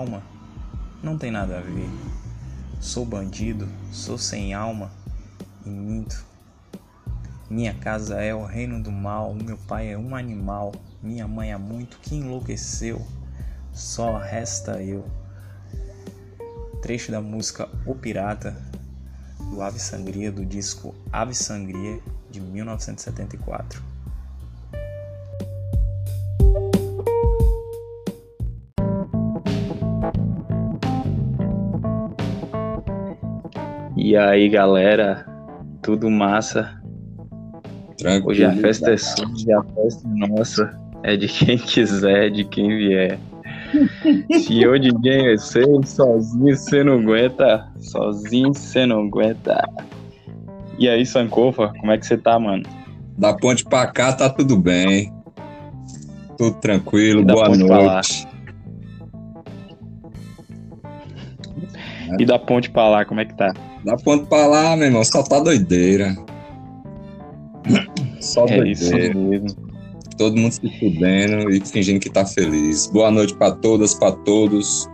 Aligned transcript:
Calma 0.00 0.22
não 1.02 1.18
tem 1.18 1.30
nada 1.30 1.58
a 1.58 1.60
ver. 1.60 1.86
Sou 2.80 3.04
bandido, 3.04 3.68
sou 3.92 4.16
sem 4.16 4.54
alma 4.54 4.90
e 5.66 5.68
minto. 5.68 6.24
Minha 7.50 7.74
casa 7.74 8.14
é 8.14 8.34
o 8.34 8.42
reino 8.42 8.82
do 8.82 8.90
mal, 8.90 9.34
meu 9.34 9.58
pai 9.58 9.92
é 9.92 9.98
um 9.98 10.16
animal, 10.16 10.72
minha 11.02 11.28
mãe 11.28 11.52
é 11.52 11.58
muito 11.58 11.98
que 11.98 12.14
enlouqueceu, 12.14 13.06
só 13.74 14.16
resta 14.16 14.82
eu. 14.82 15.06
Trecho 16.80 17.12
da 17.12 17.20
música 17.20 17.68
O 17.84 17.94
Pirata, 17.94 18.56
do 19.50 19.60
Ave 19.60 19.78
Sangria, 19.78 20.32
do 20.32 20.46
disco 20.46 20.94
Ave 21.12 21.34
Sangria, 21.34 22.00
de 22.30 22.40
1974. 22.40 23.89
E 34.02 34.16
aí, 34.16 34.48
galera, 34.48 35.26
tudo 35.82 36.10
massa? 36.10 36.80
Tranquilo. 37.98 38.30
Hoje 38.30 38.44
a 38.46 38.52
festa 38.56 38.92
é 38.92 38.96
sua, 38.96 39.26
a 39.26 39.62
festa 39.74 40.08
é 40.08 40.26
nossa, 40.26 40.80
é 41.02 41.16
de 41.18 41.28
quem 41.28 41.58
quiser, 41.58 42.30
de 42.30 42.44
quem 42.44 42.68
vier. 42.78 43.18
Se 44.42 44.62
eu 44.62 44.78
DJ 44.78 45.34
é 45.34 45.36
seu, 45.36 45.82
sozinho 45.84 46.56
você 46.56 46.82
não 46.82 46.94
aguenta, 46.94 47.70
sozinho 47.78 48.54
você 48.54 48.86
não 48.86 49.02
aguenta. 49.02 49.62
E 50.78 50.88
aí, 50.88 51.04
Sankofa, 51.04 51.70
como 51.78 51.92
é 51.92 51.98
que 51.98 52.06
você 52.06 52.16
tá, 52.16 52.38
mano? 52.38 52.62
Da 53.18 53.34
ponte 53.34 53.66
pra 53.66 53.86
cá 53.86 54.14
tá 54.14 54.30
tudo 54.30 54.56
bem. 54.56 55.12
Tudo 56.38 56.54
tranquilo, 56.58 57.22
boa 57.22 57.54
noite. 57.54 58.26
E 62.18 62.24
da 62.24 62.38
ponte 62.38 62.70
pra 62.70 62.88
lá, 62.88 63.04
como 63.04 63.20
é 63.20 63.24
que 63.24 63.34
tá? 63.34 63.52
Da 63.84 63.96
ponte 63.96 64.26
pra 64.26 64.46
lá, 64.46 64.76
meu 64.76 64.86
irmão, 64.86 65.04
só 65.04 65.22
tá 65.22 65.40
doideira. 65.40 66.16
Só 68.20 68.46
é 68.46 68.56
doideira. 68.56 69.14
mesmo. 69.14 69.48
Todo 70.16 70.36
mundo 70.36 70.52
se 70.52 70.78
fudendo 70.78 71.50
e 71.50 71.60
fingindo 71.60 72.00
que 72.00 72.10
tá 72.10 72.26
feliz. 72.26 72.86
Boa 72.86 73.10
noite 73.10 73.34
para 73.34 73.52
todas, 73.52 73.94
para 73.94 74.12
todos. 74.12 74.88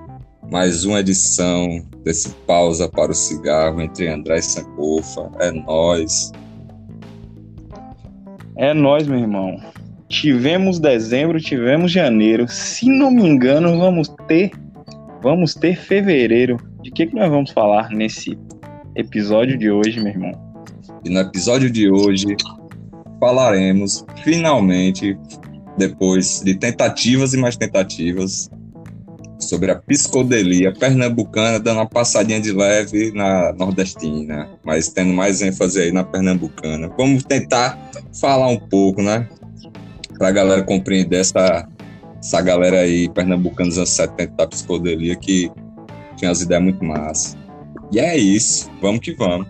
Mais 0.52 0.84
uma 0.84 1.00
edição 1.00 1.84
desse 2.04 2.28
Pausa 2.46 2.88
para 2.88 3.10
o 3.10 3.14
Cigarro 3.14 3.80
entre 3.80 4.06
André 4.08 4.38
e 4.38 4.42
Sankofa. 4.42 5.28
É 5.40 5.50
nós. 5.50 6.30
É 8.56 8.72
nós, 8.72 9.08
meu 9.08 9.18
irmão. 9.18 9.60
Tivemos 10.08 10.78
dezembro, 10.78 11.40
tivemos 11.40 11.90
janeiro. 11.90 12.46
Se 12.48 12.88
não 12.88 13.10
me 13.10 13.26
engano, 13.26 13.76
vamos 13.76 14.08
ter 14.28 14.52
vamos 15.26 15.54
ter 15.54 15.76
fevereiro. 15.76 16.56
Que 16.96 17.06
que 17.06 17.14
nós 17.14 17.28
vamos 17.30 17.50
falar 17.50 17.90
nesse 17.90 18.38
episódio 18.94 19.58
de 19.58 19.70
hoje, 19.70 20.00
meu 20.00 20.14
irmão? 20.14 20.32
E 21.04 21.10
no 21.10 21.20
episódio 21.20 21.70
de 21.70 21.90
hoje 21.90 22.24
falaremos 23.20 24.02
finalmente, 24.24 25.14
depois 25.76 26.40
de 26.42 26.54
tentativas 26.54 27.34
e 27.34 27.36
mais 27.36 27.54
tentativas, 27.54 28.50
sobre 29.38 29.72
a 29.72 29.76
psicodelia 29.76 30.72
pernambucana, 30.72 31.60
dando 31.60 31.80
uma 31.80 31.86
passadinha 31.86 32.40
de 32.40 32.50
leve 32.50 33.12
na 33.12 33.52
nordestina, 33.52 34.48
mas 34.64 34.88
tendo 34.88 35.12
mais 35.12 35.42
ênfase 35.42 35.78
aí 35.78 35.92
na 35.92 36.02
pernambucana. 36.02 36.90
Vamos 36.96 37.24
tentar 37.24 37.78
falar 38.18 38.48
um 38.48 38.58
pouco, 38.58 39.02
né? 39.02 39.28
Pra 40.16 40.30
galera 40.30 40.62
compreender 40.62 41.20
essa, 41.20 41.68
essa 42.18 42.40
galera 42.40 42.78
aí 42.78 43.06
pernambucana 43.10 43.68
dos 43.68 43.76
anos 43.76 43.90
70 43.90 44.32
da 44.34 44.46
psicodelia 44.46 45.14
que 45.14 45.52
tinha 46.16 46.30
as 46.30 46.40
ideias 46.40 46.62
muito 46.62 46.84
massas. 46.84 47.36
E 47.92 47.98
é 47.98 48.16
isso, 48.16 48.70
vamos 48.80 49.00
que 49.00 49.12
vamos. 49.14 49.46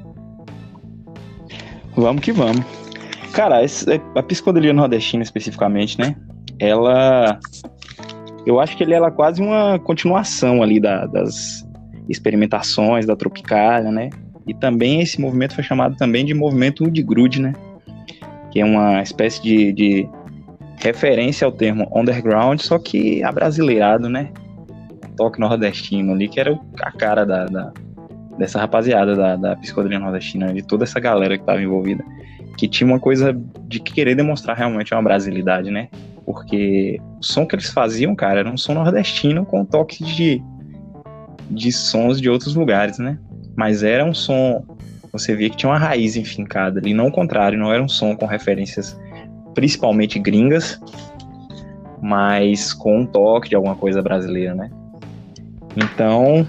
Vamos 1.97 2.23
que 2.23 2.33
vamos. 2.33 2.65
Cara, 3.33 3.63
é, 3.63 3.67
a 4.15 4.23
psicodelia 4.23 4.73
nordestina 4.73 5.23
especificamente, 5.23 5.99
né? 5.99 6.15
Ela. 6.59 7.39
Eu 8.45 8.61
acho 8.61 8.77
que 8.77 8.85
ele 8.85 8.95
é 8.95 9.11
quase 9.11 9.43
uma 9.43 9.79
continuação 9.79 10.63
ali 10.63 10.79
da, 10.79 11.07
das 11.07 11.67
experimentações 12.09 13.07
da 13.07 13.17
Tropicália, 13.17 13.91
né? 13.91 14.11
E 14.47 14.55
também 14.55 15.01
esse 15.01 15.21
movimento 15.21 15.55
foi 15.55 15.65
chamado 15.65 15.97
também 15.97 16.25
de 16.25 16.33
movimento 16.33 16.91
de 16.91 17.03
grude, 17.03 17.43
né? 17.43 17.53
Que 18.53 18.61
é 18.61 18.65
uma 18.65 19.03
espécie 19.03 19.43
de, 19.43 19.73
de 19.73 20.09
referência 20.77 21.45
ao 21.45 21.53
termo 21.53 21.91
underground, 21.95 22.61
só 22.61 22.79
que 22.79 23.23
abrasileirado, 23.25 24.09
né? 24.09 24.31
Toque 25.17 25.41
nordestino 25.41 26.13
ali, 26.13 26.29
que 26.29 26.39
era 26.39 26.59
a 26.83 26.93
cara 26.93 27.25
da, 27.25 27.47
da 27.47 27.73
dessa 28.39 28.59
rapaziada 28.61 29.17
da, 29.17 29.35
da 29.35 29.57
psicodelia 29.57 29.99
nordestina, 29.99 30.53
de 30.53 30.63
toda 30.63 30.85
essa 30.85 31.01
galera 31.01 31.37
que 31.37 31.43
estava 31.43 31.63
envolvida 31.63 32.05
que 32.57 32.67
tinha 32.67 32.87
uma 32.87 32.99
coisa 32.99 33.39
de 33.69 33.79
querer 33.79 34.15
demonstrar 34.15 34.57
realmente 34.57 34.95
uma 34.95 35.03
brasilidade, 35.03 35.71
né? 35.71 35.89
Porque 36.25 36.99
o 37.21 37.25
som 37.25 37.47
que 37.47 37.55
eles 37.55 37.71
faziam, 37.71 38.15
cara, 38.15 38.41
era 38.41 38.51
um 38.51 38.57
som 38.57 38.75
nordestino 38.75 39.45
com 39.45 39.65
toque 39.65 40.03
de, 40.03 40.43
de 41.51 41.71
sons 41.71 42.21
de 42.21 42.31
outros 42.31 42.55
lugares, 42.55 42.99
né? 42.99 43.19
Mas 43.55 43.83
era 43.83 44.05
um 44.05 44.15
som, 44.15 44.65
você 45.13 45.37
via 45.37 45.51
que 45.51 45.57
tinha 45.57 45.71
uma 45.71 45.79
raiz 45.79 46.17
enfincada 46.17 46.81
ali, 46.81 46.95
não 46.95 47.09
o 47.09 47.13
contrário, 47.13 47.59
não 47.59 47.73
era 47.73 47.83
um 47.83 47.89
som 47.89 48.17
com 48.17 48.27
referências 48.27 48.99
principalmente 49.55 50.19
gringas, 50.19 50.81
mas 52.03 52.73
com 52.73 53.01
um 53.01 53.07
toque 53.07 53.51
de 53.51 53.55
alguma 53.55 53.75
coisa 53.75 54.03
brasileira, 54.03 54.55
né? 54.55 54.71
Então, 55.77 56.47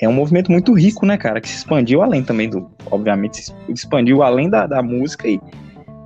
é 0.00 0.08
um 0.08 0.12
movimento 0.12 0.50
muito 0.50 0.72
rico, 0.72 1.04
né, 1.04 1.16
cara, 1.16 1.40
que 1.40 1.48
se 1.48 1.56
expandiu 1.56 2.02
além 2.02 2.22
também 2.22 2.48
do, 2.48 2.70
obviamente, 2.90 3.44
se 3.44 3.52
expandiu 3.68 4.22
além 4.22 4.48
da, 4.48 4.66
da 4.66 4.82
música 4.82 5.28
e 5.28 5.40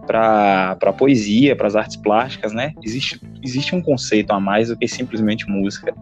para 0.07 0.77
a 0.81 0.93
poesia, 0.93 1.55
para 1.55 1.69
as 1.69 1.77
artes 1.77 1.97
plásticas, 1.97 2.53
né? 2.53 2.73
Existe, 2.83 3.21
existe 3.43 3.75
um 3.75 3.81
conceito 3.81 4.33
a 4.33 4.41
mais 4.41 4.69
do 4.69 4.77
que 4.77 4.89
simplesmente 4.89 5.49
música 5.49 5.95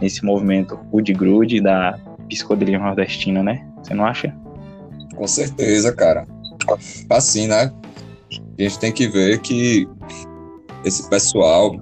nesse 0.00 0.24
movimento 0.24 0.78
Wood 0.92 1.12
Grude 1.12 1.60
da 1.60 1.98
psicodelia 2.28 2.78
nordestina, 2.78 3.42
né? 3.42 3.64
Você 3.82 3.94
não 3.94 4.06
acha? 4.06 4.34
Com 5.14 5.26
certeza, 5.26 5.92
cara. 5.92 6.26
Assim, 7.10 7.46
né? 7.46 7.70
A 8.58 8.62
gente 8.62 8.78
tem 8.78 8.90
que 8.92 9.06
ver 9.06 9.40
que 9.40 9.86
esse 10.84 11.08
pessoal, 11.08 11.76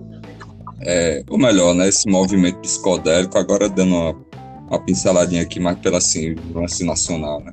é, 0.83 1.23
ou 1.29 1.39
melhor, 1.39 1.75
né, 1.75 1.89
esse 1.89 2.09
movimento 2.09 2.59
psicodélico, 2.61 3.37
agora 3.39 3.69
dando 3.69 3.95
uma 3.95 4.31
uma 4.71 4.79
pinceladinha 4.79 5.43
aqui 5.43 5.59
mais 5.59 5.77
pela 5.81 5.99
assim, 5.99 6.37
nacional, 6.83 7.41
né? 7.41 7.53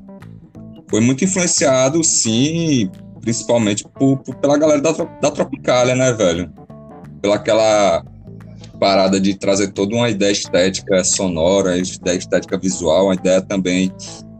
Foi 0.87 1.01
muito 1.01 1.25
influenciado, 1.25 2.01
sim, 2.03 2.89
principalmente 3.19 3.83
por, 3.95 4.17
por, 4.19 4.35
pela 4.35 4.57
galera 4.57 4.79
da, 4.79 4.91
da 4.91 5.31
Tropicália, 5.31 5.95
né, 5.95 6.13
velho? 6.13 6.53
Pela 7.21 7.35
aquela 7.35 8.05
parada 8.79 9.19
de 9.19 9.33
trazer 9.33 9.69
toda 9.73 9.95
uma 9.95 10.07
ideia 10.07 10.31
estética 10.31 11.03
sonora, 11.03 11.75
ideia 11.75 12.17
estética 12.17 12.57
visual, 12.57 13.05
uma 13.05 13.15
ideia 13.15 13.41
também 13.41 13.91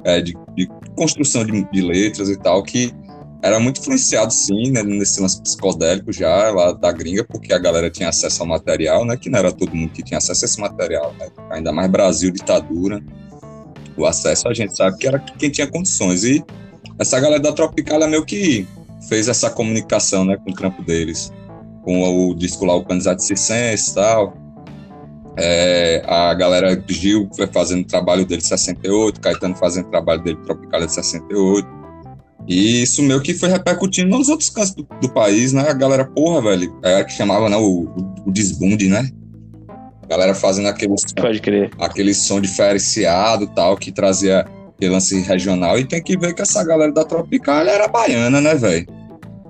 é, 0.05 0.21
de, 0.21 0.37
de, 0.55 0.69
construção 0.95 1.43
de, 1.43 1.69
de 1.71 1.81
letras 1.81 2.29
e 2.29 2.37
tal, 2.37 2.61
que 2.61 2.93
era 3.41 3.59
muito 3.59 3.79
influenciado, 3.79 4.33
sim, 4.33 4.71
né, 4.71 4.81
nesse 4.83 5.21
lance 5.21 5.41
psicodélico 5.41 6.11
já, 6.11 6.51
lá 6.51 6.71
da 6.71 6.91
gringa, 6.91 7.23
porque 7.23 7.53
a 7.53 7.59
galera 7.59 7.89
tinha 7.89 8.09
acesso 8.09 8.41
ao 8.41 8.47
material, 8.47 9.05
né, 9.05 9.15
que 9.15 9.29
não 9.29 9.39
era 9.39 9.51
todo 9.51 9.75
mundo 9.75 9.91
que 9.91 10.03
tinha 10.03 10.17
acesso 10.17 10.43
a 10.43 10.47
esse 10.47 10.59
material, 10.59 11.13
né, 11.19 11.29
ainda 11.51 11.71
mais 11.71 11.89
Brasil, 11.89 12.31
ditadura, 12.31 13.01
o 13.95 14.05
acesso 14.05 14.47
a 14.47 14.53
gente 14.53 14.75
sabe 14.75 14.97
que 14.97 15.07
era 15.07 15.19
quem 15.19 15.49
tinha 15.49 15.67
condições, 15.67 16.23
e 16.23 16.43
essa 16.97 17.19
galera 17.19 17.41
da 17.41 17.53
Tropicália 17.53 18.07
meio 18.07 18.25
que 18.25 18.67
fez 19.07 19.27
essa 19.27 19.49
comunicação, 19.49 20.25
né, 20.25 20.37
com 20.37 20.51
o 20.51 20.55
trampo 20.55 20.81
deles, 20.83 21.31
com 21.83 22.01
o 22.03 22.33
disco 22.33 22.65
lá, 22.65 22.75
o 22.75 22.83
Canizade 22.83 23.23
Circense 23.23 23.91
e 23.91 23.93
tal, 23.93 24.35
é, 25.39 26.03
a 26.07 26.33
galera 26.33 26.83
Gil 26.87 27.29
foi 27.35 27.45
fazendo 27.45 27.85
trabalho 27.85 28.25
dele 28.25 28.41
de 28.41 28.47
68, 28.47 29.21
Caetano 29.21 29.55
fazendo 29.55 29.87
trabalho 29.89 30.23
dele 30.23 30.37
Tropicália 30.37 30.87
de 30.87 30.93
68, 30.93 31.77
e 32.47 32.81
isso 32.81 33.03
meio 33.03 33.21
que 33.21 33.33
foi 33.33 33.49
repercutindo 33.49 34.09
nos 34.09 34.29
outros 34.29 34.49
cantos 34.49 34.73
do, 34.73 34.87
do 35.01 35.09
país, 35.09 35.51
né? 35.51 35.69
A 35.69 35.73
galera, 35.73 36.05
porra, 36.05 36.41
velho, 36.41 36.73
é 36.81 37.03
que 37.03 37.11
chamava, 37.11 37.49
né, 37.49 37.57
o, 37.57 37.89
o 38.25 38.31
desbunde, 38.31 38.87
né? 38.87 39.09
A 40.01 40.07
galera 40.07 40.33
fazendo 40.33 40.69
aquele 40.69 40.95
Pode 41.17 41.41
crer. 41.41 41.69
aquele 41.77 42.13
som 42.13 42.39
diferenciado 42.39 43.47
tal, 43.47 43.75
que 43.75 43.91
trazia 43.91 44.47
aquele 44.75 44.91
lance 44.93 45.19
regional. 45.21 45.77
E 45.77 45.85
tem 45.85 46.01
que 46.01 46.17
ver 46.17 46.33
que 46.33 46.41
essa 46.41 46.63
galera 46.63 46.93
da 46.93 47.03
Tropical 47.03 47.67
era 47.67 47.89
baiana, 47.89 48.39
né, 48.39 48.55
velho? 48.55 48.87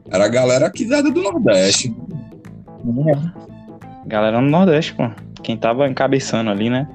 Era 0.09 0.25
a 0.25 0.29
galera 0.29 0.71
que 0.71 0.91
era 0.91 1.03
do 1.03 1.21
Nordeste. 1.21 1.93
É. 3.07 4.07
Galera 4.07 4.37
do 4.39 4.47
Nordeste, 4.47 4.95
pô. 4.95 5.07
Quem 5.43 5.55
tava 5.55 5.87
encabeçando 5.87 6.49
ali, 6.49 6.69
né? 6.69 6.87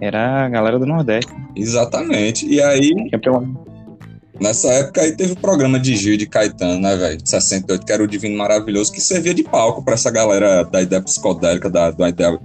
Era 0.00 0.46
a 0.46 0.48
galera 0.48 0.78
do 0.78 0.86
Nordeste. 0.86 1.32
Exatamente. 1.54 2.46
E 2.48 2.60
aí. 2.60 2.92
Nessa 4.40 4.68
época 4.68 5.00
aí 5.00 5.12
teve 5.12 5.32
o 5.32 5.36
programa 5.36 5.80
de 5.80 5.96
Gil 5.96 6.16
de 6.16 6.26
Caetano, 6.26 6.80
né, 6.80 6.96
velho? 6.96 7.16
De 7.16 7.28
68, 7.28 7.84
que 7.84 7.92
era 7.92 8.02
o 8.02 8.06
Divino 8.06 8.36
Maravilhoso, 8.38 8.92
que 8.92 9.00
servia 9.00 9.34
de 9.34 9.42
palco 9.42 9.84
para 9.84 9.94
essa 9.94 10.10
galera 10.10 10.62
da 10.62 10.80
ideia 10.80 11.02
psicodélica, 11.02 11.68
da, 11.68 11.90
da 11.90 12.08
ideia 12.08 12.38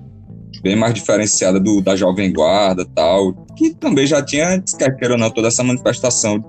bem 0.64 0.76
mais 0.76 0.94
diferenciada 0.94 1.60
do, 1.60 1.82
da 1.82 1.96
Jovem 1.96 2.32
Guarda 2.34 2.86
tal, 2.96 3.34
que 3.56 3.76
também 3.76 4.08
já 4.08 4.24
tinha, 4.24 4.64
quer 4.78 4.96
queira 4.96 5.14
ou 5.14 5.20
não, 5.20 5.30
toda 5.30 5.50
essa 5.50 5.64
manifestação 5.64 6.44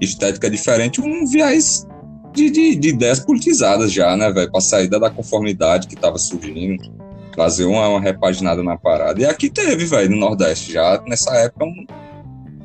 estética 0.00 0.50
diferente, 0.50 1.00
um 1.00 1.26
viés 1.26 1.86
de, 2.34 2.50
de, 2.50 2.76
de 2.76 2.88
ideias 2.88 3.20
politizadas 3.20 3.92
já, 3.92 4.16
né, 4.16 4.30
velho? 4.30 4.50
Pra 4.50 4.60
saída 4.60 4.98
da 4.98 5.08
conformidade 5.10 5.88
que 5.88 5.96
tava 5.96 6.18
surgindo, 6.18 6.82
trazer 7.32 7.64
uma, 7.64 7.88
uma 7.88 8.00
repaginada 8.00 8.62
na 8.62 8.76
parada. 8.76 9.20
E 9.20 9.24
aqui 9.24 9.48
teve, 9.48 9.84
velho, 9.86 10.10
no 10.10 10.16
Nordeste 10.16 10.72
já, 10.72 11.02
nessa 11.06 11.34
época, 11.36 11.64
um, 11.64 11.86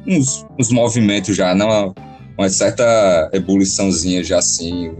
uns, 0.07 0.45
uns 0.59 0.71
movimentos 0.71 1.35
já, 1.35 1.53
né? 1.55 1.63
Uma, 1.63 1.95
uma 2.37 2.49
certa 2.49 3.29
ebuliçãozinha 3.33 4.23
já 4.23 4.39
assim, 4.39 4.91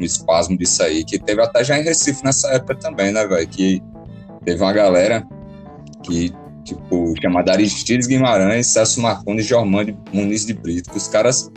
um 0.00 0.04
espasmo 0.04 0.56
disso 0.56 0.82
aí, 0.82 1.04
que 1.04 1.18
teve 1.18 1.42
até 1.42 1.64
já 1.64 1.78
em 1.78 1.82
Recife 1.82 2.24
nessa 2.24 2.48
época 2.48 2.76
também, 2.76 3.12
né, 3.12 3.26
velho? 3.26 3.46
Que 3.48 3.82
teve 4.44 4.62
uma 4.62 4.72
galera 4.72 5.26
que, 6.02 6.32
tipo, 6.64 7.14
chamada 7.20 7.52
Aristides 7.52 8.06
Guimarães, 8.06 8.68
Celso 8.68 9.00
Marcondes 9.00 9.48
e 9.50 9.54
Muniz 10.12 10.46
de 10.46 10.54
Brito, 10.54 10.90
que 10.90 10.96
os 10.96 11.08
caras 11.08 11.50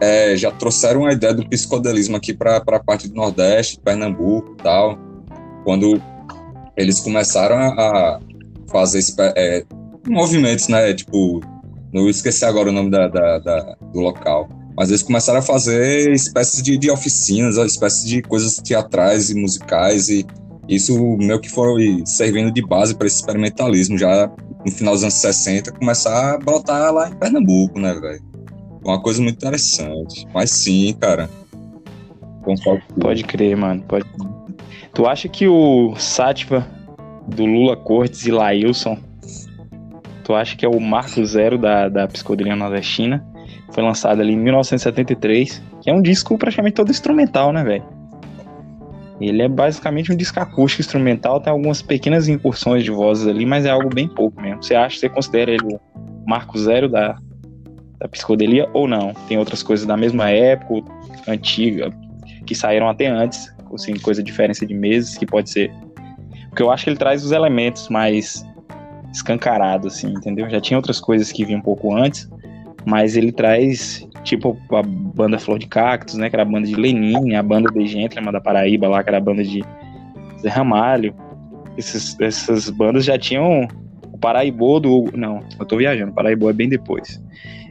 é, 0.00 0.36
já 0.36 0.50
trouxeram 0.50 1.06
a 1.06 1.12
ideia 1.12 1.32
do 1.32 1.48
psicodelismo 1.48 2.16
aqui 2.16 2.34
para 2.34 2.56
a 2.56 2.80
parte 2.80 3.08
do 3.08 3.14
Nordeste, 3.14 3.80
Pernambuco 3.80 4.54
e 4.58 4.62
tal, 4.62 4.98
quando 5.64 6.00
eles 6.76 7.00
começaram 7.00 7.56
a 7.56 8.20
fazer 8.68 9.00
é, 9.36 9.64
movimentos, 10.08 10.68
né, 10.68 10.92
tipo, 10.94 11.40
não 11.92 12.08
esqueci 12.08 12.44
agora 12.44 12.70
o 12.70 12.72
nome 12.72 12.90
da, 12.90 13.08
da, 13.08 13.38
da, 13.38 13.76
do 13.92 14.00
local, 14.00 14.48
mas 14.76 14.88
eles 14.88 15.02
começaram 15.02 15.40
a 15.40 15.42
fazer 15.42 16.10
espécies 16.12 16.62
de, 16.62 16.78
de 16.78 16.90
oficinas, 16.90 17.56
espécies 17.56 18.04
de 18.04 18.22
coisas 18.22 18.56
teatrais 18.56 19.30
e 19.30 19.34
musicais 19.34 20.08
e 20.08 20.26
isso 20.68 20.96
meio 21.18 21.40
que 21.40 21.50
foi 21.50 22.02
servindo 22.06 22.52
de 22.52 22.62
base 22.62 22.94
para 22.94 23.06
esse 23.06 23.16
experimentalismo 23.16 23.98
já 23.98 24.30
no 24.64 24.70
final 24.70 24.94
dos 24.94 25.02
anos 25.02 25.14
60 25.14 25.72
começar 25.72 26.34
a 26.34 26.38
brotar 26.38 26.92
lá 26.92 27.10
em 27.10 27.14
Pernambuco, 27.16 27.78
né, 27.78 27.92
velho? 27.94 28.22
Uma 28.84 29.00
coisa 29.00 29.20
muito 29.22 29.36
interessante. 29.36 30.26
Mas 30.32 30.50
sim, 30.50 30.94
cara. 31.00 31.28
Concordo. 32.42 32.82
Pode 33.00 33.22
crer, 33.24 33.56
mano. 33.56 33.82
Pode. 33.82 34.04
Tu 34.94 35.06
acha 35.06 35.28
que 35.28 35.46
o 35.46 35.94
Sátiva 35.96 36.66
do 37.28 37.44
Lula 37.44 37.76
Cortes 37.76 38.26
e 38.26 38.30
Lailson, 38.30 38.98
tu 40.24 40.34
acha 40.34 40.56
que 40.56 40.64
é 40.64 40.68
o 40.68 40.80
marco 40.80 41.24
zero 41.24 41.58
da, 41.58 41.88
da 41.88 42.06
psicodelia 42.06 42.56
nordestina? 42.56 43.24
Foi 43.72 43.82
lançado 43.82 44.20
ali 44.20 44.32
em 44.32 44.36
1973, 44.36 45.62
que 45.82 45.90
é 45.90 45.94
um 45.94 46.02
disco 46.02 46.36
praticamente 46.36 46.74
todo 46.74 46.90
instrumental, 46.90 47.52
né, 47.52 47.64
velho? 47.64 47.84
Ele 49.20 49.42
é 49.42 49.48
basicamente 49.48 50.12
um 50.12 50.16
disco 50.16 50.40
acústico 50.40 50.82
instrumental, 50.82 51.40
tem 51.40 51.52
algumas 51.52 51.80
pequenas 51.80 52.28
incursões 52.28 52.82
de 52.82 52.90
vozes 52.90 53.26
ali, 53.26 53.46
mas 53.46 53.64
é 53.64 53.70
algo 53.70 53.88
bem 53.88 54.08
pouco 54.08 54.40
mesmo. 54.40 54.62
Você 54.62 54.74
acha, 54.74 54.98
você 54.98 55.08
considera 55.08 55.52
ele 55.52 55.64
o 55.64 55.80
marco 56.26 56.58
zero 56.58 56.88
da, 56.88 57.16
da 57.98 58.08
psicodelia 58.08 58.68
ou 58.72 58.88
não? 58.88 59.14
Tem 59.28 59.38
outras 59.38 59.62
coisas 59.62 59.86
da 59.86 59.96
mesma 59.96 60.28
época, 60.30 60.90
antiga, 61.28 61.90
que 62.44 62.54
saíram 62.54 62.88
até 62.88 63.06
antes, 63.06 63.54
assim, 63.72 63.94
coisa 63.94 64.22
diferença 64.22 64.66
de 64.66 64.74
meses, 64.74 65.16
que 65.16 65.24
pode 65.24 65.50
ser. 65.50 65.72
Porque 66.48 66.62
eu 66.62 66.70
acho 66.70 66.84
que 66.84 66.90
ele 66.90 66.98
traz 66.98 67.24
os 67.24 67.32
elementos 67.32 67.88
mais 67.88 68.44
escancarados, 69.12 69.94
assim, 69.94 70.08
entendeu? 70.08 70.48
Já 70.48 70.60
tinha 70.60 70.78
outras 70.78 70.98
coisas 70.98 71.30
que 71.30 71.44
vinham 71.44 71.60
um 71.60 71.62
pouco 71.62 71.94
antes, 71.94 72.28
mas 72.84 73.16
ele 73.16 73.30
traz 73.30 74.06
tipo 74.24 74.56
a 74.70 74.82
banda 74.82 75.38
Flor 75.38 75.58
de 75.58 75.66
Cactos, 75.66 76.14
né, 76.14 76.30
que 76.30 76.36
era 76.36 76.42
a 76.42 76.46
banda 76.46 76.66
de 76.66 76.74
Lenin, 76.74 77.34
a 77.34 77.42
banda 77.42 77.70
de 77.70 77.86
Gentleman 77.86 78.32
da 78.32 78.40
Paraíba 78.40 78.88
lá, 78.88 79.02
que 79.02 79.10
era 79.10 79.18
a 79.18 79.20
banda 79.20 79.42
de 79.42 79.62
Zé 80.40 80.48
Ramalho. 80.48 81.14
Essas 81.76 82.70
bandas 82.70 83.04
já 83.04 83.18
tinham 83.18 83.68
o 84.12 84.18
Paraibô 84.18 84.78
do... 84.78 85.10
Não, 85.14 85.40
eu 85.58 85.66
tô 85.66 85.76
viajando, 85.76 86.12
Paraibô 86.12 86.48
é 86.50 86.52
bem 86.52 86.68
depois. 86.68 87.20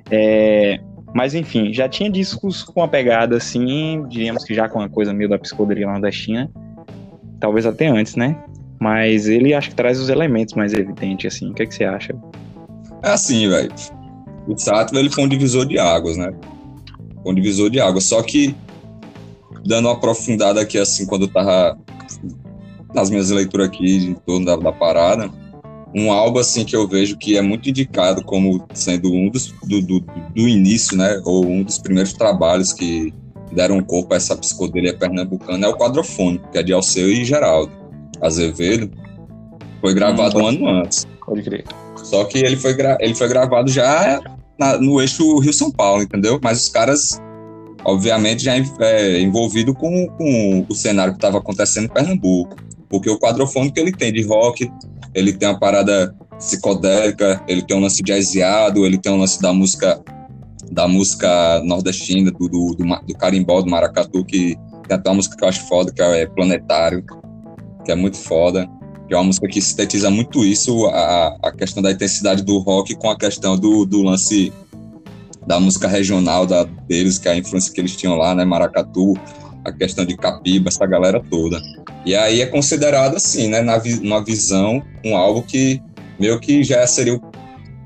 É, 0.09 0.79
mas 1.13 1.33
enfim, 1.33 1.73
já 1.73 1.87
tinha 1.87 2.09
discos 2.09 2.63
com 2.63 2.83
a 2.83 2.87
pegada 2.87 3.37
assim, 3.37 4.05
diríamos 4.07 4.43
que 4.43 4.53
já 4.53 4.67
com 4.67 4.79
uma 4.79 4.89
coisa 4.89 5.13
meio 5.13 5.29
da 5.29 5.37
psicodelia 5.37 5.87
nordestina, 5.87 6.49
talvez 7.39 7.65
até 7.65 7.87
antes, 7.87 8.15
né? 8.15 8.35
Mas 8.81 9.27
ele 9.27 9.53
acho 9.53 9.69
que 9.69 9.75
traz 9.75 9.99
os 9.99 10.09
elementos 10.09 10.55
mais 10.55 10.73
evidentes, 10.73 11.33
assim. 11.33 11.51
O 11.51 11.53
que, 11.53 11.63
é 11.63 11.65
que 11.65 11.75
você 11.75 11.85
acha? 11.85 12.13
É 13.03 13.11
assim, 13.11 13.47
velho 13.47 13.71
o 14.47 14.57
Sattva 14.57 14.99
ele 14.99 15.09
foi 15.09 15.23
um 15.23 15.27
divisor 15.27 15.65
de 15.65 15.77
águas, 15.77 16.17
né? 16.17 16.31
Um 17.25 17.33
divisor 17.33 17.69
de 17.69 17.79
águas. 17.79 18.05
Só 18.05 18.21
que, 18.21 18.55
dando 19.65 19.87
uma 19.87 19.93
aprofundada 19.93 20.61
aqui, 20.61 20.77
assim, 20.77 21.05
quando 21.05 21.23
eu 21.23 21.27
tava 21.27 21.77
nas 22.93 23.09
minhas 23.09 23.29
leituras 23.29 23.67
aqui, 23.67 23.97
em 23.97 24.13
torno 24.13 24.45
da, 24.45 24.55
da 24.55 24.71
parada, 24.71 25.29
um 25.93 26.11
álbum, 26.11 26.39
assim, 26.39 26.65
que 26.65 26.75
eu 26.75 26.87
vejo 26.87 27.17
que 27.17 27.37
é 27.37 27.41
muito 27.41 27.69
indicado 27.69 28.23
como 28.23 28.65
sendo 28.73 29.13
um 29.13 29.29
dos, 29.29 29.53
do, 29.63 29.81
do, 29.81 29.99
do 29.99 30.47
início, 30.47 30.97
né? 30.97 31.21
Ou 31.25 31.45
um 31.45 31.63
dos 31.63 31.77
primeiros 31.77 32.13
trabalhos 32.13 32.73
que 32.73 33.13
deram 33.51 33.81
corpo 33.81 34.13
a 34.13 34.17
essa 34.17 34.35
psicodelia 34.35 34.97
pernambucana 34.97 35.67
é 35.67 35.69
o 35.69 35.77
Quadrofônico, 35.77 36.49
que 36.49 36.57
é 36.57 36.63
de 36.63 36.73
Alceu 36.73 37.09
e 37.09 37.25
Geraldo 37.25 37.80
Azevedo. 38.21 38.91
Foi 39.79 39.93
gravado 39.93 40.37
hum, 40.37 40.43
um 40.43 40.47
ano 40.47 40.67
antes. 40.67 41.07
Pode 41.25 41.41
crer. 41.43 41.65
Só 42.03 42.23
que 42.25 42.39
ele 42.39 42.55
foi, 42.55 42.75
ele 42.99 43.15
foi 43.15 43.27
gravado 43.27 43.71
já 43.71 44.19
na, 44.59 44.77
no 44.77 45.01
eixo 45.01 45.39
Rio-São 45.39 45.71
Paulo, 45.71 46.03
entendeu? 46.03 46.39
Mas 46.43 46.63
os 46.63 46.69
caras, 46.69 47.21
obviamente, 47.83 48.43
já 48.43 48.53
é, 48.79 49.19
envolvido 49.19 49.73
com, 49.73 50.07
com 50.17 50.65
o 50.69 50.75
cenário 50.75 51.13
que 51.13 51.17
estava 51.17 51.39
acontecendo 51.39 51.85
em 51.85 51.89
Pernambuco. 51.89 52.55
Porque 52.89 53.09
o 53.09 53.17
quadrofônico 53.17 53.75
que 53.75 53.79
ele 53.79 53.91
tem 53.91 54.11
de 54.11 54.21
rock, 54.23 54.69
ele 55.13 55.33
tem 55.33 55.47
uma 55.47 55.59
parada 55.59 56.13
psicodélica, 56.37 57.41
ele 57.47 57.61
tem 57.61 57.77
um 57.77 57.79
lance 57.79 58.01
jazzeado, 58.05 58.85
ele 58.85 58.97
tem 58.97 59.11
um 59.11 59.17
lance 59.17 59.41
da 59.41 59.53
música 59.53 60.01
da 60.71 60.87
música 60.87 61.61
nordestina, 61.65 62.31
do, 62.31 62.47
do, 62.47 62.75
do, 62.75 62.85
do 62.85 63.13
carimbó, 63.17 63.61
do 63.61 63.69
maracatu, 63.69 64.23
que 64.23 64.55
tem 64.87 64.95
até 64.97 65.09
uma 65.09 65.15
música 65.15 65.35
que 65.35 65.43
eu 65.43 65.49
acho 65.49 65.67
foda, 65.67 65.91
que 65.91 66.01
é 66.01 66.25
Planetário, 66.27 67.03
que 67.83 67.91
é 67.91 67.95
muito 67.95 68.17
foda 68.17 68.69
que 69.11 69.15
é 69.15 69.17
uma 69.17 69.25
música 69.25 69.45
que 69.45 69.61
sintetiza 69.61 70.09
muito 70.09 70.45
isso, 70.45 70.87
a, 70.87 71.35
a 71.43 71.51
questão 71.51 71.83
da 71.83 71.91
intensidade 71.91 72.43
do 72.43 72.59
rock 72.59 72.95
com 72.95 73.09
a 73.09 73.17
questão 73.17 73.57
do, 73.57 73.85
do 73.85 74.01
lance 74.03 74.53
da 75.45 75.59
música 75.59 75.85
regional 75.85 76.45
da, 76.45 76.63
deles, 76.63 77.19
que 77.19 77.27
é 77.27 77.31
a 77.31 77.35
influência 77.35 77.73
que 77.73 77.81
eles 77.81 77.93
tinham 77.93 78.15
lá, 78.15 78.33
né, 78.33 78.45
Maracatu, 78.45 79.15
a 79.65 79.71
questão 79.73 80.05
de 80.05 80.15
Capiba, 80.15 80.69
essa 80.69 80.85
galera 80.85 81.21
toda. 81.29 81.61
E 82.05 82.15
aí 82.15 82.39
é 82.39 82.45
considerado 82.45 83.17
assim, 83.17 83.49
né, 83.49 83.59
na 83.59 83.81
uma 84.01 84.23
visão, 84.23 84.81
um 85.03 85.17
álbum 85.17 85.41
que 85.41 85.81
meio 86.17 86.39
que 86.39 86.63
já 86.63 86.87
seria 86.87 87.15
o, 87.15 87.21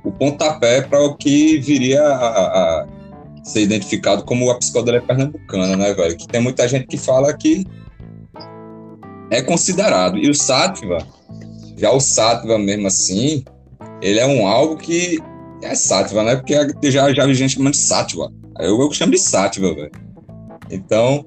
o 0.03 0.11
pontapé 0.11 0.81
para 0.81 1.03
o 1.03 1.15
que 1.15 1.57
viria 1.57 2.03
a, 2.03 2.27
a, 2.27 2.87
ser 3.43 3.61
identificado 3.61 4.23
como 4.23 4.51
a 4.51 4.59
psicodelia 4.59 5.01
pernambucana, 5.01 5.75
né, 5.75 5.91
velho? 5.91 6.15
Que 6.15 6.27
tem 6.27 6.39
muita 6.39 6.67
gente 6.67 6.85
que 6.85 6.97
fala 6.97 7.33
que 7.33 7.65
é 9.32 9.41
considerado. 9.41 10.17
E 10.17 10.29
o 10.29 10.34
Sattva, 10.34 10.98
já 11.77 11.91
o 11.91 12.00
Sattva 12.00 12.58
mesmo 12.58 12.88
assim, 12.88 13.44
ele 14.01 14.20
é 14.20 14.25
um 14.25 14.48
álbum 14.48 14.75
que 14.75 15.20
é 15.62 15.74
Sattva, 15.75 16.24
né? 16.24 16.36
Porque 16.36 16.55
já, 16.91 17.13
já 17.13 17.25
vi 17.25 17.34
gente 17.34 17.55
chamando 17.55 17.74
de 17.74 17.79
Sattva. 17.79 18.32
Eu, 18.60 18.79
eu 18.79 18.91
chamo 18.91 19.12
de 19.12 19.20
Sattva, 19.20 19.74
velho. 19.74 19.91
Então, 20.70 21.25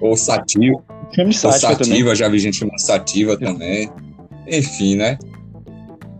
ou 0.00 0.16
Sativa. 0.16 0.82
Chama 1.14 1.30
de 1.30 1.36
Sativa, 1.36 1.84
Sativa 1.84 2.14
já 2.14 2.28
vi 2.28 2.38
gente 2.38 2.56
chamando 2.56 2.80
Sativa 2.80 3.36
também. 3.36 3.90
Enfim, 4.46 4.96
né? 4.96 5.18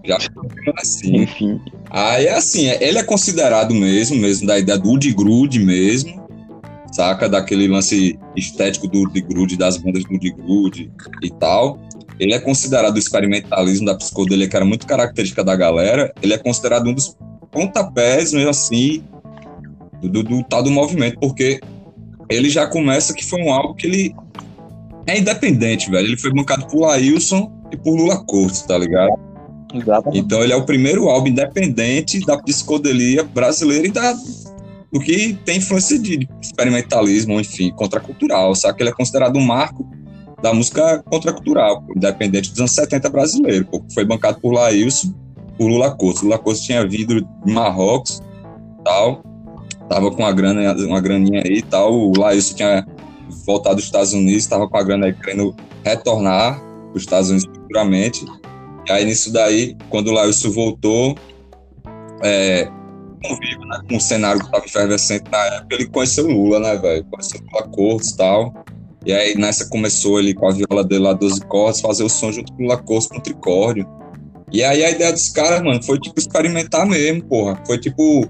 Já 0.05 0.19
assim. 0.79 1.17
Enfim. 1.17 1.61
Aí, 1.91 2.29
assim, 2.29 2.69
ele 2.81 2.99
é 2.99 3.03
considerado 3.03 3.75
mesmo, 3.75 4.17
mesmo 4.17 4.47
da 4.47 4.59
ideia 4.59 4.79
do 4.79 4.99
de 4.99 5.13
grude 5.13 5.59
mesmo, 5.61 6.24
saca? 6.95 7.29
Daquele 7.29 7.69
lance 7.69 8.19
estético 8.37 8.87
do 8.87 9.09
de 9.09 9.21
grude, 9.21 9.57
das 9.57 9.77
bandas 9.77 10.05
do 10.05 10.19
de 10.19 10.31
grude 10.31 10.91
e 11.23 11.31
tal. 11.31 11.79
Ele 12.19 12.33
é 12.33 12.39
considerado 12.39 12.95
o 12.95 12.99
experimentalismo 12.99 13.87
da 13.87 13.97
psicodelia, 13.97 14.49
que 14.49 14.55
era 14.55 14.65
muito 14.65 14.87
característica 14.87 15.43
da 15.43 15.57
galera. 15.57 16.13
Ele 16.23 16.33
é 16.33 16.39
considerado 16.39 16.89
um 16.89 16.95
dos 16.95 17.17
pontapés, 17.51 18.33
mesmo 18.33 18.51
assim, 18.51 19.03
do, 20.01 20.09
do, 20.09 20.23
do 20.23 20.45
tal 20.45 20.63
do 20.63 20.71
movimento, 20.71 21.19
porque 21.19 21.61
ele 22.29 22.49
já 22.49 22.67
começa 22.67 23.13
que 23.13 23.25
foi 23.25 23.43
um 23.43 23.53
álbum 23.53 23.75
que 23.75 23.87
ele 23.87 24.15
é 25.07 25.19
independente, 25.19 25.91
velho. 25.91 26.07
Ele 26.07 26.17
foi 26.17 26.33
bancado 26.33 26.67
por 26.67 26.87
Lailson 26.87 27.53
e 27.73 27.77
por 27.77 27.97
Lula 27.97 28.25
Cortes, 28.25 28.63
tá 28.63 28.79
ligado? 28.79 29.13
Exatamente. 29.75 30.19
Então 30.19 30.43
ele 30.43 30.53
é 30.53 30.57
o 30.57 30.65
primeiro 30.65 31.09
álbum 31.09 31.29
independente 31.29 32.21
da 32.25 32.41
psicodelia 32.41 33.25
brasileira 33.25 33.87
e 33.89 33.91
da 33.91 34.15
do 34.95 35.01
que 35.01 35.35
tem 35.45 35.59
influência 35.59 35.99
de 35.99 36.29
experimentalismo, 36.41 37.41
enfim, 37.41 37.73
contracultural, 37.73 38.55
sabe? 38.55 38.81
Ele 38.81 38.91
é 38.91 38.93
considerado 38.93 39.37
um 39.37 39.45
marco 39.45 39.85
da 40.41 40.55
música 40.55 41.03
contracultural, 41.03 41.85
independente 41.97 42.51
dos 42.51 42.61
anos 42.61 42.71
70 42.73 43.11
brasileiro, 43.11 43.65
pô, 43.65 43.83
foi 43.93 44.05
bancado 44.05 44.39
por 44.41 44.53
Laílson, 44.53 45.13
por 45.59 45.67
Lula 45.67 45.91
Costa. 45.97 46.25
Lula 46.25 46.39
Costa 46.39 46.67
tinha 46.67 46.87
vindo 46.87 47.21
de 47.21 47.53
Marrocos 47.53 48.23
tal, 48.85 49.25
tava 49.89 50.13
com 50.13 50.23
uma 50.23 50.33
grana, 50.33 50.73
uma 50.87 51.01
graninha 51.01 51.43
aí 51.45 51.59
e 51.59 51.63
tal. 51.63 51.93
O 51.93 52.13
Laílson 52.17 52.55
tinha 52.55 52.87
voltado 53.45 53.77
dos 53.77 53.87
Estados 53.87 54.13
Unidos, 54.13 54.47
tava 54.47 54.69
com 54.69 54.77
a 54.77 54.83
grana 54.85 55.07
aí 55.07 55.13
querendo 55.13 55.57
retornar 55.83 56.61
para 56.61 56.97
os 56.97 57.03
Estados 57.03 57.31
Unidos 57.31 57.47
futuramente. 57.47 58.25
E 58.87 58.93
aí, 58.93 59.05
nisso 59.05 59.33
daí, 59.33 59.77
quando 59.89 60.09
o 60.09 60.13
Laílson 60.13 60.51
voltou, 60.51 61.17
é, 62.23 62.71
convívio, 63.28 63.66
né, 63.66 63.81
com 63.88 63.97
o 63.97 64.00
cenário 64.00 64.40
que 64.40 64.47
estava 64.47 64.64
efervescente 64.64 65.25
na 65.31 65.38
época, 65.38 65.75
ele 65.75 65.87
conheceu 65.87 66.26
Lula, 66.26 66.61
né, 66.61 66.76
velho? 66.76 67.04
Conheceu 67.04 67.40
Lula 67.52 67.69
Cortes 67.69 68.11
e 68.11 68.16
tal. 68.16 68.64
E 69.07 69.12
aí 69.12 69.35
nessa 69.37 69.69
começou 69.69 70.19
ele 70.19 70.35
com 70.35 70.49
a 70.49 70.52
viola 70.52 70.85
dele 70.85 71.02
lá, 71.02 71.12
12 71.12 71.40
cordas, 71.43 71.81
fazer 71.81 72.04
o 72.04 72.09
som 72.09 72.33
junto 72.33 72.52
com 72.52 72.62
o 72.62 72.66
Lula 72.66 72.78
Cortes 72.78 73.09
com 73.09 73.19
o 73.19 73.23
tricórdio. 73.23 73.87
E 74.52 74.62
aí 74.62 74.85
a 74.85 74.90
ideia 74.90 75.12
dos 75.12 75.28
caras, 75.31 75.62
mano, 75.62 75.83
foi 75.83 75.99
tipo 75.99 76.19
experimentar 76.19 76.87
mesmo, 76.87 77.25
porra. 77.25 77.61
Foi 77.66 77.78
tipo. 77.78 78.26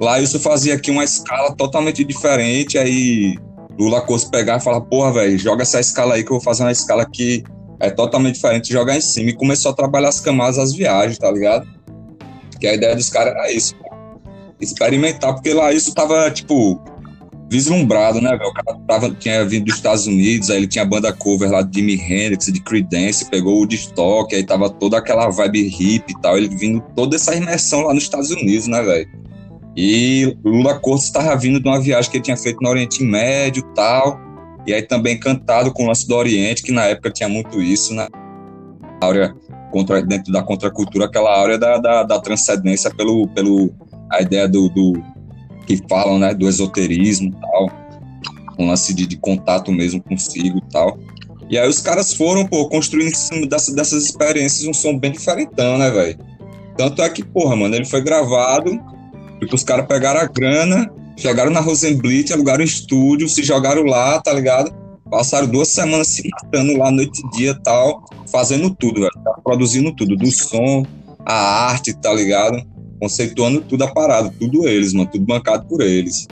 Lá 0.00 0.20
isso 0.20 0.38
fazia 0.38 0.76
aqui 0.76 0.92
uma 0.92 1.02
escala 1.02 1.56
totalmente 1.56 2.04
diferente, 2.04 2.78
aí 2.78 3.36
Lula 3.78 4.00
Cortes 4.00 4.28
pegar 4.28 4.58
e 4.58 4.60
falar, 4.60 4.80
porra, 4.82 5.12
velho, 5.12 5.36
joga 5.36 5.62
essa 5.62 5.80
escala 5.80 6.14
aí 6.14 6.22
que 6.22 6.30
eu 6.30 6.36
vou 6.36 6.40
fazer 6.40 6.62
uma 6.62 6.70
escala 6.70 7.04
que 7.04 7.42
é 7.80 7.90
totalmente 7.90 8.34
diferente, 8.34 8.72
jogar 8.72 8.96
em 8.96 9.00
cima. 9.00 9.30
E 9.30 9.32
começou 9.32 9.72
a 9.72 9.74
trabalhar 9.74 10.08
as 10.08 10.20
camadas, 10.20 10.58
as 10.58 10.72
viagens, 10.72 11.18
tá 11.18 11.30
ligado? 11.30 11.66
Que 12.60 12.66
a 12.66 12.74
ideia 12.74 12.94
dos 12.94 13.08
caras 13.08 13.34
era 13.34 13.52
isso, 13.52 13.74
experimentar, 14.60 15.34
porque 15.34 15.52
lá 15.52 15.72
isso 15.72 15.94
tava, 15.94 16.30
tipo, 16.30 16.80
vislumbrado, 17.50 18.20
né, 18.20 18.30
velho? 18.30 18.50
O 18.50 18.52
cara 18.52 18.78
tava, 18.86 19.10
tinha 19.10 19.44
vindo 19.44 19.64
dos 19.64 19.76
Estados 19.76 20.06
Unidos, 20.06 20.50
aí 20.50 20.58
ele 20.58 20.66
tinha 20.66 20.84
banda 20.84 21.12
cover 21.12 21.50
lá 21.50 21.62
de 21.62 21.80
Jimi 21.80 21.94
Hendrix, 21.94 22.46
de 22.46 22.60
Creedence, 22.60 23.30
pegou 23.30 23.62
o 23.62 23.66
Destock, 23.66 24.34
aí 24.34 24.44
tava 24.44 24.68
toda 24.68 24.98
aquela 24.98 25.30
vibe 25.30 25.66
hip 25.66 26.04
e 26.08 26.20
tal, 26.20 26.36
ele 26.36 26.48
vindo 26.48 26.82
toda 26.94 27.16
essa 27.16 27.34
imersão 27.34 27.82
lá 27.82 27.94
nos 27.94 28.02
Estados 28.02 28.30
Unidos, 28.30 28.66
né, 28.66 28.82
velho? 28.82 29.08
E 29.76 30.36
Lula 30.44 30.78
Cortes 30.78 31.06
estava 31.06 31.34
vindo 31.36 31.60
de 31.60 31.68
uma 31.68 31.80
viagem 31.80 32.10
que 32.10 32.16
ele 32.18 32.24
tinha 32.24 32.36
feito 32.36 32.58
no 32.60 32.68
Oriente 32.68 33.02
Médio 33.02 33.60
e 33.60 33.74
tal, 33.74 34.20
e 34.66 34.74
aí 34.74 34.82
também 34.82 35.18
cantado 35.18 35.72
com 35.72 35.84
o 35.84 35.86
lance 35.86 36.06
do 36.06 36.14
Oriente, 36.14 36.62
que 36.62 36.72
na 36.72 36.84
época 36.84 37.10
tinha 37.10 37.28
muito 37.28 37.62
isso, 37.62 37.94
né? 37.94 38.08
Áurea 39.00 39.34
contra, 39.70 40.02
dentro 40.02 40.32
da 40.32 40.42
contracultura, 40.42 41.06
aquela 41.06 41.40
área 41.40 41.56
da, 41.56 41.78
da, 41.78 42.02
da 42.02 42.20
transcendência 42.20 42.90
pelo, 42.90 43.28
pelo 43.28 43.70
a 44.10 44.22
ideia 44.22 44.48
do, 44.48 44.68
do 44.68 45.02
que 45.66 45.76
falam, 45.88 46.18
né, 46.18 46.34
do 46.34 46.48
esoterismo 46.48 47.30
tal, 47.40 47.70
um 48.58 48.66
lance 48.66 48.94
de, 48.94 49.06
de, 49.06 49.16
contato 49.16 49.70
mesmo 49.70 50.02
consigo 50.02 50.60
tal. 50.72 50.98
E 51.50 51.58
aí 51.58 51.68
os 51.68 51.80
caras 51.80 52.12
foram, 52.14 52.46
pô, 52.46 52.68
construindo 52.68 53.08
em 53.08 53.14
cima 53.14 53.46
dessas, 53.46 53.74
dessas 53.74 54.04
experiências 54.04 54.66
um 54.66 54.74
som 54.74 54.98
bem 54.98 55.12
diferentão, 55.12 55.78
né, 55.78 55.90
velho? 55.90 56.18
Tanto 56.76 57.02
é 57.02 57.08
que, 57.08 57.24
porra, 57.24 57.56
mano, 57.56 57.74
ele 57.74 57.84
foi 57.84 58.00
gravado, 58.00 58.70
tipo, 59.40 59.54
os 59.54 59.64
caras 59.64 59.86
pegaram 59.86 60.20
a 60.20 60.26
grana, 60.26 60.90
chegaram 61.16 61.50
na 61.50 61.60
Rosenblit, 61.60 62.32
alugaram 62.32 62.60
um 62.60 62.66
estúdio, 62.66 63.28
se 63.28 63.42
jogaram 63.42 63.82
lá, 63.82 64.20
tá 64.20 64.32
ligado? 64.32 64.72
Passaram 65.10 65.46
duas 65.46 65.68
semanas 65.68 66.08
se 66.08 66.28
matando 66.28 66.76
lá 66.76 66.90
noite 66.90 67.20
e 67.24 67.36
dia 67.36 67.58
tal, 67.64 68.04
fazendo 68.30 68.70
tudo, 68.74 69.00
velho. 69.00 69.12
Produzindo 69.42 69.94
tudo, 69.94 70.16
do 70.16 70.30
som, 70.30 70.84
a 71.24 71.70
arte, 71.70 71.94
tá 71.94 72.12
ligado? 72.12 72.62
Conceituando 73.00 73.60
tudo 73.60 73.84
a 73.84 73.92
parada, 73.92 74.32
tudo 74.38 74.68
eles, 74.68 74.92
mano, 74.92 75.08
tudo 75.10 75.24
bancado 75.24 75.66
por 75.66 75.80
eles. 75.80 76.26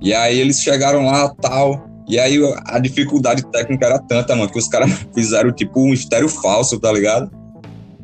E 0.00 0.12
aí 0.12 0.38
eles 0.38 0.60
chegaram 0.60 1.06
lá, 1.06 1.28
tal, 1.40 1.86
e 2.06 2.18
aí 2.18 2.38
a 2.66 2.78
dificuldade 2.78 3.44
técnica 3.50 3.86
era 3.86 3.98
tanta, 3.98 4.36
mano, 4.36 4.50
que 4.50 4.58
os 4.58 4.68
caras 4.68 4.90
fizeram 5.14 5.52
tipo 5.52 5.80
um 5.80 5.92
estéreo 5.92 6.28
falso, 6.28 6.78
tá 6.78 6.92
ligado? 6.92 7.30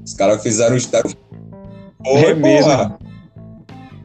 Os 0.04 0.14
caras 0.14 0.42
fizeram 0.42 0.74
um 0.74 0.78
estéreo 0.78 1.12
é 2.04 2.34
mesmo. 2.34 2.98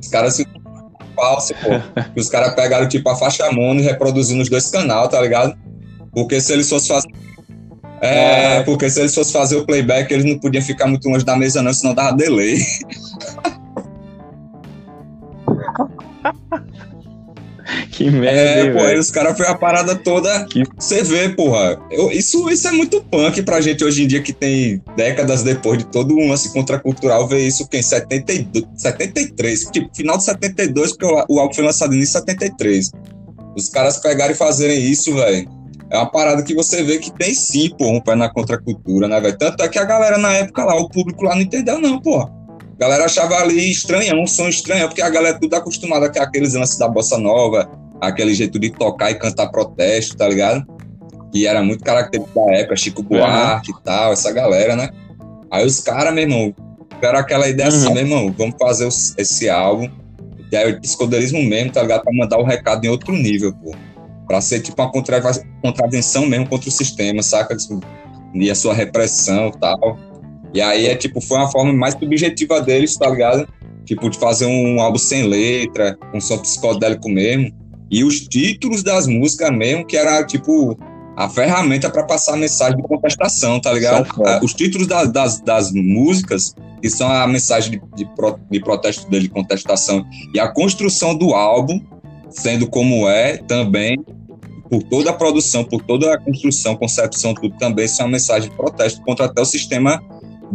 Os 0.02 0.08
caras 0.10 0.36
se 0.36 0.46
falso, 1.16 1.54
pô. 1.56 2.20
os 2.20 2.30
caras 2.30 2.54
pegaram 2.56 2.88
tipo 2.90 3.10
a 3.10 3.16
faixa 3.16 3.50
mono 3.52 3.80
e 3.80 3.84
reproduzindo 3.84 4.42
os 4.42 4.50
dois 4.50 4.70
canal, 4.70 5.08
tá 5.08 5.22
ligado? 5.22 5.58
Porque 6.12 6.40
se 6.42 6.52
eles 6.52 6.70
fossem 6.70 6.90
fazer 6.90 7.10
é, 8.02 8.58
é, 8.58 8.64
porque 8.64 8.90
se 8.90 9.00
eles 9.00 9.16
fossem 9.16 9.34
fazer 9.34 9.56
o 9.56 9.66
playback, 9.66 10.14
eles 10.14 10.26
não 10.26 10.38
podiam 10.38 10.64
ficar 10.64 10.86
muito 10.88 11.08
longe 11.08 11.24
da 11.26 11.36
mesa, 11.36 11.62
não, 11.62 11.74
senão 11.74 11.94
dava 11.94 12.16
delay. 12.16 12.58
que 17.96 18.12
merda. 18.12 18.38
É, 18.38 18.74
pô, 18.74 18.80
aí 18.80 19.00
os 19.00 19.10
caras 19.10 19.38
foi 19.38 19.48
a 19.48 19.56
parada 19.56 19.96
toda. 19.96 20.46
Você 20.78 21.02
vê, 21.02 21.30
porra. 21.30 21.80
Eu, 21.90 22.12
isso, 22.12 22.50
isso 22.50 22.68
é 22.68 22.72
muito 22.72 23.02
punk 23.02 23.42
pra 23.44 23.62
gente 23.62 23.86
hoje 23.86 24.04
em 24.04 24.08
dia 24.08 24.22
que 24.22 24.34
tem 24.34 24.82
décadas 24.98 25.44
depois 25.44 25.78
de 25.78 25.86
todo 25.86 26.14
um 26.14 26.30
lance 26.30 26.52
contracultural 26.52 27.26
ver 27.26 27.48
isso 27.48 27.68
que 27.68 27.78
em 27.78 27.82
72, 27.82 28.66
73, 28.76 29.60
tipo, 29.72 29.90
final 29.96 30.18
de 30.18 30.26
72, 30.26 30.92
porque 30.92 31.06
o, 31.06 31.26
o 31.30 31.40
álbum 31.40 31.54
foi 31.54 31.64
lançado 31.64 31.96
em 31.96 32.06
73. 32.06 32.92
Os 33.56 33.70
caras 33.70 33.98
pegarem 33.98 34.34
e 34.34 34.38
fazerem 34.38 34.78
isso, 34.78 35.16
velho. 35.16 35.50
É 35.90 35.98
uma 35.98 36.12
parada 36.12 36.44
que 36.44 36.54
você 36.54 36.84
vê 36.84 36.98
que 36.98 37.12
tem 37.12 37.34
sim, 37.34 37.70
pô, 37.78 37.88
um 37.88 38.02
pé 38.02 38.16
na 38.16 38.28
contracultura, 38.28 39.08
né, 39.08 39.22
velho? 39.22 39.38
Tanto 39.38 39.64
é 39.64 39.70
que 39.70 39.80
a 39.80 39.86
galera 39.86 40.18
na 40.18 40.34
época 40.34 40.66
lá, 40.66 40.76
o 40.76 40.90
público 40.90 41.24
lá 41.24 41.36
não 41.36 41.42
entendeu, 41.42 41.80
não, 41.80 42.02
porra. 42.02 42.30
A 42.60 42.78
galera 42.78 43.06
achava 43.06 43.36
ali 43.36 43.72
estranho, 43.72 44.22
um 44.22 44.28
som 44.28 44.50
estranho, 44.50 44.90
porque 44.90 45.02
a 45.02 45.10
galera 45.10 45.38
é 45.38 45.40
tudo 45.40 45.54
acostumada 45.54 46.12
com 46.12 46.20
aqueles 46.20 46.54
lances 46.54 46.78
da 46.78 46.90
bossa 46.90 47.18
nova, 47.18 47.70
aquele 48.02 48.34
jeito 48.34 48.60
de 48.60 48.70
tocar 48.70 49.12
e 49.12 49.16
cantar 49.16 49.48
protesto, 49.48 50.16
tá 50.16 50.28
ligado? 50.28 50.66
Que 51.32 51.48
era 51.48 51.62
muito 51.64 51.84
característico 51.84 52.40
da 52.40 52.54
época, 52.54 52.76
Chico 52.76 53.04
Buarque 53.04 53.72
uhum. 53.72 53.78
e 53.80 53.84
tal, 53.84 54.14
essa 54.14 54.32
galera, 54.32 54.76
né? 54.76 54.90
Aí 55.52 55.66
os 55.66 55.80
caras, 55.80 56.14
meu 56.14 56.24
irmão, 56.24 56.54
tiveram 56.90 57.20
aquela 57.20 57.48
ideia 57.48 57.70
assim, 57.70 57.78
uhum. 57.78 57.84
assim, 57.84 57.94
meu 57.94 58.04
irmão, 58.04 58.36
vamos 58.38 58.56
fazer 58.60 58.88
esse 58.88 59.50
álbum. 59.50 59.90
E 60.52 60.56
aí 60.56 60.72
o 60.72 60.82
psicodelismo 60.82 61.44
mesmo, 61.44 61.72
tá 61.72 61.82
ligado? 61.82 62.04
Pra 62.04 62.14
mandar 62.14 62.38
o 62.38 62.44
recado 62.44 62.86
em 62.86 62.90
outro 62.90 63.14
nível, 63.14 63.54
pô. 63.54 63.76
Pra 64.28 64.42
ser 64.42 64.62
tipo 64.62 64.82
uma 64.82 64.92
contravenção 64.92 66.26
mesmo 66.26 66.48
contra 66.48 66.70
o 66.70 66.72
sistema, 66.72 67.22
saca? 67.22 67.56
E 68.34 68.50
a 68.50 68.56
sua 68.56 68.74
repressão 68.74 69.48
e 69.48 69.60
tal. 69.60 69.98
E 70.54 70.62
aí 70.62 70.88
é 70.88 70.96
tipo, 70.96 71.20
foi 71.20 71.38
uma 71.38 71.52
forma 71.52 71.74
mais 71.74 71.96
subjetiva 71.96 72.62
deles, 72.62 72.96
tá 72.96 73.10
ligado? 73.10 73.48
Tipo, 73.86 74.10
de 74.10 74.18
fazer 74.18 74.46
um 74.46 74.80
álbum 74.82 74.98
sem 74.98 75.24
letra, 75.24 75.98
um 76.14 76.20
som 76.20 76.38
psicodélico 76.38 77.10
mesmo. 77.10 77.52
E 77.90 78.04
os 78.04 78.22
títulos 78.22 78.84
das 78.84 79.08
músicas 79.08 79.52
mesmo, 79.52 79.86
que 79.86 79.96
era 79.96 80.24
tipo 80.24 80.78
a 81.16 81.30
ferramenta 81.30 81.90
para 81.90 82.04
passar 82.04 82.34
a 82.34 82.38
mensagem 82.38 82.76
de 82.76 82.84
contestação, 82.84 83.60
tá 83.60 83.72
ligado? 83.72 84.08
Ah, 84.26 84.42
os 84.44 84.54
títulos 84.54 84.86
das, 84.86 85.12
das, 85.12 85.40
das, 85.40 85.72
músicas, 85.72 86.54
que 86.82 86.90
são 86.90 87.10
a 87.10 87.26
mensagem 87.26 87.72
de, 87.72 87.82
de, 87.96 88.06
pro, 88.16 88.38
de 88.52 88.60
protesto 88.60 89.10
dele, 89.10 89.30
contestação, 89.30 90.06
e 90.34 90.40
a 90.40 90.48
construção 90.50 91.16
do 91.16 91.34
álbum, 91.34 91.80
sendo 92.30 92.68
como 92.68 93.08
é 93.08 93.38
também, 93.38 93.98
por 94.70 94.84
toda 94.84 95.12
a 95.12 95.14
produção, 95.14 95.64
por 95.64 95.82
toda 95.84 96.14
a 96.14 96.20
construção, 96.20 96.76
concepção, 96.76 97.34
tudo 97.34 97.56
também, 97.58 97.88
são 97.88 98.06
uma 98.06 98.14
mensagem 98.14 98.50
de 98.50 98.56
protesto 98.56 99.02
contra 99.04 99.26
até 99.26 99.42
o 99.42 99.46
sistema 99.46 100.04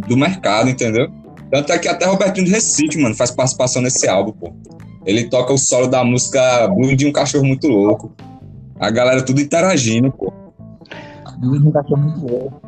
do 0.07 0.15
mercado, 0.15 0.69
entendeu? 0.69 1.09
Tanto 1.51 1.73
é 1.73 1.79
que 1.79 1.87
até 1.87 2.05
Robertinho 2.05 2.45
de 2.45 2.51
Recife, 2.51 2.97
mano, 2.97 3.15
faz 3.15 3.31
participação 3.31 3.81
nesse 3.81 4.07
álbum, 4.07 4.31
pô. 4.31 4.53
Ele 5.05 5.29
toca 5.29 5.53
o 5.53 5.57
solo 5.57 5.87
da 5.87 6.03
música 6.03 6.67
Blue 6.67 6.95
de 6.95 7.05
um 7.05 7.11
cachorro 7.11 7.45
muito 7.45 7.67
louco. 7.67 8.11
A 8.79 8.89
galera 8.89 9.23
tudo 9.23 9.41
interagindo, 9.41 10.11
pô. 10.11 10.31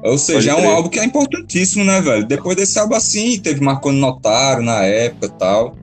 Ou 0.03 0.17
seja, 0.17 0.51
é 0.51 0.55
um 0.55 0.69
álbum 0.69 0.89
que 0.89 0.99
é 0.99 1.05
importantíssimo, 1.05 1.83
né, 1.83 2.01
velho? 2.01 2.25
Depois 2.25 2.55
desse 2.55 2.79
álbum 2.79 2.95
assim, 2.95 3.39
teve 3.39 3.63
Marconi 3.63 3.99
Notário 3.99 4.63
na 4.63 4.83
época 4.83 5.27
e 5.27 5.29
tal. 5.29 5.75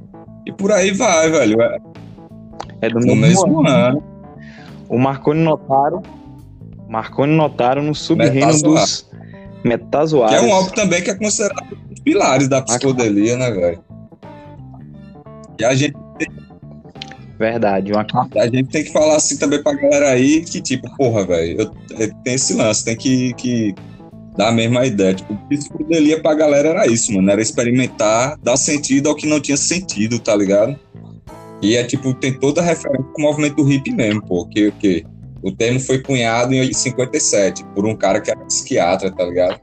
E 0.44 0.52
por 0.52 0.72
aí 0.72 0.90
vai, 0.90 1.30
velho. 1.30 1.62
É, 1.62 1.78
é 2.82 2.88
do 2.88 2.98
mesmo, 2.98 3.16
mesmo 3.16 3.60
ano. 3.60 3.68
ano. 3.68 4.02
O 4.88 4.98
Marconi 4.98 5.40
Notário. 5.40 6.02
Marconi 6.88 7.36
Notário 7.36 7.82
no 7.82 7.94
sub-reino 7.94 8.60
dos 8.60 9.08
Metazoários. 9.62 10.40
Que 10.40 10.46
é 10.46 10.48
um 10.48 10.52
álbum 10.52 10.70
também 10.70 11.00
que 11.00 11.10
é 11.10 11.14
considerado 11.14 11.72
um 11.72 11.88
dos 11.88 12.00
pilares 12.00 12.48
da 12.48 12.60
psicodelia, 12.60 13.36
né, 13.36 13.50
velho? 13.52 13.84
E 15.60 15.64
a 15.64 15.74
gente 15.74 15.94
Verdade. 17.40 17.90
Uma... 17.90 18.06
A 18.36 18.44
gente 18.44 18.68
tem 18.68 18.84
que 18.84 18.92
falar 18.92 19.16
assim 19.16 19.38
também 19.38 19.62
pra 19.62 19.72
galera 19.72 20.10
aí 20.10 20.44
que, 20.44 20.60
tipo, 20.60 20.94
porra, 20.94 21.24
velho, 21.24 21.70
tem 22.22 22.34
esse 22.34 22.52
lance, 22.52 22.84
tem 22.84 22.94
que, 22.94 23.32
que 23.32 23.74
dar 24.36 24.48
a 24.48 24.52
mesma 24.52 24.84
ideia. 24.84 25.14
Tipo, 25.14 25.34
psicodelia 25.48 26.20
pra 26.20 26.34
galera 26.34 26.68
era 26.68 26.86
isso, 26.86 27.10
mano. 27.14 27.30
Era 27.30 27.40
experimentar, 27.40 28.36
dar 28.42 28.58
sentido 28.58 29.08
ao 29.08 29.14
que 29.14 29.26
não 29.26 29.40
tinha 29.40 29.56
sentido, 29.56 30.18
tá 30.18 30.36
ligado? 30.36 30.78
E 31.62 31.76
é 31.76 31.82
tipo, 31.82 32.12
tem 32.12 32.38
toda 32.38 32.60
a 32.60 32.64
referência 32.64 33.10
com 33.14 33.22
o 33.22 33.24
movimento 33.24 33.66
hip 33.72 33.90
mesmo, 33.90 34.22
pô. 34.22 34.44
Que, 34.44 34.70
que 34.72 35.06
o 35.42 35.50
termo 35.50 35.80
foi 35.80 35.98
cunhado 36.02 36.52
em 36.52 36.70
57 36.70 37.64
por 37.74 37.86
um 37.86 37.96
cara 37.96 38.20
que 38.20 38.30
era 38.30 38.44
psiquiatra, 38.44 39.10
tá 39.10 39.24
ligado? 39.24 39.58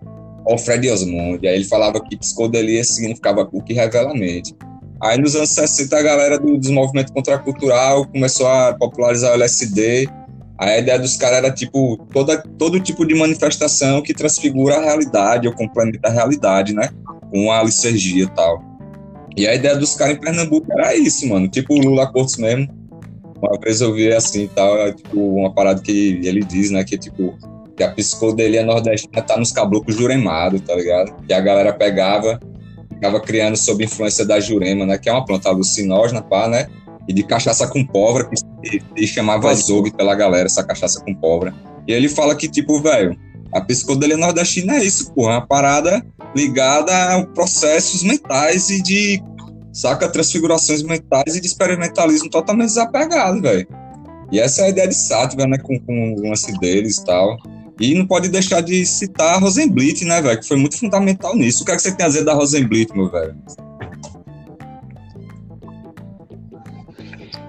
Alfred 0.48 0.90
Osmond. 0.90 1.48
Aí 1.48 1.54
ele 1.54 1.66
falava 1.66 2.02
que 2.02 2.18
psicodelia 2.18 2.84
significava 2.84 3.48
o 3.52 3.62
que 3.62 3.74
revela 3.74 4.10
a 4.10 4.16
mente. 4.16 4.56
Aí 5.02 5.18
nos 5.18 5.36
anos 5.36 5.50
60 5.50 5.96
a 5.96 6.02
galera 6.02 6.40
do 6.40 6.58
desenvolvimento 6.58 7.14
contracultural 7.14 8.06
começou 8.08 8.48
a 8.48 8.74
popularizar 8.74 9.32
o 9.32 9.36
LSD. 9.36 10.10
Aí 10.60 10.70
a 10.70 10.78
ideia 10.80 11.00
dos 11.00 11.18
caras 11.18 11.38
era 11.38 11.52
tipo 11.52 11.98
toda, 12.12 12.42
todo 12.58 12.80
tipo 12.80 13.06
de 13.06 13.14
manifestação 13.14 14.02
que 14.02 14.14
transfigura 14.14 14.78
a 14.78 14.82
realidade 14.82 15.48
ou 15.48 15.54
complementa 15.54 16.10
a 16.10 16.12
realidade, 16.12 16.74
né? 16.74 16.90
Com 17.32 17.52
a 17.52 17.62
licergia 17.62 18.24
e 18.24 18.30
tal. 18.30 18.64
E 19.36 19.48
a 19.48 19.54
ideia 19.54 19.76
dos 19.76 19.94
caras 19.94 20.16
em 20.16 20.20
Pernambuco 20.20 20.66
era 20.72 20.96
isso, 20.96 21.28
mano. 21.28 21.48
Tipo 21.48 21.76
o 21.76 21.80
Lula 21.80 22.12
Cortes 22.12 22.38
mesmo 22.38 22.68
Uma 23.40 23.60
vez 23.60 23.82
eu 23.82 23.94
vi 23.94 24.12
assim 24.12 24.50
tal, 24.56 24.76
é, 24.80 24.94
tipo, 24.94 25.20
uma 25.20 25.54
parada 25.54 25.80
que 25.80 26.20
ele 26.24 26.44
diz, 26.44 26.72
né? 26.72 26.84
Que 26.84 26.98
tipo, 26.98 27.38
que 27.76 27.84
a 27.84 27.92
psicodelia 27.92 28.66
nordestina 28.66 29.22
tá 29.22 29.38
nos 29.38 29.52
caboclos 29.52 29.96
juremados, 29.96 30.60
tá 30.62 30.74
ligado? 30.74 31.14
Que 31.28 31.34
a 31.34 31.40
galera 31.40 31.72
pegava, 31.72 32.40
ficava 32.98 33.20
criando 33.22 33.56
sob 33.56 33.86
influência 33.86 34.26
da 34.26 34.40
jurema, 34.40 34.86
né? 34.86 34.98
Que 34.98 35.08
é 35.08 35.12
uma 35.14 35.24
planta 35.24 35.50
alucinógena, 35.50 36.22
pá, 36.22 36.48
né? 36.48 36.68
E 37.08 37.14
de 37.14 37.24
cachaça 37.24 37.68
com 37.68 37.86
pólvora, 37.86 38.28
que 38.28 38.36
se 38.98 39.08
chamava 39.08 39.54
zogue 39.54 39.92
pela 39.92 40.14
galera, 40.14 40.48
essa 40.48 40.64
cachaça 40.64 41.00
com 41.02 41.14
pólvora. 41.14 41.54
E 41.88 41.94
ele 41.94 42.10
fala 42.10 42.36
que, 42.36 42.50
tipo, 42.50 42.82
velho, 42.82 43.18
a 43.54 43.62
psicodelia 43.62 44.18
nordestina 44.18 44.76
é 44.76 44.84
isso, 44.84 45.14
pô, 45.14 45.30
é 45.30 45.34
uma 45.34 45.48
parada 45.48 46.06
ligada 46.36 46.92
a 46.92 47.26
processos 47.28 48.04
mentais 48.04 48.70
e 48.70 48.82
de, 48.82 49.24
saca, 49.72 50.10
transfigurações 50.10 50.84
mentais 50.84 51.36
e 51.36 51.40
de 51.40 51.48
experimentalismo 51.48 52.30
totalmente 52.30 52.68
desapegado, 52.68 53.42
velho. 53.42 53.68
E 54.32 54.40
essa 54.40 54.64
é 54.64 54.66
a 54.66 54.70
ideia 54.70 54.88
de 54.88 54.96
Sattva, 54.96 55.48
né, 55.48 55.58
com, 55.60 55.80
com 55.80 56.16
o 56.16 56.28
lance 56.28 56.52
deles 56.60 56.98
e 56.98 57.06
tal. 57.06 57.38
E 57.80 57.94
não 57.94 58.08
pode 58.08 58.30
deixar 58.30 58.62
de 58.62 58.86
citar 58.86 59.36
a 59.36 59.38
Rosenblit, 59.38 60.04
né, 60.04 60.20
velho? 60.22 60.40
Que 60.40 60.48
foi 60.48 60.58
muito 60.58 60.80
fundamental 60.80 61.36
nisso. 61.36 61.62
O 61.62 61.66
que 61.66 61.72
é 61.72 61.76
que 61.76 61.82
você 61.82 61.96
tem 61.96 62.06
a 62.06 62.10
dizer 62.10 62.26
da 62.26 62.34
Rosenblit, 62.34 62.92
meu 62.94 63.10
velho? 63.10 63.36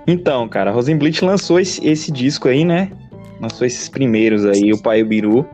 Então, 0.06 0.46
cara, 0.48 0.70
a 0.70 0.72
Rosenblit 0.72 1.24
lançou 1.24 1.58
esse, 1.58 1.86
esse, 1.86 2.12
disco 2.12 2.48
aí, 2.48 2.64
né? 2.64 2.90
Lançou 3.40 3.66
esses 3.66 3.88
primeiros 3.88 4.44
aí, 4.44 4.72
o 4.72 4.82
Pai 4.82 5.02
Biru, 5.02 5.46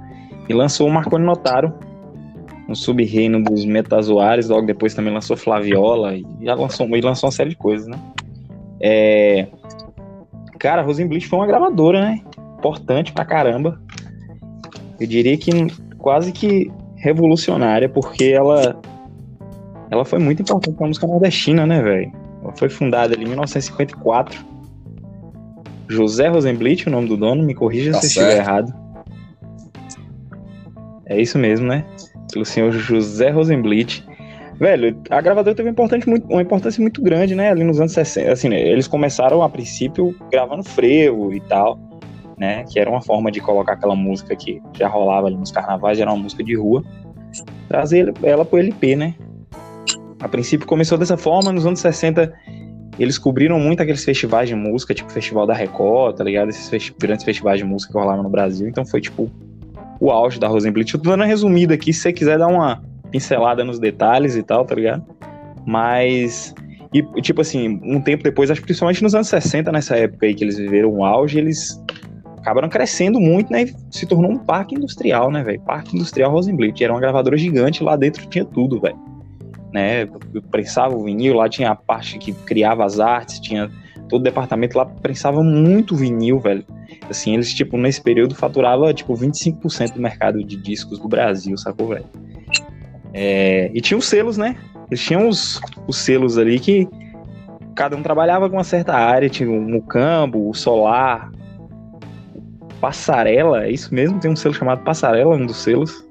e 0.49 0.53
lançou 0.53 0.89
o 0.89 0.93
Marconi 0.93 1.25
Notaro, 1.25 1.73
um 2.69 2.75
sub-reino 2.75 3.43
dos 3.43 3.65
metazoares. 3.65 4.49
Logo 4.49 4.67
depois 4.67 4.95
também 4.95 5.13
lançou 5.13 5.37
Flaviola, 5.37 6.17
e 6.17 6.25
já 6.43 6.55
lançou, 6.55 6.87
e 6.97 7.01
lançou 7.01 7.29
uma 7.29 7.33
série 7.33 7.51
de 7.51 7.57
coisas, 7.57 7.87
né? 7.87 7.99
É... 8.81 9.47
Cara, 10.59 10.83
a 10.83 10.85
Rosenblit 10.85 11.29
foi 11.29 11.39
uma 11.39 11.47
gravadora, 11.47 12.01
né? 12.01 12.21
Importante 12.59 13.13
pra 13.13 13.25
caramba 13.25 13.81
eu 15.01 15.07
diria 15.07 15.37
que 15.37 15.51
quase 15.99 16.33
que 16.33 16.71
revolucionária, 16.97 17.89
porque 17.89 18.25
ela 18.25 18.81
ela 19.91 20.05
foi 20.05 20.19
muito 20.19 20.43
importante 20.43 20.75
para 20.75 20.87
a 20.87 20.89
música 20.89 21.07
nordestina, 21.07 21.67
né, 21.67 21.83
velho? 21.83 22.13
Ela 22.43 22.53
foi 22.57 22.69
fundada 22.69 23.15
ali 23.15 23.25
em 23.25 23.29
1954. 23.29 24.45
José 25.89 26.29
Rosenblit, 26.29 26.89
o 26.89 26.91
nome 26.91 27.09
do 27.09 27.17
dono, 27.17 27.45
me 27.45 27.55
corrija 27.55 27.93
tá 27.93 28.01
se 28.01 28.07
estiver 28.07 28.39
errado. 28.39 28.73
É 31.07 31.21
isso 31.21 31.39
mesmo, 31.39 31.67
né? 31.67 31.85
Pelo 32.33 32.45
senhor 32.45 32.73
José 32.73 33.31
Rosenblit. 33.31 34.05
Velho, 34.59 34.97
a 35.11 35.21
gravadora 35.21 35.55
teve 35.55 35.69
uma 35.69 35.73
importância, 35.73 36.09
muito, 36.09 36.27
uma 36.29 36.41
importância 36.43 36.81
muito 36.81 37.03
grande, 37.03 37.35
né? 37.35 37.51
Ali 37.51 37.65
nos 37.65 37.79
anos 37.79 37.93
60. 37.93 38.33
Assim, 38.33 38.49
né? 38.49 38.61
eles 38.61 38.89
começaram 38.89 39.43
a 39.43 39.49
princípio 39.49 40.17
gravando 40.31 40.65
frevo 40.65 41.33
e 41.33 41.41
tal 41.41 41.79
né? 42.39 42.65
Que 42.65 42.79
era 42.79 42.91
uma 42.91 43.01
forma 43.01 43.31
de 43.31 43.41
colocar 43.41 43.75
aquela 43.75 43.95
música 43.95 44.35
que 44.35 44.61
já 44.79 44.89
rolava 44.89 45.27
ali 45.27 45.37
nos 45.37 45.51
carnavais, 45.51 45.99
era 46.01 46.11
uma 46.13 46.23
música 46.23 46.43
de 46.43 46.55
rua, 46.55 46.83
trazer 47.69 48.13
ela 48.23 48.45
pro 48.45 48.59
LP, 48.59 48.97
né? 48.97 49.15
A 50.21 50.29
princípio 50.29 50.67
começou 50.67 50.97
dessa 50.97 51.17
forma, 51.17 51.53
nos 51.53 51.67
anos 51.67 51.81
60 51.81 52.33
eles 52.99 53.19
cobriram 53.19 53.59
muito 53.59 53.83
aqueles 53.83 54.05
festivais 54.05 54.49
de 54.49 54.55
música, 54.55 54.95
tipo 54.95 55.11
Festival 55.11 55.47
da 55.47 55.55
Record, 55.55 56.17
tá 56.17 56.25
ligado? 56.25 56.49
Esses 56.49 56.69
festi 56.69 56.95
grandes 56.99 57.25
festivais 57.25 57.59
de 57.59 57.65
música 57.65 57.93
que 57.93 57.99
rolavam 57.99 58.23
no 58.23 58.31
Brasil, 58.31 58.69
então 58.69 58.87
foi 58.87 59.01
tipo 59.01 59.31
o 60.01 60.11
auge 60.11 60.39
da 60.39 60.47
Rosenblit. 60.47 60.95
Eu 60.95 61.01
tô 61.01 61.11
dando 61.11 61.21
uma 61.21 61.27
resumida 61.27 61.75
aqui, 61.75 61.93
se 61.93 62.01
você 62.01 62.13
quiser 62.13 62.39
dar 62.39 62.47
uma 62.47 62.83
pincelada 63.11 63.65
nos 63.65 63.79
detalhes 63.79 64.37
e 64.37 64.43
tal, 64.43 64.65
tá 64.65 64.75
ligado? 64.75 65.05
Mas 65.67 66.55
e, 66.95 67.03
tipo 67.21 67.41
assim, 67.41 67.81
um 67.83 68.01
tempo 68.01 68.23
depois, 68.23 68.53
acho 68.53 68.61
que 68.61 68.67
principalmente 68.67 69.03
nos 69.03 69.17
anos 69.17 69.27
60, 69.27 69.73
nessa 69.73 69.97
época 69.97 70.27
aí 70.27 70.35
que 70.35 70.45
eles 70.45 70.57
viveram 70.57 70.91
o 70.91 71.05
auge, 71.05 71.39
eles 71.39 71.83
acabaram 72.45 72.69
crescendo 72.69 73.19
muito, 73.19 73.51
né? 73.51 73.63
E 73.63 73.75
se 73.91 74.05
tornou 74.05 74.31
um 74.31 74.39
parque 74.39 74.75
industrial, 74.75 75.31
né, 75.31 75.43
velho? 75.43 75.61
Parque 75.63 75.97
Industrial 75.97 76.31
Rosenblit. 76.31 76.85
Era 76.85 76.93
uma 76.93 77.01
gravadora 77.01 77.39
gigante, 77.39 77.83
lá 77.83 77.97
dentro 77.97 78.27
tinha 78.27 78.45
tudo, 78.45 78.79
velho. 78.79 78.99
Né? 79.73 80.07
Prensava 80.51 80.95
o 80.95 81.03
vinil, 81.03 81.35
lá 81.35 81.49
tinha 81.49 81.71
a 81.71 81.75
parte 81.75 82.19
que 82.19 82.33
criava 82.33 82.85
as 82.85 83.01
artes, 83.01 83.41
tinha 83.41 83.71
todo 84.11 84.21
o 84.21 84.25
departamento 84.25 84.77
lá 84.77 84.85
prensava 84.85 85.43
muito 85.43 85.97
vinil, 85.97 86.39
velho. 86.39 86.65
Assim, 87.09 87.33
eles, 87.33 87.53
tipo, 87.53 87.79
nesse 87.79 88.03
período 88.03 88.35
faturava, 88.35 88.93
tipo, 88.93 89.15
25% 89.15 89.95
do 89.95 90.01
mercado 90.01 90.45
de 90.45 90.57
discos 90.57 90.99
do 90.99 91.09
Brasil, 91.09 91.57
sacou, 91.57 91.89
velho? 91.89 92.05
É... 93.15 93.71
e 93.73 93.81
tinha 93.81 93.97
os 93.97 94.07
selos, 94.07 94.37
né? 94.37 94.57
Eles 94.91 95.01
tinham 95.01 95.29
os, 95.29 95.61
os 95.87 95.97
selos 95.97 96.37
ali 96.37 96.61
que 96.61 96.87
cada 97.75 97.97
um 97.97 98.03
trabalhava 98.03 98.51
com 98.51 98.57
uma 98.57 98.65
certa 98.65 98.95
área, 98.95 99.31
tinha 99.31 99.51
o 99.51 99.61
Mucambo, 99.61 100.51
o 100.51 100.55
Solar, 100.55 101.31
Passarela, 102.85 103.65
é 103.65 103.71
isso 103.71 103.95
mesmo? 103.95 104.21
Tem 104.21 104.31
um 104.31 104.37
selo 104.37 104.53
chamado 104.53 104.85
Passarela, 104.85 105.35
um 105.35 105.47
dos 105.47 105.57
selos. 105.57 106.07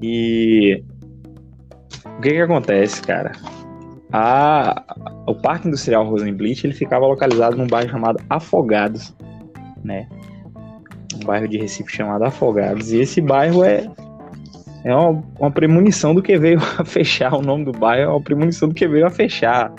E 0.00 0.82
o 2.06 2.20
que 2.22 2.30
que 2.30 2.40
acontece, 2.40 3.02
cara? 3.02 3.32
A, 4.10 4.82
o 5.26 5.34
Parque 5.34 5.68
Industrial 5.68 6.08
Rosenblit 6.08 6.64
ele 6.64 6.72
ficava 6.72 7.06
localizado 7.06 7.54
num 7.54 7.66
bairro 7.66 7.90
chamado 7.90 8.18
Afogados, 8.30 9.14
né? 9.84 10.08
Um 11.14 11.26
bairro 11.26 11.46
de 11.46 11.58
Recife 11.58 11.94
chamado 11.94 12.24
Afogados. 12.24 12.90
E 12.92 13.00
esse 13.00 13.20
bairro 13.20 13.62
é 13.62 13.90
é 14.84 14.94
uma, 14.94 15.22
uma 15.38 15.50
premonição 15.50 16.14
do 16.14 16.22
que 16.22 16.38
veio 16.38 16.60
a 16.78 16.84
fechar 16.86 17.34
o 17.34 17.42
nome 17.42 17.66
do 17.66 17.72
bairro, 17.72 18.04
é 18.04 18.08
uma 18.08 18.22
premonição 18.22 18.70
do 18.70 18.74
que 18.74 18.88
veio 18.88 19.04
a 19.04 19.10
fechar 19.10 19.70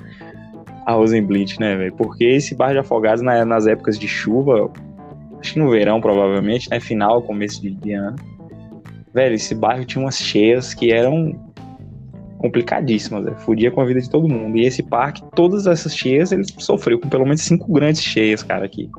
a 0.86 0.94
Rosenblit, 0.94 1.60
né, 1.60 1.76
velho? 1.76 1.96
Porque 1.96 2.26
esse 2.26 2.54
bairro 2.54 2.74
de 2.74 2.80
Afogados, 2.80 3.24
na, 3.24 3.44
nas 3.44 3.66
épocas 3.66 3.98
de 3.98 4.08
chuva, 4.08 4.72
acho 5.40 5.54
que 5.54 5.60
no 5.60 5.70
verão 5.70 6.02
provavelmente, 6.02 6.70
né? 6.70 6.80
Final, 6.80 7.22
começo 7.22 7.62
de, 7.62 7.94
ano. 7.94 8.16
Velho, 9.14 9.36
esse 9.36 9.56
bairro 9.56 9.86
tinha 9.86 10.04
umas 10.04 10.18
cheias 10.18 10.74
que 10.74 10.92
eram 10.92 11.40
complicadíssimas, 12.38 13.26
né? 13.26 13.34
fudia 13.40 13.72
com 13.72 13.82
a 13.82 13.86
vida 13.86 14.00
de 14.00 14.10
todo 14.10 14.28
mundo. 14.28 14.58
E 14.58 14.66
esse 14.66 14.84
parque, 14.84 15.24
todas 15.36 15.66
essas 15.66 15.96
cheias, 15.96 16.32
ele 16.32 16.44
sofreu 16.58 17.00
com 17.00 17.10
pelo 17.10 17.24
menos 17.24 17.42
cinco 17.42 17.72
grandes 17.72 18.02
cheias, 18.02 18.44
cara, 18.44 18.66
aqui. 18.66 18.90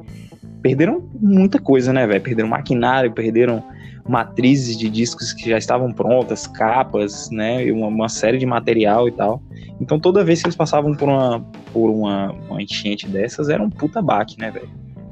Perderam 0.60 1.08
muita 1.20 1.60
coisa, 1.60 1.92
né, 1.92 2.04
velho? 2.06 2.20
Perderam 2.20 2.48
maquinário, 2.48 3.12
perderam 3.12 3.62
matrizes 4.08 4.76
de 4.76 4.88
discos 4.88 5.32
que 5.32 5.48
já 5.50 5.58
estavam 5.58 5.92
prontas, 5.92 6.46
capas, 6.46 7.30
né, 7.30 7.70
uma, 7.70 7.86
uma, 7.88 8.08
série 8.08 8.38
de 8.38 8.46
material 8.46 9.06
e 9.06 9.12
tal. 9.12 9.42
Então 9.80 10.00
toda 10.00 10.24
vez 10.24 10.40
que 10.40 10.46
eles 10.46 10.56
passavam 10.56 10.94
por 10.94 11.08
uma 11.08 11.40
por 11.72 11.90
uma, 11.90 12.32
uma 12.32 12.62
enchente 12.62 13.06
dessas, 13.06 13.50
era 13.50 13.62
um 13.62 13.68
puta 13.68 14.00
baque, 14.00 14.38
né, 14.38 14.50
velho? 14.50 14.70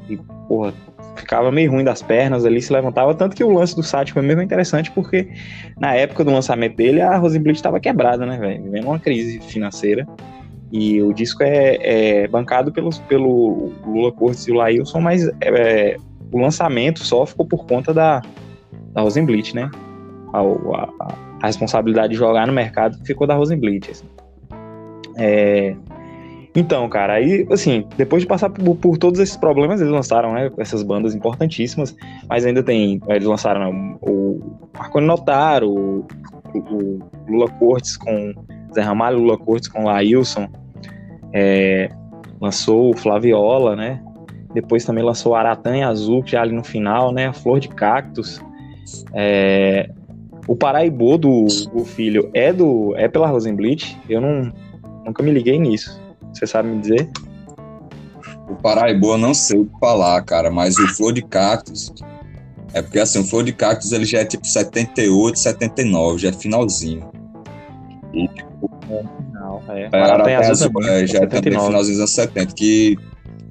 E 0.09 0.17
porra, 0.49 0.73
ficava 1.17 1.51
meio 1.51 1.71
ruim 1.71 1.85
das 1.85 2.03
pernas 2.03 2.45
ali, 2.45 2.61
se 2.61 2.73
levantava. 2.73 3.15
Tanto 3.15 3.35
que 3.35 3.43
o 3.43 3.51
lance 3.51 3.75
do 3.75 3.83
site 3.83 4.13
foi 4.13 4.23
mesmo 4.23 4.43
interessante, 4.43 4.91
porque 4.91 5.29
na 5.79 5.95
época 5.95 6.25
do 6.25 6.31
lançamento 6.31 6.77
dele, 6.77 7.01
a 7.01 7.17
Rosenblit 7.17 7.57
estava 7.57 7.81
quebrada, 7.81 8.25
né, 8.25 8.39
velho? 8.39 8.63
Vivendo 8.63 8.87
uma 8.87 8.99
crise 8.99 9.41
financeira. 9.41 10.07
E 10.73 11.01
o 11.03 11.13
disco 11.13 11.43
é, 11.43 11.79
é 12.23 12.29
bancado 12.29 12.73
pelos, 12.73 12.99
pelo 12.99 13.73
Lula 13.87 14.13
Cortes 14.13 14.47
e 14.47 14.53
o 14.53 14.55
Lailson, 14.55 15.01
mas 15.01 15.29
é, 15.41 15.97
o 16.33 16.39
lançamento 16.39 17.05
só 17.05 17.25
ficou 17.25 17.47
por 17.47 17.67
conta 17.67 17.95
da, 17.95 18.21
da 18.93 19.01
Rosenblit, 19.01 19.55
né? 19.55 19.71
A, 20.33 20.41
a, 20.41 21.15
a, 21.43 21.47
responsabilidade 21.47 22.13
de 22.13 22.19
jogar 22.19 22.47
no 22.47 22.53
mercado 22.53 22.99
ficou 23.05 23.27
da 23.27 23.35
Rosenblit. 23.35 23.91
Assim. 23.91 24.07
É, 25.17 25.77
então, 26.57 26.89
cara, 26.89 27.13
aí, 27.13 27.47
assim, 27.51 27.87
depois 27.99 28.23
de 28.23 28.27
passar 28.27 28.49
por, 28.49 28.77
por, 28.77 28.97
todos 28.97 29.21
esses 29.21 29.37
problemas, 29.37 29.79
eles 29.79 29.93
lançaram, 29.93 30.33
né, 30.33 30.51
essas 30.57 30.83
bandas 30.83 31.15
importantíssimas, 31.15 31.95
mas 32.27 32.47
ainda 32.47 32.63
tem, 32.63 32.99
eles 33.09 33.29
lançaram 33.29 33.61
né, 33.61 33.97
o 34.01 34.41
Marconi 34.73 35.07
Notaro, 35.07 35.71
o, 35.71 36.07
o, 36.55 36.99
Lula 37.29 37.51
Cortes 37.59 37.99
com 37.99 38.33
Zé 38.75 38.81
Ramalho, 38.81 39.19
Lula 39.19 39.37
Cortes 39.37 39.69
com 39.69 39.85
Laílson, 39.85 40.49
é, 41.31 41.91
lançou 42.41 42.91
o 42.91 42.97
Flaviola, 42.97 43.77
né, 43.77 44.03
depois 44.55 44.83
também 44.83 45.05
lançou 45.05 45.33
o 45.33 45.35
Aratanha 45.35 45.89
Azul, 45.89 46.23
que 46.23 46.33
já 46.33 46.41
ali 46.41 46.55
no 46.55 46.65
final, 46.65 47.13
né, 47.13 47.27
a 47.27 47.35
Flor 47.35 47.61
de 47.61 47.69
Cactus, 47.69 48.41
é, 49.13 49.91
o 50.49 50.57
Paraibô 50.57 51.19
do, 51.19 51.45
do 51.75 51.85
filho 51.85 52.31
é 52.33 52.51
do 52.51 52.95
é 52.97 53.09
pela 53.09 53.27
Rosenblit, 53.27 53.95
eu 54.09 54.23
não, 54.23 54.51
nunca 55.05 55.23
me 55.23 55.31
liguei 55.31 55.59
nisso. 55.59 56.06
Você 56.37 56.47
sabe 56.47 56.69
me 56.69 56.81
dizer? 56.81 57.09
O 58.47 58.55
Paraíba 58.57 59.07
eu 59.07 59.19
não 59.19 59.33
sei 59.33 59.59
o 59.59 59.65
que 59.65 59.79
falar, 59.81 60.23
cara, 60.23 60.51
mas 60.51 60.77
o 60.77 60.87
Flor 60.89 61.13
de 61.13 61.23
Cactus. 61.23 61.93
É 62.75 62.83
porque 62.83 62.99
assim, 62.99 63.21
o 63.21 63.25
Flor 63.25 63.43
de 63.43 63.53
Cactus 63.53 63.91
ele 63.91 64.05
já 64.05 64.19
é 64.19 64.25
tipo 64.25 64.47
78, 64.47 65.39
79, 65.39 66.19
já 66.19 66.29
é 66.29 66.33
finalzinho. 66.33 67.11
E, 68.13 68.29
tipo, 68.29 68.71
é 68.91 69.03
final, 69.25 69.63
é. 69.69 69.89
é 69.91 69.99
Aratanha 69.99 70.39
Azul, 70.41 70.71
também, 70.71 70.91
é, 70.91 71.07
já 71.07 71.21
79. 71.21 71.25
é 71.25 71.41
também 71.41 71.67
finalzinho 71.67 71.95
dos 71.95 72.01
anos 72.01 72.13
70, 72.13 72.55
que 72.55 72.99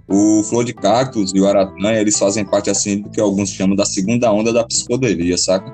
o 0.07 0.43
Flor 0.43 0.63
de 0.63 0.73
Cactus 0.75 1.33
e 1.33 1.41
o 1.41 1.47
Aratanha, 1.47 1.99
eles 1.99 2.19
fazem 2.19 2.45
parte 2.45 2.69
assim 2.69 3.01
do 3.01 3.09
que 3.09 3.19
alguns 3.19 3.49
chamam 3.49 3.75
da 3.75 3.85
segunda 3.85 4.31
onda 4.31 4.53
da 4.53 4.63
psicodelia, 4.63 5.37
saca? 5.39 5.73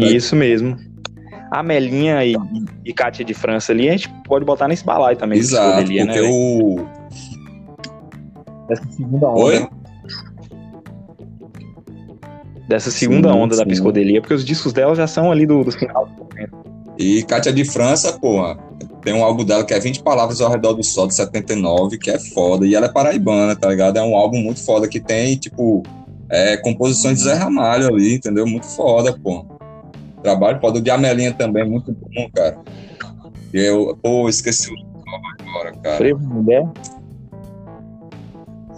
Isso 0.00 0.34
mesmo. 0.34 0.93
A 1.54 1.62
Melinha 1.62 2.24
e, 2.24 2.34
e 2.84 2.92
Kátia 2.92 3.24
de 3.24 3.32
França 3.32 3.72
ali, 3.72 3.88
a 3.88 3.92
gente 3.92 4.08
pode 4.24 4.44
botar 4.44 4.66
nesse 4.66 4.84
balaio 4.84 5.16
também. 5.16 5.38
Exato, 5.38 5.76
psicodelia, 5.76 6.04
porque 6.04 6.20
né, 6.20 6.28
o. 6.28 6.86
Dessa 8.68 8.90
segunda 8.90 9.28
onda. 9.28 9.40
Oi? 9.40 9.68
Dessa 12.68 12.90
segunda 12.90 13.32
Sim, 13.32 13.38
onda 13.38 13.56
da 13.56 13.62
sim. 13.62 13.68
psicodelia, 13.68 14.20
porque 14.20 14.34
os 14.34 14.44
discos 14.44 14.72
dela 14.72 14.94
já 14.94 15.06
são 15.06 15.30
ali 15.30 15.46
do, 15.46 15.62
do 15.62 15.70
final. 15.70 16.08
E 16.98 17.22
Kátia 17.22 17.52
de 17.52 17.64
França, 17.64 18.12
porra, 18.14 18.58
tem 19.02 19.12
um 19.12 19.22
álbum 19.22 19.44
dela 19.44 19.64
que 19.64 19.74
é 19.74 19.78
20 19.78 20.02
Palavras 20.02 20.40
ao 20.40 20.50
Redor 20.50 20.72
do 20.72 20.82
Sol, 20.82 21.06
de 21.06 21.14
79, 21.14 21.98
que 21.98 22.10
é 22.10 22.18
foda. 22.18 22.66
E 22.66 22.74
ela 22.74 22.86
é 22.86 22.88
paraibana, 22.88 23.54
tá 23.54 23.68
ligado? 23.68 23.96
É 23.98 24.02
um 24.02 24.16
álbum 24.16 24.38
muito 24.38 24.64
foda 24.64 24.88
que 24.88 24.98
tem, 24.98 25.36
tipo, 25.36 25.82
é, 26.30 26.56
composições 26.56 27.18
de 27.18 27.24
Zé 27.24 27.34
Ramalho 27.34 27.86
ali, 27.88 28.14
entendeu? 28.14 28.46
Muito 28.46 28.66
foda, 28.66 29.12
pô. 29.12 29.44
Trabalho 30.24 30.58
foda. 30.58 30.78
O 30.78 30.82
de 30.82 30.90
Amelinha 30.90 31.34
também, 31.34 31.68
muito 31.68 31.92
bom, 31.92 32.30
cara. 32.34 32.56
Eu, 33.52 33.96
pô, 34.02 34.26
esqueci 34.26 34.70
o 34.70 34.74
nome 34.74 35.26
agora, 35.38 35.72
cara. 35.82 35.96
Frevo 35.98 36.26
Mulher? 36.26 36.66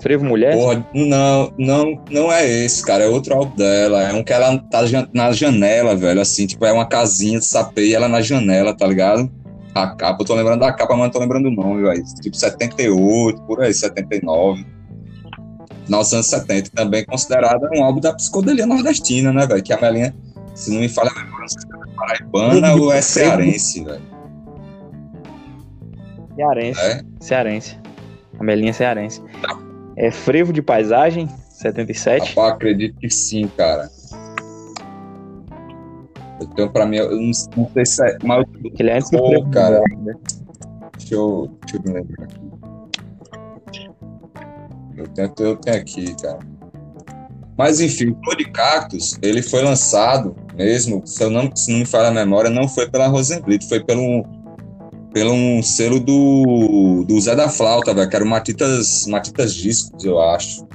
Frevo 0.01 0.25
Mulher? 0.25 0.55
Porra, 0.57 0.85
não, 0.93 1.53
não, 1.57 2.05
não 2.11 2.33
é 2.33 2.45
esse, 2.47 2.85
cara. 2.85 3.05
É 3.05 3.09
outro 3.09 3.33
álbum 3.33 3.55
dela. 3.55 4.03
É 4.03 4.13
um 4.13 4.25
que 4.25 4.33
ela 4.33 4.59
tá 4.59 4.83
na 5.15 5.31
janela, 5.31 5.95
velho. 5.95 6.21
Assim, 6.21 6.49
tipo, 6.49 6.67
é 6.67 6.73
uma 6.73 6.85
casinha 6.85 7.39
de 7.39 7.47
sapê 7.47 7.87
e 7.87 7.95
ela 7.95 8.09
na 8.09 8.21
janela, 8.21 8.77
tá 8.77 8.85
ligado? 8.85 9.31
A 9.73 9.95
capa, 9.95 10.23
eu 10.23 10.27
tô 10.27 10.35
lembrando 10.35 10.61
da 10.61 10.73
capa, 10.73 10.97
mas 10.97 11.05
não 11.05 11.11
tô 11.11 11.21
lembrando 11.21 11.47
o 11.47 11.53
nome, 11.53 11.83
velho. 11.83 12.03
Tipo, 12.21 12.37
78, 12.37 13.41
por 13.43 13.63
aí, 13.63 13.73
79. 13.73 14.67
Nos 15.89 16.13
anos 16.13 16.27
70. 16.27 16.71
Também 16.75 17.05
considerada 17.05 17.71
um 17.73 17.85
álbum 17.85 18.01
da 18.01 18.13
psicodelia 18.13 18.67
nordestina, 18.67 19.33
né, 19.33 19.47
velho? 19.47 19.63
Que 19.63 19.73
a 19.73 19.81
Melinha, 19.81 20.13
se 20.57 20.73
não 20.73 20.81
me 20.81 20.89
falha 20.89 21.11
a 21.11 21.15
memória, 21.15 21.36
não 21.47 21.49
sei 21.49 21.61
se 21.61 21.67
é 21.91 21.95
paraibana 21.95 22.75
ou 22.75 22.93
é 22.93 23.01
cearense, 23.01 23.85
velho. 23.85 24.03
Cearense. 26.35 26.81
É? 26.81 27.03
Cearense. 27.21 27.79
A 28.39 28.45
Melinha 28.45 28.71
é 28.71 28.73
cearense. 28.73 29.23
É 29.97 30.11
Frevo 30.11 30.53
de 30.53 30.61
Paisagem, 30.61 31.29
77. 31.51 32.31
Rapaz, 32.31 32.53
acredito 32.55 32.99
que 32.99 33.09
sim, 33.09 33.49
cara. 33.57 33.89
Eu 36.39 36.47
tenho 36.49 36.71
pra 36.71 36.85
mim, 36.85 36.97
eu 36.97 37.11
não, 37.13 37.31
não 37.57 37.71
sei 37.73 37.87
se 37.87 38.05
é. 38.05 38.19
Mas 38.23 38.45
eu- 38.63 38.71
Que 38.73 38.83
ele 38.83 38.91
é 38.91 38.97
antes 38.99 39.11
do 39.11 39.19
Pô, 39.19 39.29
Frevo 39.29 39.51
cara. 39.51 39.81
Né? 40.03 40.15
Deixa 40.99 41.15
eu, 41.15 41.51
deixa 41.63 41.77
eu 41.77 41.83
me 41.93 41.99
lembrar 42.01 42.25
aqui. 42.25 42.41
Eu 44.97 45.09
tenho, 45.09 45.33
eu 45.39 45.57
tenho 45.57 45.77
aqui, 45.77 46.15
cara. 46.23 46.39
Mas 47.57 47.81
enfim, 47.81 48.11
o 48.11 48.19
Flor 48.23 48.37
de 48.37 48.45
Cactus, 48.51 49.19
ele 49.23 49.41
foi 49.43 49.63
lançado 49.63 50.37
mesmo, 50.57 51.07
se, 51.07 51.23
eu 51.23 51.31
não, 51.31 51.55
se 51.55 51.71
não 51.71 51.81
me 51.81 51.87
falha 51.87 52.09
a 52.09 52.13
memória, 52.13 52.51
não 52.51 52.69
foi 52.69 52.89
pela 52.89 53.07
Rosenblit, 53.07 53.69
foi 53.69 53.85
pelo, 53.85 54.25
pelo 55.13 55.33
um 55.33 55.63
selo 55.63 56.01
do, 56.01 57.05
do 57.07 57.21
Zé 57.21 57.37
da 57.37 57.49
Flauta, 57.49 57.93
velho, 57.95 58.09
que 58.09 58.17
era 58.17 58.25
o 58.25 58.29
Matitas, 58.29 59.07
Matitas 59.07 59.55
Discos, 59.55 60.05
eu 60.05 60.21
acho. 60.21 60.67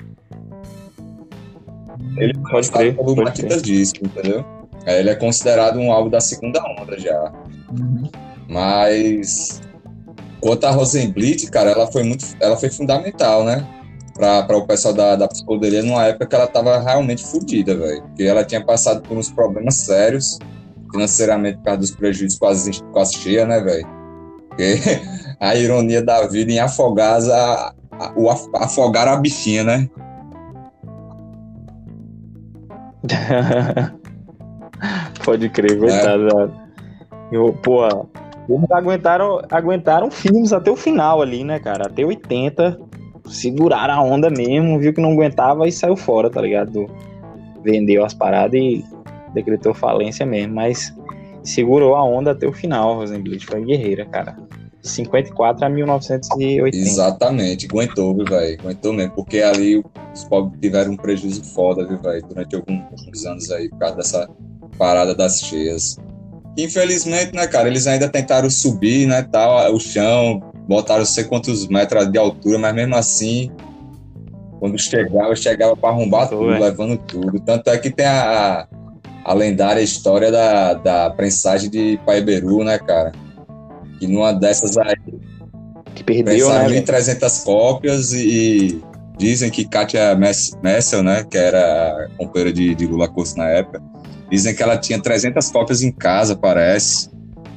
Ele 2.17 2.33
foi 2.33 2.51
Pode 2.51 2.71
crer, 2.71 2.95
pelo 2.95 3.15
pode 3.15 3.23
Matitas 3.23 3.61
Discos, 3.61 4.01
entendeu? 4.07 4.45
Aí 4.85 4.99
ele 4.99 5.09
é 5.09 5.15
considerado 5.15 5.79
um 5.79 5.91
álbum 5.91 6.09
da 6.09 6.19
segunda 6.19 6.61
onda 6.79 6.99
já. 6.99 7.31
Mas 8.47 9.61
quanto 10.39 10.65
a 10.65 10.71
Rosenblit, 10.71 11.49
cara, 11.49 11.71
ela 11.71 11.87
foi 11.91 12.03
muito, 12.03 12.25
ela 12.39 12.57
foi 12.57 12.69
fundamental, 12.69 13.43
né? 13.43 13.65
Para 14.13 14.57
o 14.57 14.67
pessoal 14.67 14.93
da, 14.93 15.15
da 15.15 15.27
psicodelia 15.27 15.81
numa 15.83 16.05
época 16.05 16.27
que 16.27 16.35
ela 16.35 16.47
tava 16.47 16.79
realmente 16.79 17.25
fodida, 17.25 17.75
velho. 17.75 18.03
Porque 18.03 18.23
ela 18.23 18.43
tinha 18.43 18.63
passado 18.63 19.01
por 19.01 19.17
uns 19.17 19.31
problemas 19.31 19.75
sérios, 19.77 20.37
financeiramente 20.91 21.57
por 21.57 21.63
causa 21.63 21.79
dos 21.79 21.91
prejuízos 21.91 22.37
com 22.37 22.45
as, 22.47 22.81
com 22.81 22.99
as 22.99 23.11
cheias, 23.13 23.47
né, 23.47 23.59
velho? 23.61 23.87
Porque 24.49 24.75
a 25.39 25.55
ironia 25.55 26.03
da 26.03 26.27
vida 26.27 26.51
em 26.51 26.59
afogar 26.59 27.19
a, 27.21 27.73
a, 27.91 28.13
o 28.15 28.29
af- 28.29 28.49
afogar 28.55 29.07
a 29.07 29.15
bichinha, 29.15 29.63
né? 29.63 29.89
Pode 35.23 35.49
crer, 35.49 35.79
coitado. 35.79 36.53
Eu, 37.31 37.53
pô, 37.53 37.85
eles 38.49 38.71
aguentaram, 38.71 39.41
aguentaram 39.49 40.11
filmes 40.11 40.51
até 40.51 40.69
o 40.69 40.75
final 40.75 41.21
ali, 41.21 41.43
né, 41.43 41.59
cara? 41.59 41.87
Até 41.87 42.03
80. 42.05 42.79
Seguraram 43.31 43.93
a 43.93 44.01
onda 44.03 44.29
mesmo, 44.29 44.77
viu 44.79 44.93
que 44.93 45.01
não 45.01 45.13
aguentava 45.13 45.67
e 45.67 45.71
saiu 45.71 45.95
fora, 45.95 46.29
tá 46.29 46.41
ligado? 46.41 46.87
Vendeu 47.63 48.03
as 48.05 48.13
paradas 48.13 48.59
e 48.59 48.83
decretou 49.33 49.73
falência 49.73 50.25
mesmo. 50.25 50.53
Mas 50.55 50.93
segurou 51.43 51.95
a 51.95 52.03
onda 52.03 52.31
até 52.31 52.45
o 52.47 52.53
final, 52.53 52.95
Rosenblit. 52.95 53.45
Foi 53.45 53.63
guerreira, 53.63 54.05
cara. 54.05 54.37
54 54.81 55.63
a 55.65 55.69
1980. 55.69 56.75
Exatamente, 56.75 57.67
aguentou, 57.69 58.15
viu, 58.15 58.25
velho? 58.25 58.57
Aguentou 58.61 58.91
mesmo, 58.93 59.13
porque 59.13 59.39
ali 59.39 59.83
os 60.13 60.23
pobres 60.25 60.59
tiveram 60.59 60.93
um 60.93 60.97
prejuízo 60.97 61.43
foda, 61.53 61.87
viu, 61.87 61.99
velho? 61.99 62.25
Durante 62.27 62.55
algum- 62.55 62.81
alguns 62.81 63.25
anos 63.25 63.51
aí, 63.51 63.69
por 63.69 63.77
causa 63.77 63.95
dessa 63.97 64.29
parada 64.79 65.13
das 65.13 65.39
cheias. 65.41 65.97
Infelizmente, 66.57 67.33
né, 67.33 67.47
cara, 67.47 67.67
eles 67.69 67.87
ainda 67.87 68.09
tentaram 68.09 68.49
subir, 68.49 69.07
né, 69.07 69.21
tal, 69.31 69.73
o 69.73 69.79
chão, 69.79 70.41
botaram 70.67 70.99
não 70.99 71.05
sei 71.05 71.23
quantos 71.23 71.67
metros 71.67 72.11
de 72.11 72.17
altura, 72.17 72.57
mas 72.57 72.73
mesmo 72.73 72.95
assim, 72.95 73.51
quando 74.59 74.77
chegava, 74.79 75.35
chegava 75.35 75.75
para 75.75 75.89
arrombar 75.89 76.29
Tô, 76.29 76.37
tudo, 76.37 76.49
velho. 76.49 76.63
levando 76.63 76.97
tudo. 76.97 77.39
Tanto 77.39 77.69
é 77.69 77.77
que 77.77 77.89
tem 77.89 78.05
a, 78.05 78.67
a 79.25 79.33
lendária 79.33 79.81
história 79.81 80.31
da, 80.31 80.73
da 80.75 81.09
prensagem 81.09 81.69
de 81.69 81.99
Paiberu, 82.05 82.63
né, 82.63 82.77
cara? 82.77 83.11
Que 83.99 84.07
numa 84.07 84.31
dessas 84.31 84.77
aí 84.77 84.95
Que 85.95 86.03
perdeu, 86.03 86.25
né? 86.25 86.35
Pensaram 86.35 86.69
em 86.69 86.73
velho? 86.73 86.85
300 86.85 87.39
cópias 87.43 88.13
e 88.13 88.81
dizem 89.17 89.49
que 89.51 89.65
Katia 89.65 90.15
Mess- 90.15 90.57
Messel, 90.63 91.03
né, 91.03 91.23
que 91.29 91.37
era 91.37 92.05
a 92.05 92.09
companheira 92.17 92.51
de, 92.51 92.73
de 92.73 92.87
Lula 92.87 93.07
Costa 93.07 93.41
na 93.41 93.49
época, 93.49 93.81
dizem 94.29 94.55
que 94.55 94.63
ela 94.63 94.77
tinha 94.77 94.99
300 94.99 95.49
cópias 95.51 95.83
em 95.83 95.91
casa, 95.91 96.35
parece. 96.35 97.09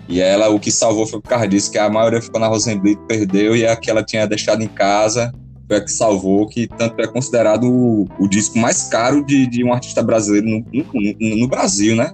E 0.08 0.20
ela, 0.20 0.50
o 0.50 0.60
que 0.60 0.70
salvou 0.70 1.06
foi 1.06 1.20
por 1.20 1.28
causa 1.28 1.48
disso, 1.48 1.70
que 1.70 1.78
a 1.78 1.88
maioria 1.88 2.20
ficou 2.20 2.40
na 2.40 2.46
Rosenblit, 2.46 2.98
perdeu, 3.08 3.56
e 3.56 3.66
a 3.66 3.74
que 3.74 3.90
ela 3.90 4.02
tinha 4.02 4.26
deixado 4.26 4.62
em 4.62 4.68
casa 4.68 5.32
foi 5.66 5.78
a 5.78 5.80
que 5.80 5.90
salvou, 5.90 6.46
que 6.46 6.66
tanto 6.66 7.00
é 7.00 7.06
considerado 7.06 7.64
o, 7.64 8.06
o 8.18 8.28
disco 8.28 8.58
mais 8.58 8.84
caro 8.84 9.24
de, 9.24 9.46
de 9.46 9.64
um 9.64 9.72
artista 9.72 10.02
brasileiro 10.02 10.46
no, 10.46 10.64
no, 10.72 11.36
no 11.38 11.48
Brasil, 11.48 11.96
né? 11.96 12.12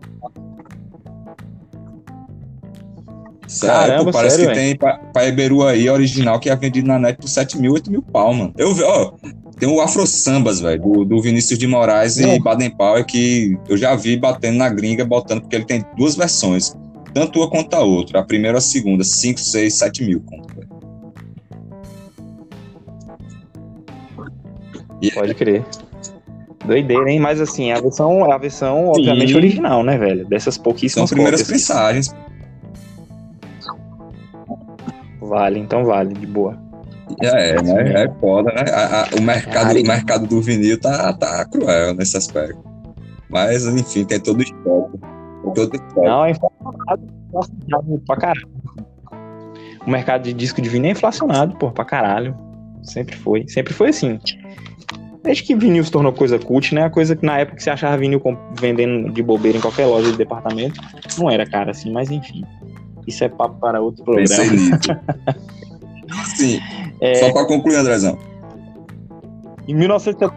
Sério, 3.49 3.75
Caramba, 3.75 4.13
parece 4.13 4.37
sério, 4.37 4.51
que 4.53 4.55
tem 4.55 4.77
Pa- 4.77 5.01
Paeberu 5.13 5.67
aí, 5.67 5.91
original, 5.91 6.39
que 6.39 6.49
é 6.49 6.55
vendido 6.55 6.87
na 6.87 7.01
net 7.01 7.19
por 7.19 7.29
7 7.29 7.59
mil, 7.59 7.73
8 7.73 7.91
mil 7.91 8.01
pau, 8.01 8.33
mano. 8.33 8.55
Eu 8.57 8.73
vi, 8.73 8.85
ó, 8.85 9.11
tem 9.59 9.69
o 9.69 9.81
Afro 9.81 10.07
Sambas, 10.07 10.61
velho, 10.61 10.81
do, 10.81 11.05
do 11.05 11.21
Vinícius 11.21 11.59
de 11.59 11.67
Moraes 11.67 12.17
e 12.19 12.27
Não. 12.27 12.39
Baden 12.39 12.71
Powell, 12.71 13.05
que 13.05 13.59
eu 13.69 13.77
já 13.77 13.97
vi 13.97 14.17
batendo 14.17 14.59
na 14.59 14.69
gringa, 14.69 15.05
botando, 15.05 15.41
porque 15.41 15.57
ele 15.57 15.65
tem 15.65 15.85
duas 15.97 16.15
versões, 16.15 16.73
tanto 17.13 17.39
uma 17.41 17.51
quanto 17.51 17.75
a 17.75 17.81
outra, 17.81 18.21
a 18.21 18.25
primeira 18.25 18.57
ou 18.57 18.59
a 18.59 18.63
segunda, 18.63 19.05
5, 19.05 19.39
6, 19.41 19.79
7 19.79 20.05
mil, 20.05 20.21
conto. 20.23 20.61
E 25.03 25.11
Pode 25.13 25.35
crer. 25.35 25.65
Doideira, 26.65 27.11
hein? 27.11 27.19
Mas 27.19 27.41
assim, 27.41 27.73
a 27.73 27.81
versão, 27.81 28.31
a 28.31 28.37
versão 28.37 28.89
obviamente, 28.89 29.31
Sim. 29.33 29.37
original, 29.37 29.83
né, 29.83 29.97
velho? 29.97 30.27
Dessas 30.27 30.55
são 30.57 30.63
pouquíssimas 30.63 31.11
primeiras 31.11 31.41
cópias. 31.41 31.61
mensagens. 31.61 32.15
Vale, 35.21 35.59
então 35.59 35.85
vale, 35.85 36.13
de 36.15 36.27
boa. 36.27 36.59
É, 37.23 37.61
né? 37.63 38.05
É 38.05 38.09
foda, 38.21 38.53
né? 38.53 38.65
A- 38.73 39.03
a- 39.03 39.09
o, 39.19 39.23
mercado, 39.23 39.53
Cara, 39.67 39.81
o 39.81 39.87
mercado 39.87 40.27
do 40.27 40.41
vinil 40.41 40.79
tá, 40.79 41.13
tá 41.15 41.45
cruel 41.47 41.95
nesse 41.95 42.17
aspecto. 42.17 42.63
Mas, 43.29 43.65
enfim, 43.67 44.05
tem 44.05 44.21
todo 44.21 44.39
o 44.41 44.43
histórico. 44.43 45.01
Todo. 45.43 45.71
Não, 45.97 46.25
é 46.25 46.31
inflacionado, 46.31 47.03
inflacionado 47.29 48.03
pra 48.07 48.17
caralho. 48.17 48.49
O 49.87 49.91
mercado 49.91 50.23
de 50.23 50.33
disco 50.33 50.61
de 50.61 50.69
vinil 50.69 50.89
é 50.91 50.93
inflacionado, 50.93 51.57
pô, 51.57 51.71
pra 51.71 51.85
caralho. 51.85 52.37
Sempre 52.83 53.17
foi. 53.17 53.47
Sempre 53.49 53.73
foi 53.73 53.89
assim. 53.89 54.19
Desde 55.23 55.43
que 55.43 55.55
vinil 55.55 55.85
se 55.85 55.91
tornou 55.91 56.13
coisa 56.13 56.39
cult, 56.39 56.75
né? 56.75 56.85
A 56.85 56.91
coisa 56.91 57.15
que 57.15 57.25
na 57.25 57.39
época 57.39 57.57
que 57.57 57.63
você 57.63 57.71
achava 57.71 57.97
vinil 57.97 58.23
vendendo 58.59 59.11
de 59.13 59.23
bobeira 59.23 59.59
em 59.59 59.61
qualquer 59.61 59.87
loja 59.87 60.11
de 60.11 60.17
departamento, 60.17 60.81
não 61.19 61.31
era 61.31 61.47
cara 61.47 61.71
assim, 61.73 61.93
mas 61.93 62.11
enfim. 62.11 62.43
Isso 63.07 63.25
é 63.25 63.29
papo 63.29 63.59
para 63.61 63.81
outro 63.81 64.05
programa. 64.05 64.29
Pensei 64.29 64.51
nisso. 64.51 64.79
Assim, 66.23 66.59
É, 67.01 67.15
só 67.15 67.33
pra 67.33 67.47
concluir, 67.47 67.77
Andrezão. 67.77 68.19
em 69.69 69.75
1970, 69.75 70.35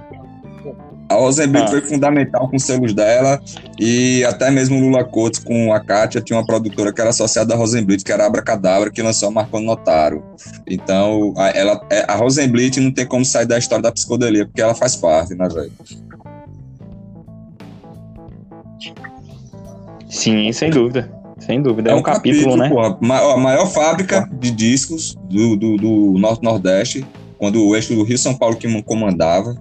A 1.13 1.19
Rosenblit 1.19 1.63
Ah. 1.65 1.67
foi 1.67 1.81
fundamental 1.81 2.49
com 2.49 2.55
os 2.55 2.63
selos 2.63 2.93
dela 2.93 3.39
e 3.79 4.23
até 4.25 4.49
mesmo 4.51 4.79
Lula 4.79 5.03
Coates 5.03 5.39
com 5.39 5.71
a 5.73 5.79
Kátia 5.79 6.21
tinha 6.21 6.37
uma 6.37 6.45
produtora 6.45 6.91
que 6.91 6.99
era 6.99 7.09
associada 7.11 7.53
à 7.53 7.57
Rosenblit, 7.57 8.03
que 8.03 8.11
era 8.11 8.23
a 8.23 8.27
Abracadabra, 8.27 8.89
que 8.91 9.01
lançou 9.01 9.29
a 9.29 9.31
Marconi 9.31 9.65
Notaro. 9.65 10.23
Então, 10.67 11.33
a, 11.37 11.49
ela, 11.49 11.85
é- 11.89 12.05
a 12.07 12.15
Rosenblit 12.15 12.79
não 12.79 12.91
tem 12.91 13.05
como 13.05 13.23
sair 13.23 13.45
da 13.45 13.57
história 13.57 13.83
da 13.83 13.91
psicodelia, 13.91 14.45
porque 14.45 14.61
ela 14.61 14.73
faz 14.75 14.95
parte, 14.95 15.35
né, 15.35 15.47
velho? 15.47 15.71
Sim, 20.09 20.51
sem 20.51 20.69
dúvida. 20.69 21.09
Sem 21.39 21.61
dúvida, 21.61 21.89
é, 21.89 21.93
é 21.93 21.95
um, 21.95 21.99
um 21.99 22.03
capítulo, 22.03 22.57
capítulo, 22.57 22.57
né? 22.57 22.69
Porra, 22.69 23.33
a 23.33 23.37
maior 23.37 23.65
fábrica 23.65 24.29
de 24.39 24.51
discos 24.51 25.15
do, 25.29 25.57
do, 25.57 25.75
do 25.77 26.13
Norte-Nordeste, 26.17 27.05
quando 27.37 27.61
o 27.65 27.75
eixo 27.75 27.93
do 27.93 28.03
Rio 28.03 28.17
São 28.17 28.33
Paulo 28.33 28.55
que 28.55 28.81
comandava. 28.83 29.55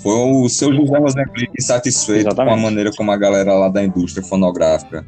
Foi 0.00 0.14
o 0.14 0.48
seu 0.48 0.72
José 0.72 0.98
Rosenblick 0.98 1.52
insatisfeito 1.58 2.28
Exatamente. 2.28 2.54
com 2.54 2.60
a 2.60 2.62
maneira 2.62 2.90
como 2.96 3.10
a 3.10 3.16
galera 3.16 3.52
lá 3.54 3.68
da 3.68 3.82
indústria 3.82 4.24
fonográfica 4.24 5.04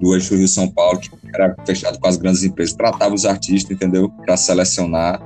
do 0.00 0.14
eixo 0.14 0.36
Rio 0.36 0.48
São 0.48 0.68
Paulo, 0.68 0.98
que 0.98 1.10
era 1.34 1.54
fechado 1.66 1.98
com 1.98 2.06
as 2.06 2.16
grandes 2.16 2.42
empresas, 2.42 2.74
tratava 2.74 3.14
os 3.14 3.24
artistas, 3.24 3.70
entendeu? 3.70 4.08
Para 4.24 4.36
selecionar. 4.36 5.20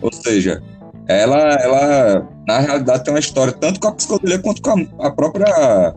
Ou 0.00 0.12
seja, 0.12 0.62
ela, 1.06 1.38
ela, 1.54 2.28
na 2.46 2.58
realidade, 2.60 3.04
tem 3.04 3.12
uma 3.12 3.20
história 3.20 3.52
tanto 3.52 3.80
com 3.80 3.88
a 3.88 3.92
psicodelia 3.92 4.38
quanto 4.38 4.62
com 4.62 4.70
a, 4.70 5.06
a 5.06 5.10
própria 5.10 5.94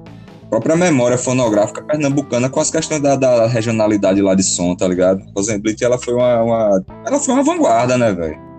própria 0.49 0.75
memória 0.75 1.17
fonográfica 1.17 1.82
pernambucana 1.82 2.49
com 2.49 2.60
as 2.60 2.69
questões 2.69 3.01
da, 3.01 3.15
da 3.15 3.47
regionalidade 3.47 4.21
lá 4.21 4.36
de 4.36 4.43
som, 4.43 4.75
tá 4.75 4.86
ligado? 4.86 5.23
Rosenblit, 5.34 5.82
ela 5.82 5.97
foi 5.97 6.13
uma, 6.13 6.43
uma, 6.43 6.84
ela 7.06 7.19
foi 7.19 7.34
uma 7.34 7.43
vanguarda, 7.43 7.97
né, 7.97 8.12
velho? 8.12 8.50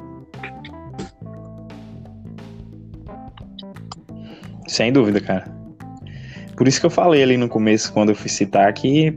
Sem 4.73 4.91
dúvida, 4.91 5.21
cara. 5.21 5.45
Por 6.57 6.67
isso 6.67 6.81
que 6.81 6.87
eu 6.87 6.91
falei 6.91 7.23
ali 7.23 7.37
no 7.37 7.47
começo, 7.47 7.93
quando 7.93 8.09
eu 8.09 8.15
fui 8.15 8.31
citar, 8.31 8.73
que 8.73 9.15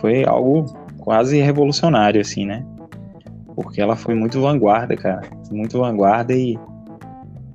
foi 0.00 0.24
algo 0.24 0.72
quase 0.98 1.40
revolucionário, 1.40 2.20
assim, 2.20 2.46
né? 2.46 2.64
Porque 3.56 3.80
ela 3.80 3.96
foi 3.96 4.14
muito 4.14 4.40
vanguarda, 4.40 4.96
cara. 4.96 5.22
Muito 5.50 5.76
vanguarda 5.76 6.32
e, 6.32 6.56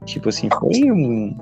tipo 0.04 0.28
assim, 0.28 0.50
foi 0.60 0.92
um, 0.92 1.38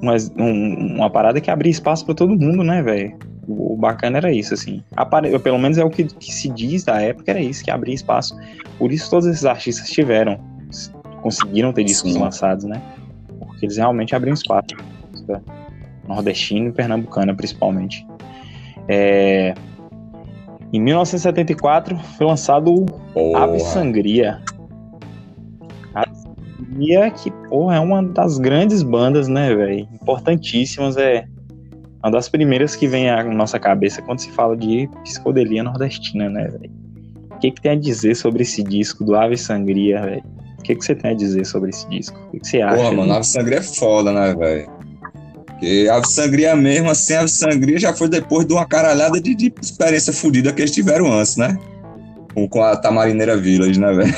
uma, 0.00 0.14
um, 0.38 0.96
uma 0.96 1.10
parada 1.10 1.38
que 1.38 1.50
abria 1.50 1.70
espaço 1.70 2.06
para 2.06 2.14
todo 2.14 2.30
mundo, 2.30 2.64
né, 2.64 2.82
velho? 2.82 3.18
O, 3.46 3.76
bacana 3.76 4.16
era 4.16 4.32
isso, 4.32 4.54
assim. 4.54 4.82
Apare... 4.96 5.38
Pelo 5.38 5.58
menos 5.58 5.76
é 5.76 5.84
o 5.84 5.90
que, 5.90 6.04
que, 6.04 6.32
se 6.32 6.48
diz 6.48 6.82
da 6.82 6.98
época, 6.98 7.30
era 7.30 7.40
isso, 7.40 7.62
que 7.62 7.70
abria 7.70 7.94
espaço. 7.94 8.34
Por 8.78 8.90
isso 8.90 9.10
todos 9.10 9.26
esses 9.26 9.44
artistas 9.44 9.90
tiveram, 9.90 10.40
conseguiram 11.20 11.74
ter 11.74 11.84
discos 11.84 12.14
Sim. 12.14 12.20
lançados, 12.20 12.64
né? 12.64 12.80
Porque 13.60 13.66
eles 13.66 13.76
realmente 13.76 14.16
abriam 14.16 14.32
espaço. 14.32 14.68
Nordestino 16.08 16.70
e 16.70 16.72
pernambucana, 16.72 17.34
principalmente. 17.34 18.06
É... 18.88 19.54
Em 20.72 20.80
1974 20.80 21.98
foi 22.16 22.26
lançado 22.26 22.86
Porra. 23.12 23.44
Ave 23.44 23.60
Sangria. 23.60 24.40
Sangria, 26.56 27.10
que, 27.10 27.30
porra, 27.48 27.76
é 27.76 27.80
uma 27.80 28.02
das 28.02 28.38
grandes 28.38 28.82
bandas, 28.82 29.28
né, 29.28 29.54
velho? 29.54 29.86
Importantíssimas, 29.92 30.96
é 30.96 31.26
uma 32.02 32.10
das 32.10 32.30
primeiras 32.30 32.74
que 32.74 32.86
vem 32.86 33.10
à 33.10 33.22
nossa 33.24 33.58
cabeça 33.58 34.00
quando 34.00 34.20
se 34.20 34.30
fala 34.30 34.56
de 34.56 34.88
psicodelia 35.04 35.62
nordestina, 35.62 36.30
né, 36.30 36.48
velho? 36.48 36.72
O 37.32 37.38
que, 37.38 37.50
que 37.50 37.60
tem 37.60 37.72
a 37.72 37.76
dizer 37.76 38.14
sobre 38.14 38.42
esse 38.42 38.62
disco 38.62 39.04
do 39.04 39.14
Ave 39.14 39.36
Sangria, 39.36 40.00
velho? 40.00 40.39
O 40.60 40.62
que, 40.62 40.74
que 40.74 40.84
você 40.84 40.94
tem 40.94 41.12
a 41.12 41.14
dizer 41.14 41.46
sobre 41.46 41.70
esse 41.70 41.88
disco? 41.88 42.18
O 42.28 42.32
que, 42.32 42.40
que 42.40 42.46
você 42.46 42.60
acha? 42.60 42.76
Porra, 42.76 42.92
mano, 42.92 43.14
Ave 43.14 43.24
Sangria 43.24 43.58
é 43.58 43.62
foda, 43.62 44.12
né, 44.12 44.34
velho? 44.34 44.70
Porque 45.46 45.88
Ave 45.90 46.06
Sangria 46.06 46.54
mesmo, 46.54 46.90
assim, 46.90 47.14
Ave 47.14 47.28
Sangria 47.28 47.78
já 47.78 47.94
foi 47.94 48.08
depois 48.08 48.46
de 48.46 48.52
uma 48.52 48.66
caralhada 48.66 49.18
de, 49.18 49.34
de 49.34 49.52
experiência 49.60 50.12
fodida 50.12 50.52
que 50.52 50.60
eles 50.60 50.70
tiveram 50.70 51.10
antes, 51.10 51.36
né? 51.36 51.58
Com, 52.34 52.46
com 52.46 52.62
a 52.62 52.76
Tamarineira 52.76 53.38
Village, 53.38 53.80
né, 53.80 53.90
velho? 53.90 54.14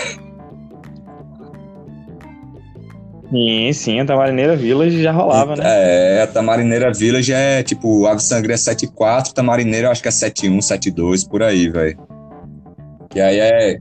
Sim, 3.31 3.73
sim, 3.73 4.01
a 4.01 4.05
Tamarineira 4.05 4.57
Village 4.57 5.01
já 5.01 5.13
rolava, 5.13 5.55
né? 5.55 5.63
É, 5.65 6.23
a 6.23 6.27
Tamarineira 6.27 6.93
Village 6.93 7.33
é 7.33 7.63
tipo, 7.63 8.05
Ave 8.07 8.21
Sangria 8.21 8.59
74, 8.59 9.33
Tamarineira 9.33 9.91
acho 9.91 10.03
que 10.03 10.09
é 10.09 10.11
71, 10.11 10.61
72, 10.61 11.25
por 11.25 11.43
aí, 11.43 11.69
velho. 11.71 11.97
E 13.15 13.21
aí 13.21 13.39
é 13.39 13.81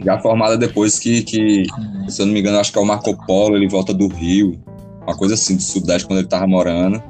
já 0.00 0.18
formada 0.18 0.56
depois 0.56 0.98
que, 0.98 1.22
que, 1.22 1.64
se 2.08 2.20
eu 2.20 2.26
não 2.26 2.32
me 2.32 2.40
engano, 2.40 2.58
acho 2.58 2.72
que 2.72 2.78
é 2.78 2.80
o 2.80 2.84
Marco 2.84 3.16
Polo, 3.26 3.56
ele 3.56 3.68
volta 3.68 3.92
do 3.94 4.08
Rio, 4.08 4.58
uma 5.02 5.16
coisa 5.16 5.34
assim, 5.34 5.56
do 5.56 5.62
Sudeste, 5.62 6.06
quando 6.06 6.20
ele 6.20 6.28
tava 6.28 6.46
morando. 6.46 7.02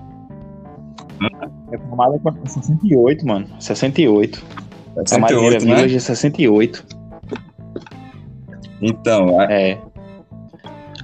É 1.72 1.78
formada 1.78 2.16
em 2.16 2.48
68, 2.48 3.26
mano, 3.26 3.48
68. 3.58 4.38
68, 4.38 5.10
Tamarineira 5.10 5.64
né? 5.64 5.74
Village 5.74 5.96
é 5.96 6.00
68. 6.00 6.84
Então, 8.80 9.40
é... 9.42 9.72
é. 9.72 9.78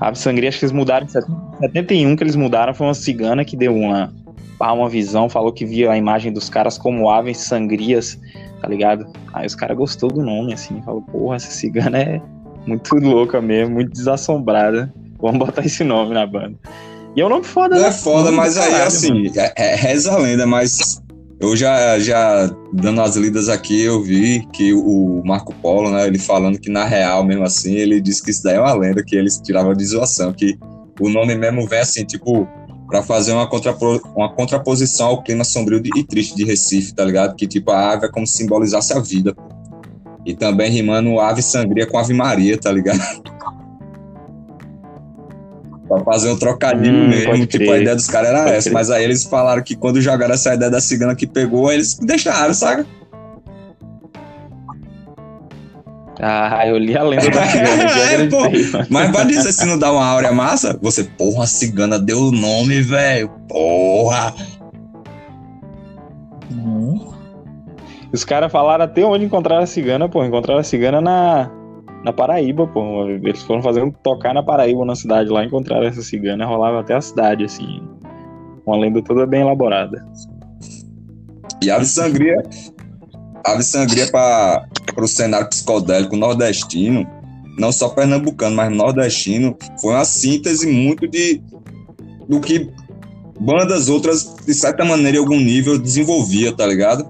Ave 0.00 0.18
Sangria, 0.18 0.48
acho 0.48 0.58
que 0.58 0.64
eles 0.64 0.72
mudaram 0.72 1.06
em 1.06 1.08
71, 1.08 2.16
que 2.16 2.24
eles 2.24 2.34
mudaram, 2.34 2.74
foi 2.74 2.88
uma 2.88 2.94
cigana 2.94 3.44
que 3.44 3.56
deu 3.56 3.74
uma, 3.74 4.12
uma 4.60 4.88
visão, 4.88 5.28
falou 5.28 5.52
que 5.52 5.64
via 5.64 5.92
a 5.92 5.96
imagem 5.96 6.32
dos 6.32 6.48
caras 6.48 6.76
como 6.76 7.08
aves 7.08 7.38
sangrias, 7.38 8.18
tá 8.62 8.68
ligado? 8.68 9.04
Aí 9.34 9.44
os 9.44 9.56
caras 9.56 9.76
gostou 9.76 10.08
do 10.08 10.22
nome, 10.22 10.54
assim, 10.54 10.80
falou, 10.82 11.02
porra, 11.02 11.34
essa 11.34 11.50
cigana 11.50 11.98
é 11.98 12.22
muito 12.64 12.94
louca 12.94 13.42
mesmo, 13.42 13.74
muito 13.74 13.90
desassombrada. 13.90 14.94
Vamos 15.20 15.38
botar 15.38 15.66
esse 15.66 15.82
nome 15.82 16.14
na 16.14 16.24
banda. 16.24 16.54
E 17.16 17.20
é 17.20 17.26
um 17.26 17.28
nome 17.28 17.44
foda, 17.44 17.74
Não 17.74 17.82
né? 17.82 17.88
é 17.88 17.92
foda, 17.92 18.30
mas 18.30 18.56
aí, 18.56 18.70
caralho, 18.70 18.86
assim, 18.86 19.32
é, 19.36 19.52
é, 19.56 19.74
reza 19.74 20.12
a 20.12 20.16
lenda, 20.16 20.46
mas 20.46 21.02
eu 21.40 21.56
já, 21.56 21.98
já 21.98 22.48
dando 22.72 23.00
as 23.02 23.16
lidas 23.16 23.48
aqui, 23.48 23.82
eu 23.82 24.00
vi 24.00 24.46
que 24.52 24.72
o 24.72 25.20
Marco 25.24 25.52
Polo, 25.60 25.90
né, 25.90 26.06
ele 26.06 26.18
falando 26.18 26.58
que 26.58 26.70
na 26.70 26.84
real, 26.84 27.24
mesmo 27.24 27.42
assim, 27.42 27.74
ele 27.74 28.00
disse 28.00 28.22
que 28.22 28.30
isso 28.30 28.44
daí 28.44 28.54
é 28.54 28.60
uma 28.60 28.72
lenda, 28.72 29.02
que 29.04 29.16
eles 29.16 29.38
tiravam 29.38 29.74
de 29.74 29.84
zoação, 29.84 30.32
que 30.32 30.56
o 31.00 31.08
nome 31.08 31.34
mesmo 31.34 31.66
vem 31.66 31.80
assim, 31.80 32.04
tipo, 32.04 32.48
para 32.92 33.02
fazer 33.02 33.32
uma, 33.32 33.48
contrapo 33.48 34.02
uma 34.14 34.30
contraposição 34.30 35.06
ao 35.06 35.22
clima 35.22 35.44
sombrio 35.44 35.80
de, 35.80 35.88
e 35.96 36.04
triste 36.04 36.36
de 36.36 36.44
Recife, 36.44 36.92
tá 36.92 37.02
ligado? 37.02 37.34
Que 37.34 37.46
tipo, 37.46 37.70
a 37.70 37.92
ave 37.94 38.04
é 38.04 38.10
como 38.10 38.26
se 38.26 38.36
simbolizasse 38.36 38.92
a 38.92 39.00
vida. 39.00 39.34
E 40.26 40.34
também 40.36 40.70
rimando 40.70 41.18
ave 41.18 41.40
sangria 41.40 41.86
com 41.86 41.96
ave 41.96 42.12
maria, 42.12 42.58
tá 42.58 42.70
ligado? 42.70 43.00
Pra 45.88 46.04
fazer 46.04 46.30
um 46.30 46.38
trocadilho 46.38 47.04
hum, 47.04 47.08
mesmo. 47.08 47.46
Tipo, 47.46 47.70
a 47.72 47.78
ideia 47.78 47.96
dos 47.96 48.06
caras 48.06 48.28
era 48.28 48.44
pode 48.44 48.56
essa. 48.56 48.68
Crer. 48.70 48.74
Mas 48.74 48.90
aí 48.90 49.04
eles 49.04 49.24
falaram 49.24 49.62
que 49.62 49.74
quando 49.74 49.98
jogaram 50.00 50.34
essa 50.34 50.54
ideia 50.54 50.70
da 50.70 50.80
cigana 50.80 51.14
que 51.14 51.26
pegou, 51.26 51.72
eles 51.72 51.94
deixaram, 51.96 52.52
saca? 52.52 52.86
Ah, 56.24 56.64
eu 56.68 56.78
li 56.78 56.96
a 56.96 57.02
lenda 57.02 57.28
da 57.30 57.44
cigana. 57.46 57.82
é, 58.12 58.28
pô, 58.28 58.42
mas 58.88 59.10
pode 59.10 59.30
dizer, 59.30 59.52
se 59.52 59.66
não 59.66 59.76
dá 59.76 59.90
uma 59.90 60.06
áurea 60.06 60.30
massa, 60.30 60.78
você, 60.80 61.02
porra, 61.02 61.42
a 61.42 61.46
cigana 61.48 61.98
deu 61.98 62.18
o 62.18 62.30
nome, 62.30 62.80
velho. 62.80 63.28
Porra! 63.48 64.32
Hum. 66.52 67.12
Os 68.12 68.24
caras 68.24 68.52
falaram 68.52 68.84
até 68.84 69.04
onde 69.04 69.24
encontraram 69.24 69.64
a 69.64 69.66
cigana, 69.66 70.08
pô. 70.08 70.24
Encontraram 70.24 70.60
a 70.60 70.62
cigana 70.62 71.00
na, 71.00 71.50
na 72.04 72.12
Paraíba, 72.12 72.68
pô. 72.68 73.04
Eles 73.08 73.42
foram 73.42 73.60
fazer 73.60 73.82
um 73.82 73.90
tocar 73.90 74.32
na 74.32 74.44
Paraíba, 74.44 74.84
na 74.84 74.94
cidade 74.94 75.28
lá, 75.28 75.44
encontraram 75.44 75.88
essa 75.88 76.02
cigana, 76.02 76.46
rolava 76.46 76.78
até 76.80 76.94
a 76.94 77.00
cidade, 77.00 77.44
assim. 77.44 77.82
Uma 78.64 78.76
lenda 78.76 79.02
toda 79.02 79.26
bem 79.26 79.40
elaborada. 79.40 80.06
E 81.60 81.68
Ave 81.68 81.84
Sangria, 81.84 82.40
Ave 83.44 83.62
Sangria 83.62 84.10
para 84.10 84.66
o 84.96 85.06
cenário 85.06 85.48
psicodélico 85.48 86.16
nordestino, 86.16 87.06
não 87.58 87.72
só 87.72 87.88
pernambucano, 87.88 88.56
mas 88.56 88.74
nordestino, 88.74 89.56
foi 89.80 89.94
uma 89.94 90.04
síntese 90.04 90.66
muito 90.66 91.06
de 91.06 91.40
do 92.28 92.40
que 92.40 92.70
bandas 93.40 93.88
outras, 93.88 94.34
de 94.46 94.54
certa 94.54 94.84
maneira, 94.84 95.16
em 95.16 95.20
algum 95.20 95.38
nível, 95.38 95.78
desenvolvia, 95.78 96.52
tá 96.54 96.66
ligado? 96.66 97.08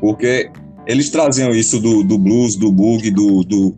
Porque 0.00 0.50
eles 0.86 1.10
traziam 1.10 1.50
isso 1.50 1.78
do, 1.78 2.02
do 2.02 2.18
blues, 2.18 2.56
do 2.56 2.70
bug, 2.72 3.10
do, 3.10 3.44
do 3.44 3.74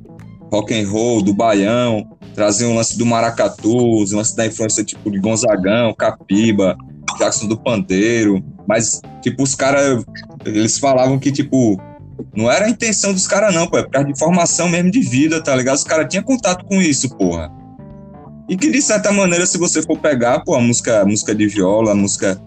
rock 0.51 0.75
and 0.75 0.89
roll, 0.89 1.23
do 1.23 1.35
baião, 1.35 2.09
traziam 2.35 2.73
o 2.73 2.75
lance 2.75 2.97
do 2.97 3.05
maracatu, 3.05 3.77
o 3.77 4.05
lance 4.11 4.35
da 4.35 4.47
influência 4.47 4.85
tipo 4.85 5.11
de 5.11 5.19
Gonzagão, 5.19 5.95
Capiba, 5.95 6.77
Jackson 7.19 7.47
do 7.47 7.59
Pandeiro, 7.59 8.43
mas 8.67 9.01
tipo 9.23 9.43
os 9.43 9.55
caras 9.55 10.05
eles 10.45 10.79
falavam 10.79 11.19
que 11.19 11.33
tipo 11.33 11.81
não 12.35 12.51
era 12.51 12.67
a 12.67 12.71
intenção 12.71 13.13
dos 13.13 13.27
caras 13.27 13.55
não, 13.55 13.67
pô, 13.67 13.79
é 13.79 13.83
por 13.83 13.91
causa 13.91 14.07
de 14.07 14.19
formação 14.19 14.69
mesmo 14.69 14.91
de 14.91 15.01
vida, 15.01 15.43
tá 15.43 15.55
ligado? 15.55 15.77
Os 15.77 15.85
caras 15.85 16.07
tinham 16.09 16.23
contato 16.23 16.65
com 16.65 16.81
isso, 16.81 17.09
porra. 17.17 17.51
E 18.49 18.57
que 18.57 18.71
de 18.71 18.83
certa 18.83 19.11
maneira, 19.11 19.47
se 19.47 19.59
você 19.59 19.83
for 19.83 19.99
pegar, 19.99 20.41
pô, 20.41 20.55
a 20.55 20.61
música, 20.61 21.01
a 21.01 21.05
música 21.05 21.35
de 21.35 21.47
viola, 21.47 21.93
a 21.93 21.95
música 21.95 22.41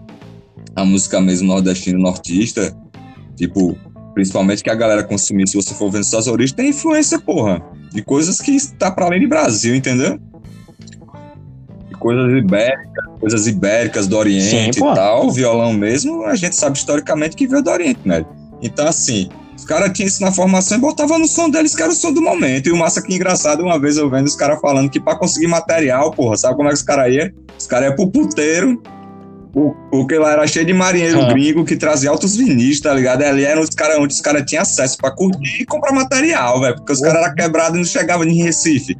a 0.74 0.84
música 0.84 1.20
mesmo 1.20 1.48
nordestina, 1.48 1.98
nortista, 1.98 2.76
tipo, 3.36 3.76
principalmente 4.14 4.62
que 4.62 4.70
a 4.70 4.74
galera 4.74 5.02
consumir, 5.02 5.48
se 5.48 5.56
você 5.56 5.74
for 5.74 5.90
vendo 5.90 6.04
suas 6.04 6.28
origens, 6.28 6.52
tem 6.52 6.70
influência, 6.70 7.18
porra, 7.18 7.60
de 7.92 8.02
coisas 8.02 8.40
que 8.40 8.52
está 8.52 8.90
para 8.90 9.06
além 9.06 9.20
de 9.20 9.26
Brasil, 9.26 9.74
entendeu? 9.74 10.20
Coisas 11.98 12.32
ibéricas, 12.38 13.04
coisas 13.20 13.46
ibéricas 13.46 14.06
do 14.06 14.16
Oriente 14.16 14.74
Sim, 14.74 14.90
e 14.90 14.94
tal, 14.94 15.26
o 15.26 15.32
violão 15.32 15.72
mesmo, 15.72 16.24
a 16.24 16.34
gente 16.34 16.54
sabe 16.54 16.78
historicamente 16.78 17.36
que 17.36 17.46
veio 17.46 17.62
do 17.62 17.70
Oriente, 17.70 18.00
né? 18.04 18.24
Então, 18.62 18.86
assim, 18.86 19.28
os 19.56 19.64
caras 19.64 19.92
tinham 19.92 20.06
isso 20.06 20.22
na 20.22 20.30
formação 20.32 20.78
e 20.78 20.80
botavam 20.80 21.18
no 21.18 21.26
som 21.26 21.50
deles, 21.50 21.74
que 21.74 21.82
era 21.82 21.90
o 21.90 21.94
som 21.94 22.12
do 22.12 22.22
momento. 22.22 22.68
E 22.68 22.72
o 22.72 22.76
massa 22.76 23.02
que 23.02 23.14
engraçado, 23.14 23.62
uma 23.62 23.78
vez 23.78 23.96
eu 23.96 24.08
vendo 24.08 24.26
os 24.26 24.36
caras 24.36 24.60
falando 24.60 24.88
que 24.88 25.00
para 25.00 25.18
conseguir 25.18 25.48
material, 25.48 26.12
porra, 26.12 26.36
sabe 26.36 26.56
como 26.56 26.68
é 26.68 26.72
que 26.72 26.78
os 26.78 26.82
caras 26.82 27.12
iam? 27.12 27.30
Os 27.58 27.66
caras 27.66 27.88
iam 27.88 27.96
pro 27.96 28.10
puteiro, 28.10 28.80
Porque 29.90 30.16
lá 30.16 30.32
era 30.32 30.46
cheio 30.46 30.64
de 30.64 30.72
marinheiro 30.72 31.20
ah. 31.20 31.32
gringo 31.32 31.64
que 31.64 31.76
trazia 31.76 32.10
altos 32.10 32.36
vinis, 32.36 32.80
tá 32.80 32.94
ligado? 32.94 33.22
Ali 33.22 33.44
eram 33.44 33.62
os 33.62 33.70
caras 33.70 33.98
onde 33.98 34.14
os 34.14 34.20
caras 34.20 34.44
tinham 34.46 34.62
acesso 34.62 34.96
pra 34.96 35.10
curtir 35.10 35.62
e 35.62 35.66
comprar 35.66 35.92
material, 35.92 36.60
velho. 36.60 36.76
Porque 36.76 36.92
os 36.92 37.00
caras 37.00 37.22
eram 37.22 37.34
quebrados 37.34 37.74
e 37.74 37.78
não 37.78 37.84
chegavam 37.84 38.26
em 38.26 38.42
Recife. 38.42 38.96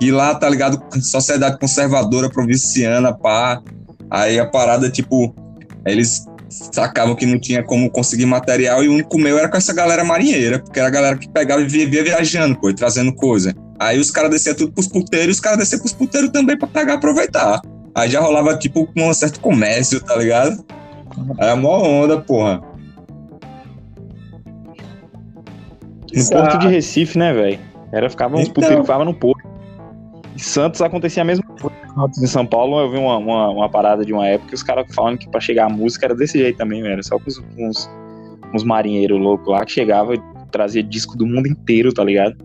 E 0.00 0.10
lá, 0.10 0.34
tá 0.34 0.48
ligado? 0.48 0.82
Sociedade 1.02 1.58
conservadora, 1.58 2.28
provinciana, 2.28 3.12
pá. 3.12 3.62
Aí 4.10 4.38
a 4.38 4.46
parada, 4.46 4.90
tipo, 4.90 5.34
eles 5.84 6.26
sacavam 6.48 7.14
que 7.14 7.26
não 7.26 7.38
tinha 7.38 7.62
como 7.62 7.90
conseguir 7.90 8.26
material 8.26 8.82
e 8.82 8.88
o 8.88 8.92
único 8.92 9.18
meu 9.18 9.38
era 9.38 9.48
com 9.48 9.56
essa 9.56 9.74
galera 9.74 10.04
marinheira, 10.04 10.58
porque 10.58 10.78
era 10.78 10.88
a 10.88 10.92
galera 10.92 11.18
que 11.18 11.28
pegava 11.28 11.60
e 11.60 11.66
vivia 11.66 12.04
viajando, 12.04 12.58
pô, 12.58 12.72
trazendo 12.72 13.14
coisa. 13.14 13.54
Aí 13.78 13.98
os 13.98 14.10
caras 14.10 14.30
desciam 14.30 14.54
tudo 14.54 14.72
pros 14.72 14.88
puteiros 14.88 15.28
e 15.28 15.32
os 15.32 15.40
caras 15.40 15.58
desciam 15.58 15.80
pros 15.80 15.92
puteiros 15.92 16.30
também 16.30 16.56
pra 16.56 16.68
pegar 16.68 16.94
e 16.94 16.96
aproveitar. 16.96 17.60
Aí 17.94 18.10
já 18.10 18.20
rolava, 18.20 18.56
tipo, 18.56 18.88
um 18.96 19.14
certo 19.14 19.40
comércio, 19.40 20.00
tá 20.00 20.16
ligado? 20.16 20.64
Era 21.38 21.56
mó 21.56 21.82
onda, 21.82 22.20
porra. 22.20 22.60
No 26.14 26.30
porto 26.30 26.58
de 26.58 26.68
Recife, 26.68 27.18
né, 27.18 27.32
velho? 27.32 27.58
Era, 27.92 28.08
ficava 28.08 28.36
uns 28.36 28.42
então... 28.42 28.54
puteiros 28.54 28.76
que 28.78 28.82
ficavam 28.82 29.04
no 29.04 29.14
porto. 29.14 29.45
Em 30.36 30.38
Santos 30.38 30.82
acontecia 30.82 31.22
a 31.22 31.24
mesma 31.24 31.44
coisa. 31.44 31.76
Em 32.22 32.26
São 32.26 32.44
Paulo 32.44 32.78
eu 32.78 32.90
vi 32.90 32.98
uma, 32.98 33.16
uma, 33.16 33.48
uma 33.48 33.68
parada 33.70 34.04
de 34.04 34.12
uma 34.12 34.26
época 34.28 34.50
que 34.50 34.54
os 34.54 34.62
caras 34.62 34.86
falando 34.94 35.16
que 35.16 35.28
pra 35.30 35.40
chegar 35.40 35.64
a 35.64 35.68
música 35.70 36.04
era 36.04 36.14
desse 36.14 36.36
jeito 36.38 36.58
também, 36.58 36.82
velho. 36.82 37.02
Só 37.02 37.18
com 37.18 37.24
uns, 37.26 37.42
uns, 37.58 37.90
uns 38.54 38.62
marinheiros 38.62 39.18
loucos 39.18 39.48
lá 39.48 39.64
que 39.64 39.72
chegava 39.72 40.14
e 40.14 40.20
trazia 40.52 40.82
disco 40.82 41.16
do 41.16 41.26
mundo 41.26 41.48
inteiro, 41.48 41.90
tá 41.90 42.04
ligado? 42.04 42.36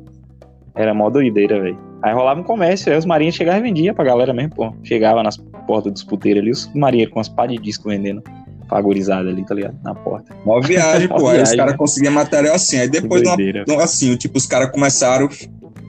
Era 0.73 0.93
mó 0.93 1.09
doideira, 1.09 1.61
velho. 1.61 1.77
Aí 2.01 2.13
rolava 2.13 2.39
um 2.39 2.43
comércio, 2.43 2.89
aí 2.91 2.97
os 2.97 3.05
marinheiros 3.05 3.35
chegavam 3.35 3.59
e 3.59 3.63
vendiam 3.63 3.93
pra 3.93 4.05
galera 4.05 4.33
mesmo, 4.33 4.55
pô. 4.55 4.73
Chegava 4.83 5.21
nas 5.21 5.35
portas 5.67 5.91
dos 5.91 6.03
puteiros 6.03 6.41
ali, 6.41 6.51
os 6.51 6.73
marinheiros 6.73 7.13
com 7.13 7.19
as 7.19 7.27
pá 7.27 7.45
de 7.45 7.57
disco 7.57 7.89
vendendo 7.89 8.23
pagorizada 8.69 9.29
ali, 9.29 9.45
tá 9.45 9.53
ligado? 9.53 9.75
Na 9.83 9.93
porta. 9.93 10.33
Mó 10.45 10.61
viagem, 10.61 11.09
pô. 11.09 11.27
Aí 11.27 11.41
os 11.41 11.53
caras 11.53 11.75
conseguiam 11.75 12.13
material 12.13 12.55
assim. 12.55 12.77
Aí 12.77 12.89
depois, 12.89 13.21
no, 13.67 13.79
assim, 13.81 14.15
tipo, 14.15 14.37
os 14.37 14.47
caras 14.47 14.71
começaram 14.71 15.27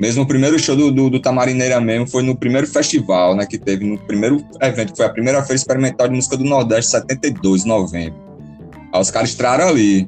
mesmo 0.00 0.22
o 0.22 0.26
primeiro 0.26 0.58
show 0.58 0.74
do, 0.74 0.90
do, 0.90 1.10
do, 1.10 1.20
Tamarineira 1.20 1.80
mesmo 1.80 2.08
foi 2.08 2.22
no 2.22 2.36
primeiro 2.36 2.66
festival, 2.66 3.36
né? 3.36 3.46
Que 3.46 3.58
teve 3.58 3.84
no 3.84 3.98
primeiro 3.98 4.44
evento, 4.60 4.92
que 4.92 4.96
foi 4.96 5.06
a 5.06 5.10
primeira 5.10 5.42
feira 5.42 5.54
experimental 5.54 6.08
de 6.08 6.14
música 6.14 6.36
do 6.36 6.44
Nordeste, 6.44 6.90
72, 6.92 7.64
novembro. 7.64 8.14
Aí 8.92 9.00
os 9.00 9.10
caras 9.10 9.30
estraram 9.30 9.68
ali, 9.68 10.06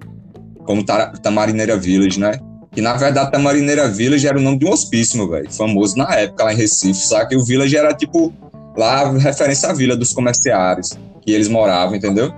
como 0.64 0.84
Tamarineira 1.22 1.76
Village, 1.76 2.18
né? 2.18 2.32
Que 2.72 2.80
na 2.80 2.94
verdade 2.94 3.30
Tamarineira 3.30 3.88
Village 3.88 4.26
era 4.26 4.38
o 4.38 4.42
nome 4.42 4.58
de 4.58 4.66
um 4.66 4.72
hospício, 4.72 5.28
velho. 5.28 5.50
Famoso 5.52 5.96
na 5.96 6.12
época 6.14 6.44
lá 6.44 6.52
em 6.52 6.56
Recife, 6.56 7.06
sabe? 7.06 7.30
Que 7.30 7.36
o 7.36 7.44
Village 7.44 7.76
era 7.76 7.94
tipo 7.94 8.32
lá 8.76 9.12
referência 9.12 9.70
à 9.70 9.72
vila 9.72 9.96
dos 9.96 10.12
comerciários 10.12 10.98
que 11.22 11.32
eles 11.32 11.48
moravam, 11.48 11.94
entendeu? 11.94 12.32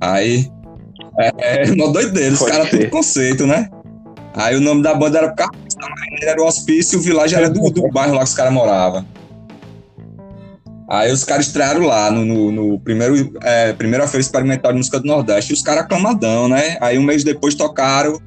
Aí. 0.00 0.50
É, 1.18 1.64
é 1.64 1.72
uma 1.72 1.92
doideira, 1.92 2.32
os 2.32 2.42
caras 2.42 2.70
têm 2.70 2.88
conceito, 2.88 3.44
né? 3.46 3.68
Aí 4.34 4.54
o 4.56 4.60
nome 4.60 4.82
da 4.82 4.94
banda 4.94 5.18
era 5.18 5.34
era 6.22 6.40
o 6.40 6.46
hospício 6.46 6.96
e 6.96 6.98
o 6.98 7.02
vilage 7.02 7.34
era 7.34 7.48
do, 7.48 7.70
do 7.70 7.88
bairro 7.90 8.14
lá 8.14 8.20
que 8.20 8.28
os 8.28 8.34
caras 8.34 8.52
moravam. 8.52 9.04
Aí 10.88 11.12
os 11.12 11.22
caras 11.22 11.46
estrearam 11.46 11.82
lá 11.82 12.10
no, 12.10 12.24
no, 12.24 12.50
no 12.50 12.80
primeiro, 12.80 13.34
é, 13.42 13.74
primeira 13.74 14.08
feira 14.08 14.22
experimental 14.22 14.72
de 14.72 14.78
música 14.78 14.98
do 14.98 15.06
Nordeste, 15.06 15.52
e 15.52 15.54
os 15.54 15.62
caras 15.62 15.84
aclamadão, 15.84 16.48
né? 16.48 16.78
Aí 16.80 16.98
um 16.98 17.02
mês 17.02 17.22
depois 17.22 17.54
tocaram 17.54 18.18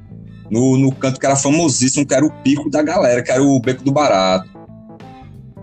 no, 0.48 0.78
no 0.78 0.94
canto 0.94 1.18
que 1.18 1.26
era 1.26 1.34
famosíssimo, 1.34 2.06
que 2.06 2.14
era 2.14 2.24
o 2.24 2.30
pico 2.30 2.70
da 2.70 2.80
galera, 2.80 3.20
que 3.20 3.32
era 3.32 3.42
o 3.42 3.58
Beco 3.58 3.82
do 3.82 3.90
Barato. 3.90 4.48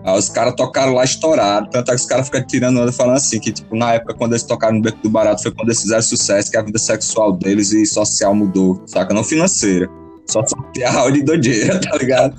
Aí 0.04 0.18
os 0.18 0.28
caras 0.28 0.54
tocaram 0.54 0.92
lá 0.92 1.04
estouraram, 1.04 1.68
tanto 1.70 1.90
é 1.90 1.94
que 1.94 2.00
os 2.00 2.06
caras 2.06 2.26
ficam 2.26 2.46
tirando 2.46 2.80
onda 2.80 2.92
falando 2.92 3.16
assim, 3.16 3.38
que 3.38 3.52
tipo, 3.52 3.74
na 3.74 3.94
época 3.94 4.14
quando 4.14 4.32
eles 4.32 4.42
tocaram 4.42 4.76
no 4.76 4.82
Beco 4.82 4.98
do 5.02 5.08
Barato 5.08 5.42
foi 5.42 5.52
quando 5.52 5.68
eles 5.68 5.80
fizeram 5.80 6.02
sucesso, 6.02 6.50
que 6.50 6.56
a 6.56 6.62
vida 6.62 6.78
sexual 6.78 7.32
deles 7.32 7.72
e 7.72 7.86
social 7.86 8.34
mudou, 8.34 8.82
saca? 8.86 9.14
Não 9.14 9.24
financeira. 9.24 9.88
Só 10.30 10.44
social 10.46 11.10
de 11.10 11.22
doideira, 11.22 11.80
tá 11.82 11.96
ligado? 11.96 12.36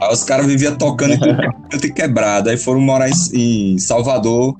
Aí 0.00 0.12
os 0.12 0.24
caras 0.24 0.46
viviam 0.46 0.76
tocando 0.76 1.14
em 1.14 1.68
tudo 1.70 1.94
quebrado. 1.94 2.50
Aí 2.50 2.56
foram 2.56 2.80
morar 2.80 3.08
em, 3.08 3.12
em 3.32 3.78
Salvador. 3.78 4.56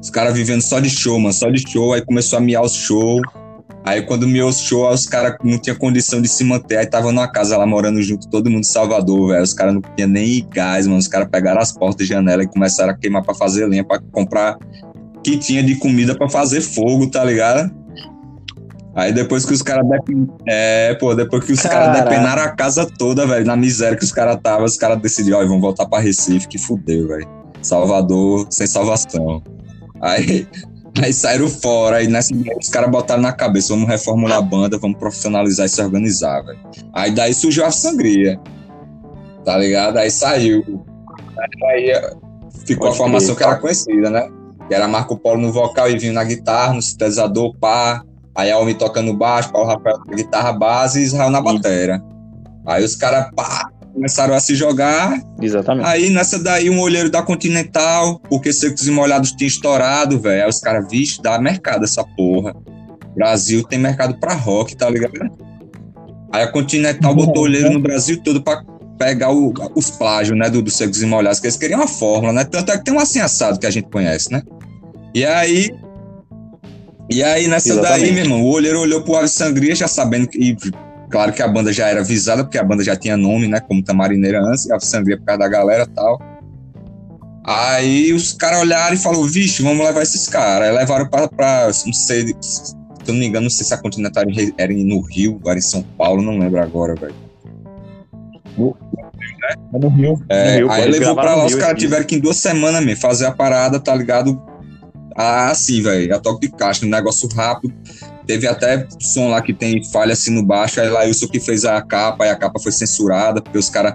Os 0.00 0.10
caras 0.10 0.34
vivendo 0.34 0.60
só 0.60 0.80
de 0.80 0.90
show, 0.90 1.18
mano, 1.18 1.32
só 1.32 1.48
de 1.48 1.62
show. 1.70 1.92
Aí 1.92 2.04
começou 2.04 2.38
a 2.38 2.42
miar 2.42 2.62
os 2.62 2.74
show. 2.74 3.20
Aí 3.84 4.02
quando 4.02 4.26
miou 4.26 4.48
os 4.48 4.60
show, 4.60 4.90
os 4.90 5.06
caras 5.06 5.36
não 5.44 5.58
tinham 5.58 5.76
condição 5.76 6.20
de 6.20 6.28
se 6.28 6.42
manter. 6.42 6.78
Aí 6.78 6.86
tava 6.86 7.12
numa 7.12 7.28
casa 7.28 7.56
lá 7.56 7.66
morando 7.66 8.02
junto, 8.02 8.28
todo 8.28 8.50
mundo 8.50 8.60
em 8.60 8.64
Salvador, 8.64 9.28
velho. 9.28 9.42
Os 9.42 9.54
caras 9.54 9.74
não 9.74 9.82
tinham 9.94 10.08
nem 10.08 10.46
gás, 10.50 10.86
mano. 10.86 10.98
Os 10.98 11.08
caras 11.08 11.28
pegaram 11.30 11.60
as 11.60 11.72
portas 11.72 12.04
e 12.04 12.08
janela 12.08 12.42
e 12.42 12.48
começaram 12.48 12.92
a 12.92 12.96
queimar 12.96 13.22
pra 13.22 13.34
fazer 13.34 13.66
lenha, 13.66 13.84
pra 13.84 14.00
comprar 14.10 14.58
que 15.22 15.38
tinha 15.38 15.62
de 15.62 15.76
comida 15.76 16.16
pra 16.16 16.28
fazer 16.28 16.60
fogo, 16.60 17.06
tá 17.10 17.24
ligado? 17.24 17.83
Aí 18.94 19.12
depois 19.12 19.44
que 19.44 19.52
os 19.52 19.60
caras 19.60 19.84
é, 20.46 20.94
pô, 20.94 21.14
depois 21.14 21.44
que 21.44 21.52
os 21.52 21.60
caras 21.60 22.00
depenaram 22.00 22.42
a 22.42 22.50
casa 22.50 22.86
toda, 22.86 23.26
velho, 23.26 23.44
na 23.44 23.56
miséria 23.56 23.98
que 23.98 24.04
os 24.04 24.12
caras 24.12 24.36
estavam, 24.36 24.64
os 24.64 24.76
caras 24.76 25.00
decidiram, 25.00 25.40
ó, 25.40 25.46
vão 25.46 25.60
voltar 25.60 25.86
pra 25.86 25.98
Recife, 25.98 26.46
que 26.46 26.58
fudeu, 26.58 27.08
velho. 27.08 27.28
Salvador 27.60 28.46
sem 28.50 28.66
salvação. 28.68 29.42
Aí, 30.00 30.46
aí 31.02 31.12
saíram 31.12 31.48
fora, 31.48 31.96
aí 31.96 32.06
nessa 32.06 32.32
os 32.34 32.68
caras 32.68 32.88
botaram 32.88 33.20
na 33.20 33.32
cabeça, 33.32 33.74
vamos 33.74 33.88
reformular 33.88 34.38
a 34.38 34.42
banda, 34.42 34.78
vamos 34.78 34.96
profissionalizar 34.98 35.66
e 35.66 35.68
se 35.68 35.82
organizar, 35.82 36.42
velho. 36.42 36.60
Aí 36.92 37.12
daí 37.12 37.34
surgiu 37.34 37.64
a 37.64 37.72
sangria. 37.72 38.38
Tá 39.44 39.58
ligado? 39.58 39.98
Aí 39.98 40.10
saiu. 40.10 40.84
Aí 41.64 41.92
ficou 42.64 42.86
Pode 42.86 42.94
a 42.94 42.96
formação 42.96 43.34
que 43.34 43.42
era 43.42 43.56
conhecida, 43.56 44.08
né? 44.08 44.28
Que 44.68 44.74
era 44.74 44.86
Marco 44.86 45.18
Polo 45.18 45.40
no 45.40 45.52
vocal 45.52 45.90
e 45.90 45.98
vinho 45.98 46.12
na 46.12 46.24
guitarra, 46.24 46.72
no 46.72 46.80
sintetizador, 46.80 47.54
pá 47.58 48.02
Aí 48.36 48.50
a 48.50 48.56
Almi 48.56 48.74
tocando 48.74 49.14
baixo, 49.14 49.52
Paulo 49.52 49.68
Rafael 49.68 49.98
na 50.06 50.14
guitarra 50.14 50.52
base 50.52 51.00
e 51.00 51.04
Israel 51.04 51.30
na 51.30 51.40
bateria. 51.40 52.02
Aí 52.66 52.82
os 52.82 52.96
caras, 52.96 53.30
começaram 53.94 54.34
a 54.34 54.40
se 54.40 54.54
jogar. 54.56 55.20
Exatamente. 55.40 55.86
Aí 55.86 56.10
nessa 56.10 56.42
daí, 56.42 56.68
um 56.68 56.80
olheiro 56.80 57.08
da 57.08 57.22
Continental, 57.22 58.18
porque 58.28 58.52
Secos 58.52 58.86
e 58.88 58.90
Molhados 58.90 59.32
tinha 59.32 59.46
estourado, 59.46 60.18
velho. 60.18 60.42
Aí 60.42 60.48
os 60.48 60.58
caras, 60.58 60.86
vixe, 60.90 61.22
dá 61.22 61.38
mercado 61.38 61.84
essa 61.84 62.04
porra. 62.16 62.54
Brasil 63.14 63.62
tem 63.62 63.78
mercado 63.78 64.18
pra 64.18 64.34
rock, 64.34 64.76
tá 64.76 64.90
ligado? 64.90 65.30
Aí 66.32 66.42
a 66.42 66.50
Continental 66.50 67.14
botou 67.14 67.44
olheiro 67.44 67.70
no 67.70 67.78
Brasil 67.78 68.20
todo 68.22 68.42
pra 68.42 68.64
pegar 68.98 69.32
o, 69.32 69.52
os 69.76 69.90
plágios, 69.90 70.36
né, 70.36 70.50
do, 70.50 70.60
do 70.60 70.70
Secos 70.70 71.00
e 71.00 71.06
Molhados, 71.06 71.38
que 71.38 71.46
eles 71.46 71.56
queriam 71.56 71.80
uma 71.80 71.88
fórmula, 71.88 72.32
né? 72.32 72.44
Tanto 72.44 72.72
é 72.72 72.78
que 72.78 72.84
tem 72.84 72.94
um 72.94 72.98
assim 72.98 73.20
assado 73.20 73.58
que 73.58 73.66
a 73.66 73.70
gente 73.70 73.88
conhece, 73.88 74.32
né? 74.32 74.42
E 75.14 75.24
aí 75.24 75.70
e 77.10 77.22
aí, 77.22 77.46
nessa 77.46 77.68
Exatamente. 77.70 78.00
daí, 78.00 78.12
meu 78.12 78.24
irmão, 78.24 78.42
o 78.42 78.50
olheiro 78.50 78.80
olhou 78.80 79.02
pro 79.02 79.16
Ave 79.16 79.28
Sangria, 79.28 79.74
já 79.74 79.88
sabendo 79.88 80.26
que. 80.28 80.38
E, 80.38 80.56
claro 81.10 81.32
que 81.32 81.42
a 81.42 81.48
banda 81.48 81.72
já 81.72 81.88
era 81.88 82.02
visada, 82.02 82.44
porque 82.44 82.58
a 82.58 82.64
banda 82.64 82.82
já 82.82 82.96
tinha 82.96 83.16
nome, 83.16 83.46
né? 83.46 83.60
Como 83.60 83.82
Tamarineira 83.82 84.40
antes, 84.40 84.66
e 84.66 84.72
Ave 84.72 84.84
Sangria 84.84 85.18
por 85.18 85.24
causa 85.24 85.40
da 85.40 85.48
galera 85.48 85.84
e 85.84 85.94
tal. 85.94 86.20
Aí 87.46 88.12
os 88.14 88.32
caras 88.32 88.60
olharam 88.60 88.94
e 88.94 88.98
falaram, 88.98 89.24
vixe, 89.24 89.62
vamos 89.62 89.84
levar 89.84 90.02
esses 90.02 90.26
caras. 90.28 90.68
Aí 90.68 90.74
levaram 90.74 91.06
pra, 91.06 91.28
pra, 91.28 91.66
não 91.66 91.92
sei, 91.92 92.34
se 92.40 92.74
eu 93.06 93.12
não 93.12 93.20
me 93.20 93.26
engano, 93.26 93.44
não 93.44 93.50
sei 93.50 93.66
se 93.66 93.74
a 93.74 93.78
Continental 93.78 94.24
era 94.56 94.72
no 94.72 95.00
Rio, 95.02 95.38
era 95.46 95.58
em 95.58 95.62
São 95.62 95.82
Paulo, 95.82 96.22
não 96.22 96.38
lembro 96.38 96.62
agora, 96.62 96.94
velho. 96.94 97.14
No, 98.56 98.74
é 99.74 99.78
no 99.78 99.88
Rio. 99.88 100.22
É, 100.30 100.60
no 100.60 100.68
Rio 100.68 100.70
aí 100.70 100.90
levou 100.90 101.14
pra 101.14 101.34
lá, 101.34 101.44
os 101.44 101.54
caras 101.54 101.78
tiveram 101.78 102.04
que 102.06 102.16
em 102.16 102.18
duas 102.18 102.38
semanas 102.38 102.82
mesmo 102.82 103.02
fazer 103.02 103.26
a 103.26 103.32
parada, 103.32 103.78
tá 103.78 103.94
ligado? 103.94 104.40
Ah, 105.16 105.54
sim, 105.54 105.82
velho. 105.82 106.14
A 106.14 106.18
toque 106.18 106.48
de 106.48 106.52
caixa, 106.52 106.84
um 106.84 106.88
negócio 106.88 107.28
rápido. 107.34 107.72
Teve 108.26 108.46
até 108.46 108.86
som 109.00 109.28
lá 109.28 109.40
que 109.40 109.52
tem 109.52 109.82
falha 109.84 110.12
assim 110.12 110.30
no 110.30 110.44
baixo. 110.44 110.80
Aí 110.80 110.88
Lailson 110.88 111.28
que 111.28 111.40
fez 111.40 111.64
a 111.64 111.80
capa, 111.82 112.26
e 112.26 112.30
a 112.30 112.36
capa 112.36 112.58
foi 112.58 112.72
censurada, 112.72 113.40
porque 113.40 113.58
os 113.58 113.68
caras 113.68 113.94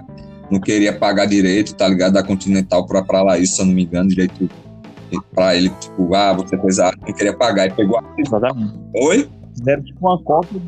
não 0.50 0.60
queriam 0.60 0.98
pagar 0.98 1.26
direito, 1.26 1.74
tá 1.74 1.86
ligado? 1.86 2.14
Da 2.14 2.22
Continental 2.22 2.86
pra, 2.86 3.02
pra 3.02 3.22
Lailson, 3.22 3.54
se 3.56 3.62
eu 3.62 3.66
não 3.66 3.74
me 3.74 3.84
engano, 3.84 4.08
direito 4.08 4.48
pra 5.34 5.56
ele, 5.56 5.70
tipo, 5.80 6.14
ah, 6.14 6.32
você 6.32 6.56
fez 6.56 6.78
a 6.78 6.92
não 7.06 7.12
queria 7.12 7.36
pagar. 7.36 7.66
E 7.66 7.72
pegou 7.72 7.98
a. 7.98 8.04
Oi? 8.94 9.28
Fizeram 9.56 9.82
tipo 9.82 10.06
uma 10.06 10.22
cópia 10.22 10.60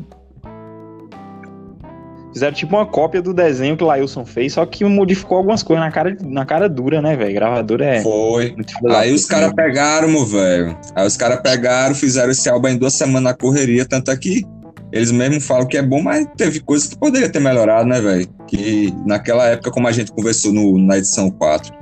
Fizeram 2.33 2.53
tipo 2.53 2.75
uma 2.75 2.85
cópia 2.85 3.21
do 3.21 3.33
desenho 3.33 3.77
que 3.77 3.83
o 3.83 3.87
Lailson 3.87 4.25
fez, 4.25 4.53
só 4.53 4.65
que 4.65 4.83
modificou 4.83 5.37
algumas 5.37 5.61
coisas 5.61 5.85
na 5.85 5.91
cara, 5.91 6.17
na 6.23 6.45
cara 6.45 6.67
dura, 6.67 7.01
né, 7.01 7.15
velho? 7.15 7.33
Gravadora 7.33 7.85
é. 7.85 8.01
Foi. 8.01 8.55
Aí 8.89 9.13
os 9.13 9.25
caras 9.25 9.53
pegaram, 9.53 10.09
meu 10.09 10.25
velho. 10.25 10.75
Aí 10.95 11.05
os 11.05 11.15
caras 11.15 11.39
pegaram, 11.41 11.93
fizeram 11.93 12.31
esse 12.31 12.49
álbum 12.49 12.69
em 12.69 12.77
duas 12.77 12.93
semanas 12.93 13.23
na 13.23 13.33
correria, 13.33 13.85
tanto 13.85 14.09
aqui. 14.09 14.43
Eles 14.91 15.11
mesmos 15.11 15.45
falam 15.45 15.67
que 15.67 15.77
é 15.77 15.81
bom, 15.81 16.01
mas 16.01 16.27
teve 16.37 16.59
coisas 16.59 16.87
que 16.87 16.97
poderia 16.97 17.29
ter 17.29 17.39
melhorado, 17.39 17.87
né, 17.87 18.01
velho? 18.01 18.27
Que 18.47 18.93
naquela 19.05 19.47
época, 19.47 19.71
como 19.71 19.87
a 19.87 19.91
gente 19.91 20.11
conversou 20.11 20.51
no, 20.51 20.77
na 20.77 20.97
edição 20.97 21.31
4, 21.31 21.73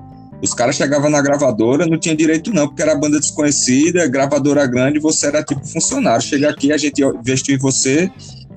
os 0.42 0.54
caras 0.54 0.76
chegavam 0.76 1.10
na 1.10 1.22
gravadora, 1.22 1.86
não 1.86 2.00
tinha 2.00 2.16
direito 2.16 2.52
não, 2.52 2.68
porque 2.68 2.82
era 2.82 2.96
banda 2.96 3.20
desconhecida, 3.20 4.08
gravadora 4.08 4.66
grande, 4.66 4.98
você 5.00 5.28
era 5.28 5.44
tipo 5.44 5.66
funcionário. 5.66 6.22
Chega 6.22 6.50
aqui, 6.50 6.74
a 6.74 6.78
gente 6.78 7.04
investiu 7.04 7.56
em 7.56 7.60
você, 7.60 8.10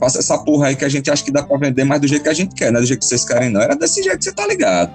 faça 0.05 0.19
essa 0.19 0.39
porra 0.39 0.67
aí 0.69 0.77
que 0.77 0.85
a 0.85 0.89
gente 0.89 1.11
acha 1.11 1.25
que 1.25 1.33
dá 1.33 1.43
pra 1.43 1.57
vender, 1.57 1.85
mas 1.85 2.01
do 2.01 2.07
jeito 2.07 2.23
que 2.23 2.29
a 2.29 2.35
gente 2.35 2.55
quer, 2.55 2.71
não 2.71 2.79
é 2.79 2.83
do 2.83 2.87
jeito 2.87 3.01
que 3.01 3.07
vocês 3.07 3.25
querem, 3.25 3.51
não. 3.51 3.61
Era 3.61 3.75
desse 3.75 4.03
jeito 4.03 4.19
que 4.19 4.25
você 4.25 4.35
tá 4.35 4.47
ligado. 4.47 4.93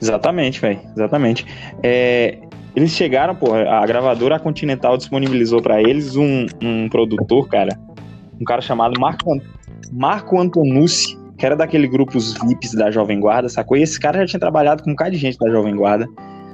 Exatamente, 0.00 0.60
velho. 0.60 0.80
Exatamente. 0.94 1.46
É, 1.82 2.38
eles 2.76 2.90
chegaram, 2.90 3.34
pô, 3.34 3.54
a 3.54 3.86
gravadora 3.86 4.38
Continental 4.38 4.98
disponibilizou 4.98 5.62
para 5.62 5.80
eles 5.80 6.16
um, 6.16 6.46
um 6.60 6.88
produtor, 6.88 7.48
cara, 7.48 7.78
um 8.38 8.44
cara 8.44 8.60
chamado 8.60 9.00
Marco, 9.00 9.40
Marco 9.90 10.38
Antonucci, 10.38 11.16
que 11.38 11.46
era 11.46 11.56
daquele 11.56 11.88
grupo 11.88 12.18
Os 12.18 12.34
VIPs 12.34 12.74
da 12.74 12.90
Jovem 12.90 13.18
Guarda, 13.18 13.48
sacou? 13.48 13.76
E 13.76 13.82
esse 13.82 13.98
cara 13.98 14.18
já 14.18 14.26
tinha 14.26 14.40
trabalhado 14.40 14.82
com 14.82 14.90
um 14.90 14.96
cara 14.96 15.10
de 15.10 15.16
gente 15.16 15.38
da 15.38 15.50
Jovem 15.50 15.74
Guarda. 15.74 16.06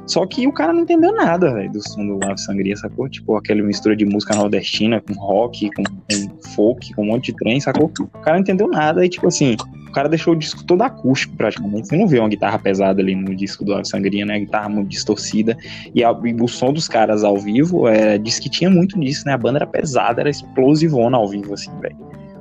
Só 0.08 0.24
que 0.24 0.46
o 0.46 0.52
cara 0.52 0.72
não 0.72 0.80
entendeu 0.80 1.12
nada, 1.14 1.52
velho, 1.52 1.70
do 1.70 1.86
som 1.86 2.04
do 2.06 2.24
Ave 2.24 2.40
Sangria, 2.40 2.74
sacou? 2.76 3.10
Tipo, 3.10 3.36
aquela 3.36 3.62
mistura 3.62 3.94
de 3.94 4.06
música 4.06 4.34
nordestina 4.34 5.02
com 5.02 5.12
rock, 5.12 5.70
com, 5.72 5.84
com, 5.84 6.42
folk, 6.54 6.94
com 6.94 7.02
um 7.02 7.06
monte 7.08 7.26
de 7.26 7.36
trem, 7.36 7.60
sacou? 7.60 7.92
O 8.00 8.06
cara 8.20 8.36
não 8.36 8.40
entendeu 8.40 8.68
nada 8.68 9.04
e, 9.04 9.08
tipo 9.10 9.26
assim, 9.26 9.54
o 9.86 9.92
cara 9.92 10.08
deixou 10.08 10.32
o 10.32 10.36
disco 10.36 10.64
todo 10.64 10.80
acústico, 10.80 11.36
praticamente. 11.36 11.88
Você 11.88 11.96
não 11.96 12.08
vê 12.08 12.18
uma 12.20 12.28
guitarra 12.30 12.58
pesada 12.58 13.02
ali 13.02 13.14
no 13.14 13.36
disco 13.36 13.66
do 13.66 13.74
Ave 13.74 13.86
Sangria, 13.86 14.24
né? 14.24 14.36
A 14.36 14.38
guitarra 14.38 14.70
muito 14.70 14.88
distorcida. 14.88 15.54
E, 15.94 16.02
a, 16.02 16.10
e, 16.24 16.34
o 16.34 16.48
som 16.48 16.72
dos 16.72 16.88
caras 16.88 17.22
ao 17.22 17.36
vivo, 17.36 17.86
é, 17.86 18.16
diz 18.16 18.38
que 18.38 18.48
tinha 18.48 18.70
muito 18.70 18.98
disso, 18.98 19.24
né? 19.26 19.34
A 19.34 19.38
banda 19.38 19.58
era 19.58 19.66
pesada, 19.66 20.22
era 20.22 20.30
explosivona 20.30 21.18
ao 21.18 21.28
vivo, 21.28 21.52
assim, 21.52 21.70
velho. 21.80 21.96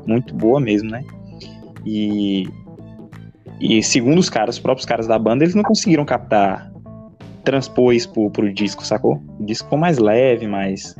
Muito 0.08 0.34
boa 0.34 0.62
mesmo, 0.62 0.90
né? 0.90 1.04
E, 1.86 2.48
e 3.60 3.84
segundo 3.84 4.20
os 4.20 4.30
caras, 4.30 4.56
os 4.56 4.62
próprios 4.62 4.86
caras 4.86 5.06
da 5.06 5.20
banda, 5.20 5.44
eles 5.44 5.54
não 5.54 5.64
conseguiram 5.64 6.06
captar 6.06 6.72
transpor 7.48 7.94
isso 7.94 8.12
pro, 8.12 8.30
pro 8.30 8.54
disco, 8.54 8.86
sacou? 8.86 9.24
O 9.40 9.46
disco 9.46 9.64
ficou 9.64 9.80
mais 9.80 9.98
leve, 9.98 10.46
mais. 10.48 10.94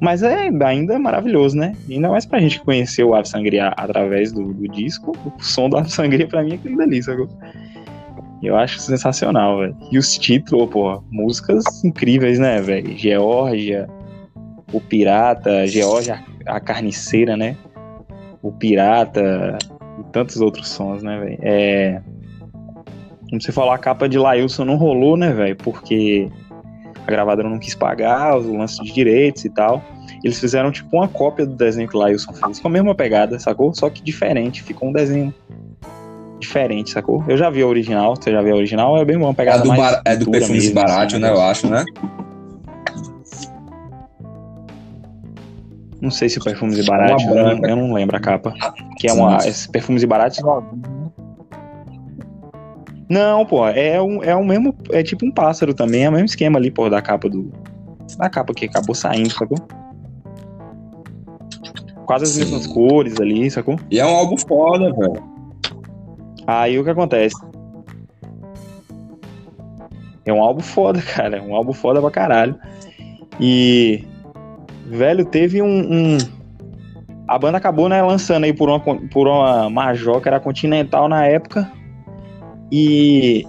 Mas 0.00 0.22
é 0.24 0.50
ainda 0.64 0.94
é 0.94 0.98
maravilhoso, 0.98 1.56
né? 1.56 1.74
Ainda 1.88 2.08
mais 2.08 2.26
pra 2.26 2.40
gente 2.40 2.58
que 2.58 2.64
conheceu 2.64 3.10
o 3.10 3.14
Ave 3.14 3.28
Sangria 3.28 3.68
através 3.68 4.32
do, 4.32 4.52
do 4.52 4.68
disco, 4.68 5.12
o 5.24 5.42
som 5.42 5.70
do 5.70 5.76
Ave 5.76 5.90
Sangria 5.90 6.26
pra 6.26 6.42
mim 6.42 6.52
é 6.52 6.54
aquilo 6.56 6.76
dali, 6.76 7.00
sacou? 7.00 7.28
Eu 8.42 8.56
acho 8.56 8.80
sensacional, 8.80 9.60
velho. 9.60 9.76
E 9.92 9.96
os 9.96 10.18
títulos, 10.18 10.68
pô, 10.70 11.02
músicas 11.08 11.64
incríveis, 11.84 12.38
né, 12.38 12.60
velho? 12.60 12.98
Geórgia, 12.98 13.88
o 14.72 14.80
Pirata, 14.80 15.66
Geórgia, 15.68 16.22
a 16.46 16.58
Carniceira, 16.58 17.36
né? 17.36 17.56
O 18.42 18.50
Pirata 18.50 19.56
e 20.00 20.04
tantos 20.12 20.40
outros 20.40 20.68
sons, 20.68 21.02
né, 21.02 21.18
velho? 21.18 21.38
É. 21.40 22.02
Como 23.28 23.42
você 23.42 23.52
falou, 23.52 23.72
a 23.72 23.78
capa 23.78 24.08
de 24.08 24.18
Lailson 24.18 24.64
não 24.64 24.76
rolou, 24.76 25.16
né, 25.16 25.32
velho? 25.32 25.56
Porque 25.56 26.28
a 27.06 27.10
gravadora 27.10 27.48
não 27.48 27.58
quis 27.58 27.74
pagar 27.74 28.36
os 28.36 28.46
lances 28.46 28.78
de 28.84 28.92
direitos 28.92 29.44
e 29.44 29.50
tal. 29.50 29.82
Eles 30.22 30.38
fizeram 30.38 30.70
tipo 30.70 30.96
uma 30.96 31.08
cópia 31.08 31.44
do 31.44 31.54
desenho 31.54 31.88
que 31.88 31.96
o 31.96 32.00
Lailson 32.00 32.32
fez, 32.32 32.58
com 32.58 32.68
a 32.68 32.70
mesma 32.70 32.94
pegada, 32.94 33.38
sacou? 33.38 33.74
Só 33.74 33.90
que 33.90 34.02
diferente, 34.02 34.62
ficou 34.62 34.88
um 34.88 34.92
desenho 34.92 35.34
diferente, 36.38 36.90
sacou? 36.90 37.24
Eu 37.28 37.36
já 37.36 37.50
vi 37.50 37.62
a 37.62 37.66
original, 37.66 38.16
você 38.16 38.30
já 38.30 38.42
viu 38.42 38.54
a 38.54 38.56
original, 38.56 38.96
é 38.96 39.04
bem 39.04 39.16
uma 39.16 39.34
pegada 39.34 39.58
é 39.58 39.62
do, 39.62 39.68
mais 39.68 39.80
bar, 39.80 40.02
é 40.04 40.16
do 40.16 40.30
Perfumes 40.30 40.70
Barato, 40.72 41.14
assim, 41.14 41.18
né, 41.18 41.30
eu 41.30 41.40
acho, 41.40 41.68
né? 41.68 41.84
Não 46.00 46.10
sei 46.10 46.28
se 46.28 46.38
o 46.38 46.44
Perfumes 46.44 46.78
e 46.78 46.84
Barato, 46.84 47.22
eu, 47.22 47.34
não, 47.34 47.68
eu 47.68 47.76
não 47.76 47.92
lembro 47.92 48.16
a 48.16 48.20
capa. 48.20 48.52
Que 48.98 49.08
é 49.08 49.12
uma. 49.12 49.38
Esse 49.38 49.68
Perfumes 49.68 50.02
e 50.02 50.06
Barato 50.06 50.36
não, 53.08 53.46
pô, 53.46 53.66
é 53.68 54.02
um, 54.02 54.22
é 54.22 54.34
o 54.34 54.44
mesmo. 54.44 54.74
É 54.90 55.02
tipo 55.02 55.24
um 55.24 55.30
pássaro 55.30 55.72
também, 55.72 56.04
é 56.04 56.08
o 56.08 56.12
mesmo 56.12 56.26
esquema 56.26 56.58
ali, 56.58 56.70
pô, 56.70 56.90
da 56.90 57.00
capa 57.00 57.28
do. 57.28 57.52
Da 58.18 58.28
capa 58.28 58.52
que 58.52 58.66
acabou 58.66 58.94
saindo, 58.94 59.30
sacou? 59.30 59.58
Quase 62.04 62.24
as 62.24 62.30
Sim. 62.30 62.40
mesmas 62.40 62.66
cores 62.66 63.20
ali, 63.20 63.50
sacou? 63.50 63.78
E 63.90 63.98
é 63.98 64.06
um 64.06 64.14
álbum 64.14 64.36
foda, 64.36 64.92
velho. 64.92 65.22
Aí 66.46 66.78
o 66.78 66.84
que 66.84 66.90
acontece? 66.90 67.36
É 70.24 70.32
um 70.32 70.42
álbum 70.42 70.62
foda, 70.62 71.00
cara. 71.14 71.36
É 71.36 71.42
um 71.42 71.54
álbum 71.54 71.72
foda 71.72 72.00
pra 72.00 72.10
caralho. 72.10 72.58
E. 73.40 74.04
Velho, 74.86 75.24
teve 75.24 75.62
um, 75.62 75.68
um. 75.68 76.18
A 77.28 77.38
banda 77.38 77.58
acabou, 77.58 77.88
né, 77.88 78.00
lançando 78.02 78.44
aí 78.44 78.52
por 78.52 78.68
uma, 78.68 78.80
por 78.80 79.26
uma 79.26 79.68
Major, 79.68 80.20
que 80.20 80.28
era 80.28 80.38
Continental 80.40 81.08
na 81.08 81.24
época. 81.26 81.70
E. 82.70 83.46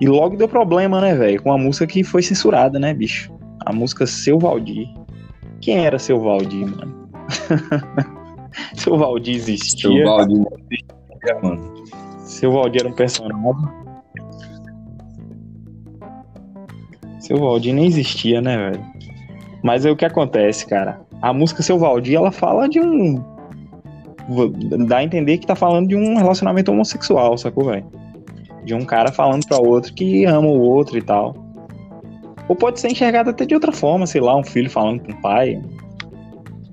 E 0.00 0.06
logo 0.06 0.36
deu 0.36 0.48
problema, 0.48 1.00
né, 1.00 1.14
velho? 1.14 1.42
Com 1.42 1.52
a 1.52 1.58
música 1.58 1.86
que 1.86 2.04
foi 2.04 2.22
censurada, 2.22 2.78
né, 2.78 2.92
bicho? 2.92 3.32
A 3.64 3.72
música 3.72 4.06
Seu 4.06 4.38
Valdir. 4.38 4.88
Quem 5.60 5.86
era 5.86 5.98
Seu 5.98 6.20
Valdir, 6.20 6.66
mano? 6.66 7.08
Seu 8.74 8.96
Valdir 8.98 9.36
existia. 9.36 9.90
Seu 9.90 10.04
Valdir 10.04 10.38
não 10.38 10.46
existia, 10.52 11.40
mano. 11.42 11.74
Seu 12.18 12.52
Valdir 12.52 12.80
era 12.82 12.88
um 12.90 12.92
personagem. 12.92 13.86
Seu 17.20 17.38
Valdir 17.38 17.74
nem 17.74 17.86
existia, 17.86 18.40
né, 18.40 18.70
velho? 18.70 18.84
Mas 19.62 19.86
é 19.86 19.90
o 19.90 19.96
que 19.96 20.04
acontece, 20.04 20.66
cara. 20.66 21.00
A 21.22 21.32
música 21.32 21.62
Seu 21.62 21.78
Valdir, 21.78 22.16
ela 22.16 22.30
fala 22.30 22.68
de 22.68 22.78
um 22.80 23.35
dá 24.86 24.98
a 24.98 25.04
entender 25.04 25.38
que 25.38 25.46
tá 25.46 25.54
falando 25.54 25.88
de 25.88 25.96
um 25.96 26.16
relacionamento 26.16 26.70
homossexual, 26.70 27.36
sacou, 27.38 27.66
velho? 27.66 27.86
De 28.64 28.74
um 28.74 28.84
cara 28.84 29.12
falando 29.12 29.46
pra 29.46 29.58
outro 29.58 29.92
que 29.94 30.24
ama 30.24 30.48
o 30.48 30.60
outro 30.60 30.98
e 30.98 31.02
tal. 31.02 31.34
Ou 32.48 32.56
pode 32.56 32.80
ser 32.80 32.88
enxergado 32.88 33.30
até 33.30 33.44
de 33.44 33.54
outra 33.54 33.72
forma, 33.72 34.06
sei 34.06 34.20
lá, 34.20 34.36
um 34.36 34.44
filho 34.44 34.70
falando 34.70 35.00
com 35.00 35.12
um 35.12 35.20
pai, 35.20 35.60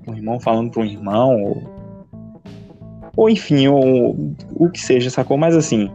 um 0.06 0.14
irmão 0.14 0.38
falando 0.40 0.70
pra 0.70 0.82
um 0.82 0.84
irmão, 0.84 1.42
ou, 1.42 1.62
ou 3.16 3.30
enfim, 3.30 3.66
ou, 3.68 4.16
o 4.54 4.70
que 4.70 4.80
seja, 4.80 5.10
sacou? 5.10 5.36
Mas 5.36 5.56
assim, 5.56 5.90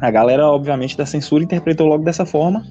a 0.00 0.10
galera, 0.10 0.48
obviamente, 0.48 0.96
da 0.96 1.06
censura 1.06 1.44
interpretou 1.44 1.86
logo 1.86 2.04
dessa 2.04 2.26
forma 2.26 2.64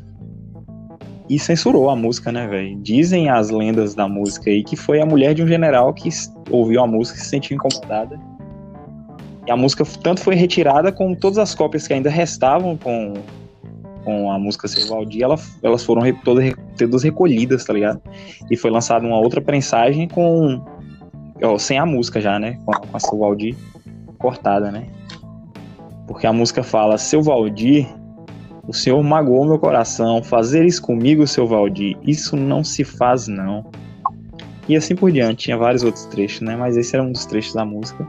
e 1.32 1.40
censurou 1.40 1.90
a 1.90 1.96
música, 1.96 2.30
né, 2.30 2.46
velho? 2.46 2.78
Dizem 2.82 3.30
as 3.30 3.50
lendas 3.50 3.96
da 3.96 4.06
música 4.06 4.50
aí 4.50 4.62
que 4.62 4.76
foi 4.76 5.00
a 5.00 5.06
mulher 5.06 5.34
de 5.34 5.42
um 5.42 5.48
general 5.48 5.94
que 5.94 6.10
ouviu 6.50 6.84
a 6.84 6.86
música 6.86 7.18
e 7.18 7.22
se 7.22 7.30
sentiu 7.30 7.56
incomodada. 7.56 8.20
E 9.48 9.52
a 9.52 9.56
música 9.56 9.86
tanto 10.04 10.20
foi 10.20 10.36
retirada 10.36 10.92
como 10.92 11.16
todas 11.16 11.38
as 11.38 11.56
cópias 11.56 11.88
que 11.88 11.94
ainda 11.94 12.10
restavam 12.10 12.76
com, 12.76 13.14
com 14.04 14.30
a 14.30 14.38
música 14.38 14.68
Servaldi, 14.68 15.24
ela, 15.24 15.36
elas 15.64 15.86
foram 15.86 16.02
todas, 16.22 16.54
todas 16.78 17.02
recolhidas, 17.02 17.64
tá 17.64 17.72
ligado? 17.72 18.02
E 18.52 18.58
foi 18.58 18.70
lançada 18.70 19.08
uma 19.08 19.18
outra 19.18 19.40
prensagem 19.40 20.10
com. 20.10 20.62
Ó, 21.42 21.58
sem 21.58 21.80
a 21.80 21.86
música 21.86 22.20
já, 22.20 22.38
né? 22.40 22.60
Com 22.66 22.76
a, 22.76 22.80
com 22.80 22.98
a 22.98 24.16
cortada, 24.18 24.70
né? 24.70 24.86
Porque 26.08 26.28
a 26.28 26.34
música 26.34 26.62
fala: 26.62 26.98
Seu 26.98 27.24
Valdir 27.24 27.88
o 28.72 28.74
Senhor 28.74 29.04
magoou 29.04 29.46
meu 29.46 29.60
coração. 29.60 30.24
Fazer 30.24 30.64
isso 30.66 30.82
comigo, 30.82 31.28
seu 31.28 31.46
Valdir, 31.46 31.98
isso 32.04 32.38
não 32.38 32.64
se 32.64 32.86
faz, 32.86 33.28
não. 33.28 33.66
E 34.68 34.78
assim 34.78 34.96
por 34.96 35.12
diante. 35.12 35.44
Tinha 35.44 35.58
vários 35.58 35.84
outros 35.84 36.06
trechos, 36.06 36.40
né? 36.40 36.56
Mas 36.56 36.78
esse 36.78 36.96
era 36.96 37.04
um 37.04 37.12
dos 37.12 37.26
trechos 37.26 37.54
da 37.54 37.66
música. 37.66 38.08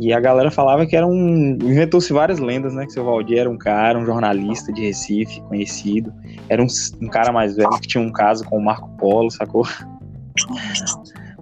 E 0.00 0.14
a 0.14 0.20
galera 0.20 0.50
falava 0.50 0.86
que 0.86 0.96
era 0.96 1.06
um. 1.06 1.58
Inventou-se 1.62 2.10
várias 2.10 2.38
lendas, 2.38 2.74
né? 2.74 2.86
Que 2.86 2.92
seu 2.92 3.04
Valdir 3.04 3.38
era 3.38 3.50
um 3.50 3.58
cara, 3.58 3.98
um 3.98 4.06
jornalista 4.06 4.72
de 4.72 4.80
Recife, 4.86 5.42
conhecido. 5.42 6.10
Era 6.48 6.62
um, 6.62 6.66
um 7.02 7.08
cara 7.08 7.30
mais 7.30 7.54
velho 7.54 7.68
que 7.78 7.86
tinha 7.86 8.02
um 8.02 8.10
caso 8.10 8.44
com 8.44 8.56
o 8.56 8.64
Marco 8.64 8.88
Polo, 8.96 9.30
sacou? 9.30 9.66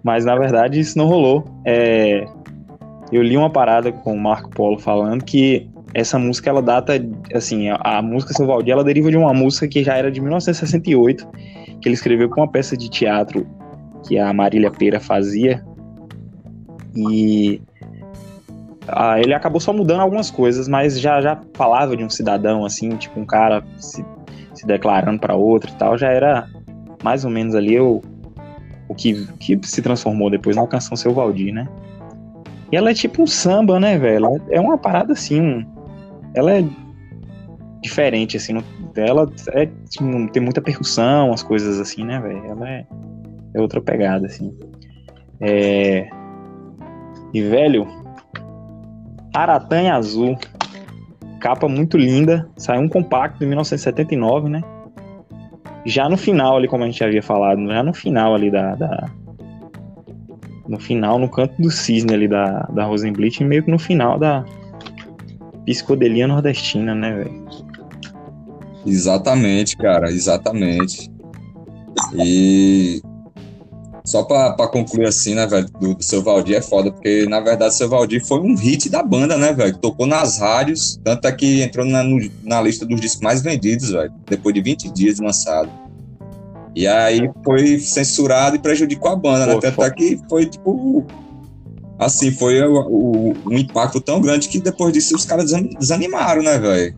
Mas 0.03 0.25
na 0.25 0.35
verdade 0.35 0.81
isso 0.81 0.99
não 0.99 1.07
rolou. 1.07 1.45
É, 1.65 2.25
eu 3.13 3.23
li 3.23 3.37
uma 3.37 3.51
parada 3.51 3.93
com 3.93 4.13
o 4.13 4.21
Marco 4.21 4.51
Polo 4.51 4.79
falando 4.79 5.25
que 5.25 5.73
essa 5.95 6.19
música 6.19 6.51
ela 6.51 6.61
data 6.61 6.95
assim 7.33 7.69
a, 7.71 7.77
a 7.77 8.03
música 8.03 8.45
Valdir 8.45 8.73
ela 8.73 8.85
deriva 8.85 9.11
de 9.11 9.17
uma 9.17 9.33
música 9.33 9.69
que 9.69 9.85
já 9.85 9.95
era 9.97 10.11
de 10.11 10.21
1968 10.21 11.27
que 11.81 11.89
ele 11.89 11.95
escreveu 11.95 12.29
com 12.29 12.41
uma 12.41 12.51
peça 12.51 12.77
de 12.77 12.91
teatro 12.91 13.47
que 14.07 14.19
a 14.19 14.33
Marília 14.33 14.71
Pera 14.71 14.99
fazia 14.99 15.65
e 16.97 17.63
ah, 18.89 19.19
ele 19.19 19.33
acabou 19.33 19.61
só 19.61 19.73
mudando 19.73 20.01
algumas 20.01 20.31
coisas 20.31 20.69
mas 20.69 20.99
já 21.01 21.21
já 21.21 21.41
falava 21.55 21.97
de 21.97 22.05
um 22.05 22.11
cidadão 22.11 22.65
assim 22.65 22.91
tipo 22.97 23.21
um 23.21 23.25
cara 23.25 23.65
se, 23.77 24.05
se 24.53 24.67
declarando 24.67 25.21
para 25.21 25.37
outro 25.37 25.71
e 25.71 25.75
tal 25.77 25.97
já 25.97 26.11
era 26.11 26.49
mais 27.03 27.25
ou 27.25 27.31
menos 27.31 27.55
ali 27.55 27.79
o, 27.79 28.03
o 28.89 28.95
que, 28.95 29.27
que 29.39 29.59
se 29.63 29.81
transformou 29.81 30.29
depois 30.29 30.57
na 30.57 30.67
canção 30.67 30.97
Seu 30.97 31.15
Valdir 31.15 31.55
né 31.55 31.69
e 32.73 32.77
ela 32.77 32.91
é 32.91 32.95
tipo 32.95 33.23
um 33.23 33.27
samba, 33.27 33.79
né, 33.79 33.97
velho? 33.97 34.43
É 34.51 34.61
uma 34.61 34.77
parada 34.77 35.13
assim, 35.13 35.41
um, 35.41 35.74
ela 36.35 36.59
é 36.59 36.65
diferente, 37.81 38.37
assim, 38.37 38.55
ela 38.97 39.31
é, 39.53 39.67
tipo, 39.89 40.05
tem 40.33 40.43
muita 40.43 40.61
percussão, 40.61 41.33
as 41.33 41.43
coisas 41.43 41.79
assim, 41.79 42.05
né, 42.05 42.19
velho? 42.19 42.45
Ela 42.47 42.69
é, 42.69 42.87
é 43.55 43.61
outra 43.61 43.81
pegada, 43.81 44.27
assim. 44.27 44.57
É... 45.41 46.09
E, 47.33 47.43
velho, 47.43 47.87
Aratanha 49.35 49.95
Azul, 49.95 50.39
capa 51.41 51.69
muito 51.69 51.99
linda, 51.99 52.49
saiu 52.57 52.81
um 52.81 52.89
compacto 52.89 53.45
em 53.45 53.49
1979, 53.49 54.49
né? 54.49 54.63
Já 55.85 56.09
no 56.09 56.17
final 56.17 56.57
ali, 56.57 56.67
como 56.67 56.85
a 56.85 56.87
gente 56.87 57.05
havia 57.05 57.23
falado, 57.23 57.67
já 57.67 57.83
no 57.83 57.93
final 57.93 58.35
ali 58.35 58.51
da, 58.51 58.75
da 58.75 59.11
no 60.67 60.81
final, 60.81 61.19
no 61.19 61.29
canto 61.29 61.61
do 61.61 61.71
cisne 61.71 62.15
ali 62.15 62.27
da, 62.27 62.61
da 62.73 62.85
Rosenblit, 62.85 63.45
meio 63.45 63.63
que 63.63 63.71
no 63.71 63.79
final 63.79 64.19
da, 64.19 64.43
psicodelia 65.65 66.27
nordestina, 66.27 66.95
né, 66.95 67.13
velho? 67.13 67.45
Exatamente, 68.87 69.77
cara, 69.77 70.11
exatamente. 70.11 71.11
E 72.15 73.01
só 74.05 74.23
pra, 74.23 74.53
pra 74.53 74.69
concluir 74.69 75.07
assim, 75.07 75.35
né, 75.35 75.47
velho, 75.47 75.67
do, 75.81 75.95
do 75.95 76.03
seu 76.03 76.23
Valdir 76.23 76.57
é 76.57 76.61
foda, 76.61 76.93
porque 76.93 77.27
na 77.27 77.41
verdade 77.41 77.75
seu 77.75 77.89
Valdir 77.89 78.23
foi 78.25 78.39
um 78.41 78.55
hit 78.55 78.91
da 78.91 79.03
banda, 79.03 79.39
né, 79.39 79.53
velho? 79.53 79.77
Tocou 79.79 80.07
nas 80.07 80.39
rádios, 80.39 81.01
tanto 81.03 81.27
é 81.27 81.33
que 81.33 81.63
entrou 81.63 81.87
na, 81.87 82.03
no, 82.03 82.21
na 82.43 82.61
lista 82.61 82.85
dos 82.85 83.01
discos 83.01 83.23
mais 83.23 83.41
vendidos, 83.41 83.91
velho, 83.91 84.13
depois 84.29 84.55
de 84.55 84.61
20 84.61 84.93
dias 84.93 85.19
lançado. 85.19 85.71
E 86.77 86.87
aí 86.87 87.31
foi 87.43 87.79
censurado 87.79 88.57
e 88.57 88.59
prejudicou 88.59 89.13
a 89.13 89.17
banda, 89.17 89.47
né? 89.47 89.59
Tanto 89.61 89.83
é 89.83 89.91
que 89.91 90.21
foi 90.29 90.47
tipo. 90.47 91.07
Assim, 92.05 92.31
foi 92.31 92.61
o, 92.63 92.87
o, 92.87 93.35
um 93.47 93.57
impacto 93.57 93.99
tão 93.99 94.21
grande 94.21 94.49
que 94.49 94.61
depois 94.61 94.93
disso 94.93 95.17
os 95.17 95.25
caras 95.25 95.51
desanimaram, 95.79 96.43
né, 96.43 96.59
velho? 96.59 96.95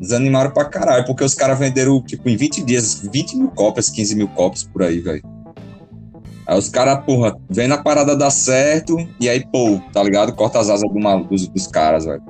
Desanimaram 0.00 0.50
pra 0.50 0.64
caralho, 0.64 1.04
porque 1.04 1.22
os 1.22 1.34
caras 1.34 1.58
venderam, 1.58 2.00
tipo, 2.00 2.26
em 2.26 2.34
20 2.34 2.62
dias, 2.62 3.06
20 3.12 3.36
mil 3.36 3.48
cópias, 3.48 3.90
15 3.90 4.14
mil 4.16 4.28
cópias 4.28 4.64
por 4.64 4.82
aí, 4.82 4.98
velho. 4.98 5.22
Aí 6.46 6.58
os 6.58 6.70
caras, 6.70 7.04
porra, 7.04 7.36
vem 7.50 7.68
na 7.68 7.76
parada 7.76 8.16
dar 8.16 8.30
certo, 8.30 8.96
e 9.20 9.28
aí, 9.28 9.44
pô, 9.46 9.78
tá 9.92 10.02
ligado? 10.02 10.32
Corta 10.32 10.58
as 10.58 10.70
asas 10.70 10.90
do, 10.90 11.24
dos, 11.28 11.46
dos 11.46 11.66
caras, 11.66 12.06
velho. 12.06 12.22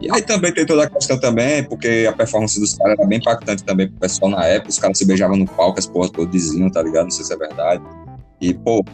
E 0.00 0.08
aí 0.12 0.22
também 0.22 0.54
tem 0.54 0.64
toda 0.64 0.84
a 0.84 0.90
questão 0.90 1.18
também, 1.18 1.64
porque 1.64 2.06
a 2.08 2.12
performance 2.12 2.60
dos 2.60 2.74
caras 2.74 2.96
era 2.96 3.08
bem 3.08 3.18
impactante 3.18 3.64
também 3.64 3.88
pro 3.88 3.98
pessoal 3.98 4.30
na 4.30 4.44
época, 4.46 4.70
os 4.70 4.78
caras 4.78 4.96
se 4.96 5.04
beijavam 5.04 5.36
no 5.36 5.46
palco, 5.46 5.80
as 5.80 5.86
porras 5.86 6.10
todas 6.10 6.30
diziam, 6.30 6.70
tá 6.70 6.80
ligado? 6.80 7.04
Não 7.04 7.10
sei 7.10 7.24
se 7.24 7.32
é 7.32 7.36
verdade. 7.36 7.82
E, 8.40 8.54
pô. 8.54 8.84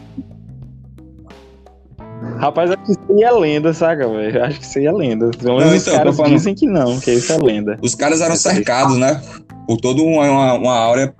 Rapaz, 2.37 2.71
acho 2.71 2.83
que 2.83 2.91
isso 2.91 3.01
aí 3.09 3.23
é 3.23 3.31
lenda, 3.31 3.73
saca, 3.73 4.07
velho? 4.07 4.43
Acho 4.43 4.59
que 4.59 4.65
isso 4.65 4.79
aí 4.79 4.85
é 4.85 4.91
lenda. 4.91 5.31
Não, 5.41 5.57
os 5.57 5.81
então, 5.81 5.97
caras 5.97 6.15
falando... 6.15 6.33
dizem 6.33 6.55
que 6.55 6.67
não, 6.67 6.99
que 6.99 7.11
isso 7.11 7.31
é 7.31 7.37
lenda. 7.37 7.77
Os 7.81 7.95
caras 7.95 8.21
eram 8.21 8.35
cercados, 8.35 8.97
né? 8.97 9.21
Por 9.67 9.77
toda 9.77 10.01
uma, 10.01 10.53
uma, 10.53 10.75
áurea 10.75 11.13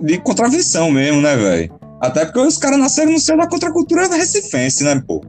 de 0.00 0.18
contravenção 0.18 0.90
mesmo, 0.90 1.20
né, 1.20 1.36
velho? 1.36 1.72
Até 2.00 2.24
porque 2.24 2.40
os 2.40 2.58
caras 2.58 2.78
nasceram 2.78 3.12
no 3.12 3.18
céu 3.18 3.36
da 3.36 3.46
contracultura 3.46 4.08
recifense, 4.08 4.82
né, 4.82 5.00
pô? 5.06 5.22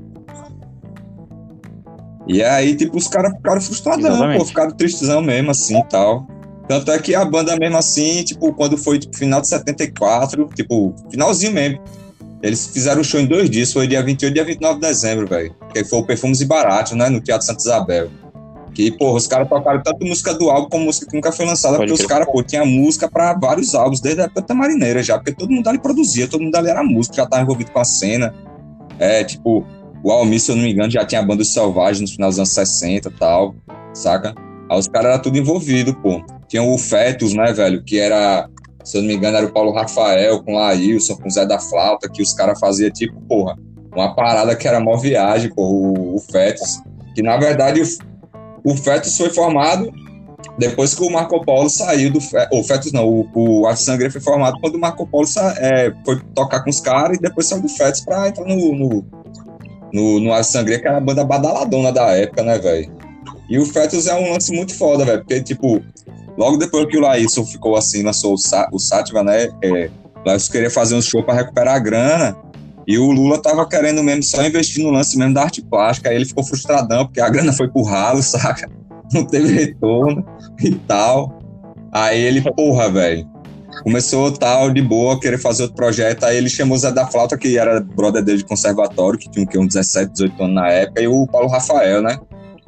E 2.28 2.42
aí, 2.42 2.76
tipo, 2.76 2.98
os 2.98 3.08
caras 3.08 3.34
ficaram 3.34 3.62
frustradão, 3.62 4.38
pô, 4.38 4.46
ficaram 4.46 4.72
tristezão 4.72 5.22
mesmo, 5.22 5.52
assim, 5.52 5.80
tal. 5.90 6.26
Tanto 6.68 6.92
é 6.92 6.98
que 6.98 7.14
a 7.14 7.24
banda 7.24 7.56
mesmo 7.58 7.78
assim, 7.78 8.24
tipo, 8.24 8.52
quando 8.54 8.78
foi 8.78 8.98
tipo, 8.98 9.16
final 9.16 9.40
de 9.40 9.48
74, 9.48 10.50
tipo, 10.56 10.96
finalzinho 11.12 11.54
mesmo, 11.54 11.80
eles 12.46 12.68
fizeram 12.68 13.02
o 13.02 13.04
show 13.04 13.20
em 13.20 13.26
dois 13.26 13.50
dias, 13.50 13.74
foi 13.74 13.88
dia 13.88 14.04
28 14.04 14.32
e 14.32 14.34
dia 14.36 14.46
29 14.46 14.76
de 14.76 14.88
dezembro, 14.88 15.28
velho. 15.28 15.56
Que 15.74 15.84
foi 15.84 16.00
o 16.00 16.04
Perfumes 16.06 16.42
e 16.42 16.46
Barato, 16.46 16.96
né, 16.96 17.10
no 17.10 17.20
Teatro 17.20 17.46
Santa 17.46 17.60
Isabel. 17.60 18.10
Que, 18.72 18.92
porra, 18.92 19.18
os 19.18 19.26
caras 19.26 19.50
tocaram 19.50 19.82
tanto 19.82 20.06
música 20.06 20.34
do 20.34 20.50
álbum 20.52 20.70
como 20.70 20.86
música 20.86 21.08
que 21.08 21.16
nunca 21.16 21.32
foi 21.32 21.46
lançada, 21.46 21.78
Pode 21.78 21.90
porque 21.90 22.04
os 22.04 22.08
caras, 22.08 22.28
pô, 22.30 22.44
tinha 22.44 22.64
música 22.64 23.10
pra 23.10 23.34
vários 23.34 23.74
álbuns, 23.74 24.00
desde 24.00 24.22
a 24.22 24.26
época 24.26 24.42
da 24.42 24.54
Marineira 24.54 25.02
já, 25.02 25.18
porque 25.18 25.32
todo 25.32 25.50
mundo 25.50 25.68
ali 25.68 25.80
produzia, 25.80 26.28
todo 26.28 26.42
mundo 26.42 26.56
ali 26.56 26.70
era 26.70 26.84
músico, 26.84 27.16
já 27.16 27.26
tava 27.26 27.42
envolvido 27.42 27.72
com 27.72 27.80
a 27.80 27.86
cena. 27.86 28.36
É, 29.00 29.24
tipo, 29.24 29.66
o 30.04 30.12
Almir, 30.12 30.40
se 30.40 30.52
eu 30.52 30.56
não 30.56 30.64
me 30.64 30.72
engano, 30.72 30.92
já 30.92 31.04
tinha 31.04 31.22
banda 31.24 31.38
dos 31.38 31.52
Selvagens 31.52 32.02
no 32.02 32.16
final 32.16 32.30
dos 32.30 32.38
anos 32.38 32.52
60 32.52 33.08
e 33.08 33.12
tal, 33.14 33.56
saca? 33.94 34.36
Aí 34.70 34.78
os 34.78 34.88
caras 34.88 35.14
eram 35.14 35.22
tudo 35.22 35.38
envolvido, 35.38 35.96
pô. 35.96 36.22
Tinha 36.48 36.62
o 36.62 36.78
Fetus, 36.78 37.34
né, 37.34 37.52
velho, 37.54 37.84
que 37.84 37.98
era, 37.98 38.48
se 38.86 38.98
eu 38.98 39.02
não 39.02 39.08
me 39.08 39.16
engano, 39.16 39.38
era 39.38 39.46
o 39.46 39.52
Paulo 39.52 39.74
Rafael 39.74 40.44
com 40.44 40.54
o 40.54 40.56
Laílson, 40.56 41.16
com 41.16 41.28
o 41.28 41.32
Zé 41.32 41.46
da 41.46 41.60
Flauta, 41.60 42.08
que 42.08 42.22
os 42.22 42.34
caras 42.34 42.60
faziam, 42.60 42.92
tipo, 42.92 43.20
porra, 43.22 43.58
uma 43.94 44.14
parada 44.14 44.56
que 44.56 44.68
era 44.68 44.80
mó 44.80 44.96
viagem, 44.96 45.54
pô, 45.54 45.64
o, 45.64 46.16
o 46.16 46.20
Fetus. 46.20 46.80
Que, 47.16 47.24
na 47.24 47.36
verdade, 47.38 47.82
o, 47.82 48.72
o 48.72 48.78
Fetus 48.78 49.18
foi 49.18 49.30
formado 49.30 49.92
depois 50.58 50.94
que 50.94 51.04
o 51.04 51.10
Marco 51.10 51.44
Polo 51.44 51.70
saiu 51.70 52.12
do. 52.12 52.20
O 52.52 52.64
Fetus 52.64 52.92
não, 52.92 53.08
o, 53.08 53.30
o 53.34 53.68
Arte 53.68 53.82
Sangre 53.82 54.10
foi 54.10 54.22
formado 54.22 54.60
quando 54.62 54.76
o 54.76 54.80
Marco 54.80 55.08
Polo 55.08 55.26
é, 55.58 55.92
foi 56.06 56.22
tocar 56.34 56.64
com 56.64 56.70
os 56.70 56.80
caras 56.80 57.18
e 57.18 57.22
depois 57.22 57.48
saiu 57.48 57.62
do 57.62 57.70
Fetus 57.70 58.02
pra 58.02 58.28
entrar 58.28 58.46
no, 58.46 58.76
no, 58.76 59.06
no, 59.92 60.20
no 60.20 60.34
Arte 60.34 60.48
Sangria, 60.48 60.80
que 60.80 60.88
era 60.88 60.98
a 60.98 61.02
banda 61.02 61.24
badaladona 61.24 61.92
da 61.92 62.12
época, 62.12 62.44
né, 62.44 62.60
velho? 62.60 62.94
E 63.50 63.60
o 63.60 63.66
Fetus 63.66 64.08
é 64.08 64.16
um 64.16 64.32
lance 64.32 64.54
muito 64.54 64.76
foda, 64.76 65.06
velho, 65.06 65.20
porque, 65.20 65.42
tipo, 65.42 65.82
logo 66.38 66.58
depois 66.58 66.86
que 66.88 66.98
o 66.98 67.02
Laísson 67.02 67.46
ficou 67.46 67.76
assim, 67.76 68.04
lançou 68.04 68.34
o, 68.34 68.76
o 68.76 68.80
Sátiva, 68.80 69.24
né, 69.24 69.50
é, 69.64 69.90
Laísson 70.26 70.52
queria 70.52 70.70
fazer 70.70 70.96
um 70.96 71.02
show 71.02 71.24
para 71.24 71.36
recuperar 71.36 71.76
a 71.76 71.80
grana, 71.80 72.38
e 72.88 73.00
o 73.00 73.12
Lula 73.12 73.42
tava 73.42 73.68
querendo 73.68 74.04
mesmo 74.04 74.24
só 74.24 74.46
investir 74.46 74.84
no 74.84 74.92
lance 74.92 75.18
mesmo 75.18 75.34
da 75.34 75.44
arte 75.44 75.62
plástica, 75.62 76.10
aí 76.10 76.16
ele 76.16 76.26
ficou 76.26 76.44
frustradão, 76.44 77.06
porque 77.06 77.20
a 77.20 77.30
grana 77.30 77.52
foi 77.52 77.68
pro 77.68 77.84
ralo, 77.84 78.22
saca? 78.24 78.70
Não 79.12 79.26
teve 79.26 79.52
retorno 79.52 80.26
e 80.62 80.72
tal. 80.72 81.40
Aí 81.92 82.20
ele, 82.20 82.42
porra, 82.42 82.90
velho, 82.90 83.28
começou 83.84 84.32
tal, 84.32 84.72
de 84.72 84.82
boa, 84.82 85.20
querer 85.20 85.38
fazer 85.40 85.64
outro 85.64 85.76
projeto. 85.76 86.26
Aí 86.26 86.38
ele 86.38 86.50
chamou 86.50 86.76
o 86.76 86.80
Zé 86.80 86.92
da 86.92 87.08
Flauta, 87.08 87.38
que 87.38 87.58
era 87.58 87.80
brother 87.80 88.24
dele 88.24 88.40
de 88.40 88.46
conservatório, 88.46 89.18
que 89.18 89.30
tinha 89.30 89.46
uns 89.62 89.74
17, 89.74 90.12
18 90.12 90.44
anos 90.44 90.56
na 90.56 90.68
época, 90.70 91.02
e 91.02 91.08
o 91.08 91.26
Paulo 91.28 91.48
Rafael, 91.48 92.02
né? 92.02 92.20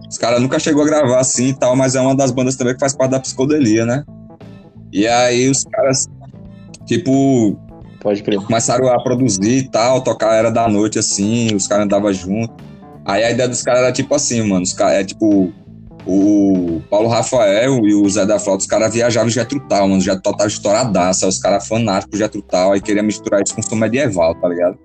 Os 0.10 0.18
caras 0.18 0.42
nunca 0.42 0.60
chegou 0.60 0.84
a 0.84 0.86
gravar 0.86 1.20
assim 1.20 1.50
e 1.50 1.54
tal, 1.54 1.76
mas 1.76 1.96
é 1.96 2.02
uma 2.02 2.16
das 2.16 2.32
bandas 2.32 2.56
também 2.56 2.74
que 2.74 2.80
faz 2.80 2.96
parte 2.96 3.12
da 3.12 3.20
psicodelia, 3.20 3.86
né? 3.86 4.04
E 4.92 5.08
aí 5.08 5.50
os 5.50 5.64
caras, 5.66 6.08
tipo, 6.86 7.58
Pode 8.00 8.24
crer. 8.24 8.40
começaram 8.40 8.88
a 8.90 9.02
produzir 9.02 9.58
e 9.58 9.70
tal, 9.70 10.02
tocar 10.02 10.34
era 10.34 10.52
da 10.52 10.68
noite 10.68 11.00
assim, 11.00 11.54
os 11.56 11.68
caras 11.68 11.86
andavam 11.86 12.14
junto. 12.14 12.54
Aí 13.06 13.24
a 13.24 13.32
ideia 13.32 13.50
dos 13.50 13.62
caras 13.62 13.82
era 13.82 13.92
tipo 13.92 14.14
assim, 14.14 14.42
mano, 14.42 14.64
os 14.64 14.74
caras 14.74 14.96
é 14.96 15.04
tipo 15.04 15.52
o 16.06 16.82
Paulo 16.90 17.10
Rafael 17.10 17.86
e 17.86 17.94
o 17.94 18.10
Zé 18.10 18.26
da 18.26 18.40
Flauta, 18.40 18.62
os 18.62 18.68
caras 18.68 18.94
viajavam 18.94 19.30
Getro 19.30 19.60
Tal, 19.68 19.90
mano, 19.90 20.00
Getro 20.00 20.22
Tal 20.22 20.38
tava 20.38 20.48
estouradaça, 20.48 21.28
os 21.28 21.38
caras 21.38 21.68
fanáticos 21.68 22.18
Getro 22.18 22.42
Tal, 22.42 22.72
aí 22.72 22.82
queria 22.82 23.04
misturar 23.04 23.42
isso 23.42 23.54
com 23.54 23.62
o 23.62 23.64
som 23.64 23.76
medieval, 23.76 24.34
tá 24.36 24.48
ligado? 24.48 24.78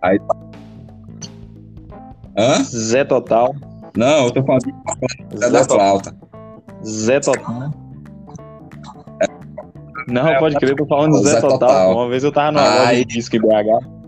Aí... 0.00 0.20
Hã? 2.36 2.62
Zé 2.62 3.04
Total. 3.04 3.52
Não, 3.96 4.26
eu 4.26 4.30
tô 4.30 4.42
falando 4.42 4.62
Zé, 4.62 5.46
Zé 5.46 5.50
da 5.50 5.64
Flauta. 5.64 6.16
Zé 6.84 7.20
Total. 7.20 7.70
Não, 10.06 10.26
é, 10.26 10.38
pode 10.38 10.56
crer, 10.56 10.70
eu 10.70 10.76
tô 10.76 10.86
falando 10.86 11.18
Zé, 11.18 11.34
Zé 11.34 11.40
Total. 11.40 11.58
Total. 11.58 11.92
Uma 11.92 12.08
vez 12.08 12.24
eu 12.24 12.32
tava 12.32 12.52
numa 12.52 12.68
loja 12.68 12.96
de 12.96 13.04
disco 13.04 13.36
em 13.36 13.40
BH. 13.40 13.98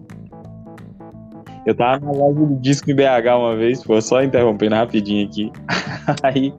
Eu 1.67 1.75
tava 1.75 2.05
na 2.05 2.13
loja 2.13 2.47
de 2.47 2.57
disco 2.57 2.91
em 2.91 2.95
BH 2.95 3.37
uma 3.37 3.57
vez, 3.57 3.85
pô, 3.85 4.01
só 4.01 4.23
interrompendo 4.23 4.75
rapidinho 4.75 5.27
aqui. 5.27 5.53
Aí 6.23 6.55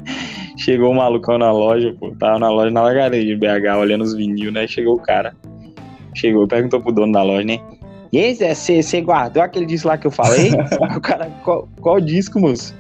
chegou 0.58 0.90
o 0.90 0.92
um 0.92 0.96
malucão 0.96 1.38
na 1.38 1.52
loja, 1.52 1.96
pô, 2.00 2.12
tava 2.20 2.38
na 2.38 2.50
loja 2.50 2.72
na 2.72 2.84
lagareia 2.84 3.26
de 3.26 3.36
BH, 3.36 3.78
olhando 3.80 4.04
os 4.04 4.14
vinil, 4.14 4.52
né? 4.52 4.68
Chegou 4.68 4.96
o 4.96 5.02
cara. 5.02 5.34
Chegou, 6.14 6.48
perguntou 6.48 6.82
pro 6.82 6.92
dono 6.92 7.14
da 7.14 7.24
loja, 7.24 7.46
né? 7.46 7.60
E 8.12 8.20
aí, 8.20 8.36
Zé, 8.36 8.54
você 8.54 9.02
guardou 9.02 9.42
aquele 9.42 9.66
disco 9.66 9.88
lá 9.88 9.98
que 9.98 10.06
eu 10.06 10.12
falei? 10.12 10.52
o 10.96 11.00
cara, 11.00 11.32
qual, 11.44 11.68
qual 11.80 12.00
disco, 12.00 12.40
moço? 12.40 12.76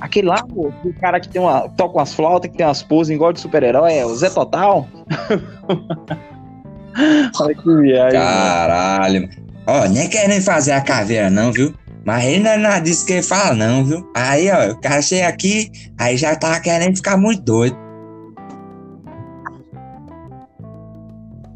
Aquele 0.00 0.28
lá, 0.28 0.44
pô, 0.44 0.72
o 0.84 0.94
cara 1.00 1.18
que 1.18 1.28
tem 1.28 1.42
uma, 1.42 1.68
toca 1.70 1.98
umas 1.98 2.14
flautas, 2.14 2.48
que 2.50 2.56
tem 2.56 2.66
umas 2.66 2.82
poses 2.82 3.14
igual 3.14 3.32
de 3.32 3.40
super-herói, 3.40 3.94
é 3.94 4.06
o 4.06 4.14
Zé 4.14 4.30
Total? 4.30 4.86
Olha 7.40 7.54
que 7.54 7.76
viagem. 7.76 8.20
Caralho. 8.20 9.22
Mano. 9.22 9.32
Ó, 9.66 9.86
nem 9.86 10.08
querendo 10.08 10.42
fazer 10.42 10.72
a 10.72 10.80
caveira, 10.80 11.28
não, 11.28 11.52
viu? 11.52 11.74
Mas 12.04 12.24
ele 12.24 12.42
não 12.42 12.50
é 12.50 12.56
nada 12.56 12.80
disso 12.80 13.04
que 13.04 13.12
ele 13.12 13.22
fala, 13.22 13.54
não, 13.54 13.84
viu? 13.84 14.10
Aí, 14.14 14.50
ó, 14.50 14.72
o 14.72 14.80
cara 14.80 15.02
chega 15.02 15.28
aqui, 15.28 15.70
aí 15.98 16.16
já 16.16 16.34
tava 16.36 16.58
querendo 16.60 16.96
ficar 16.96 17.18
muito 17.18 17.42
doido. 17.42 17.76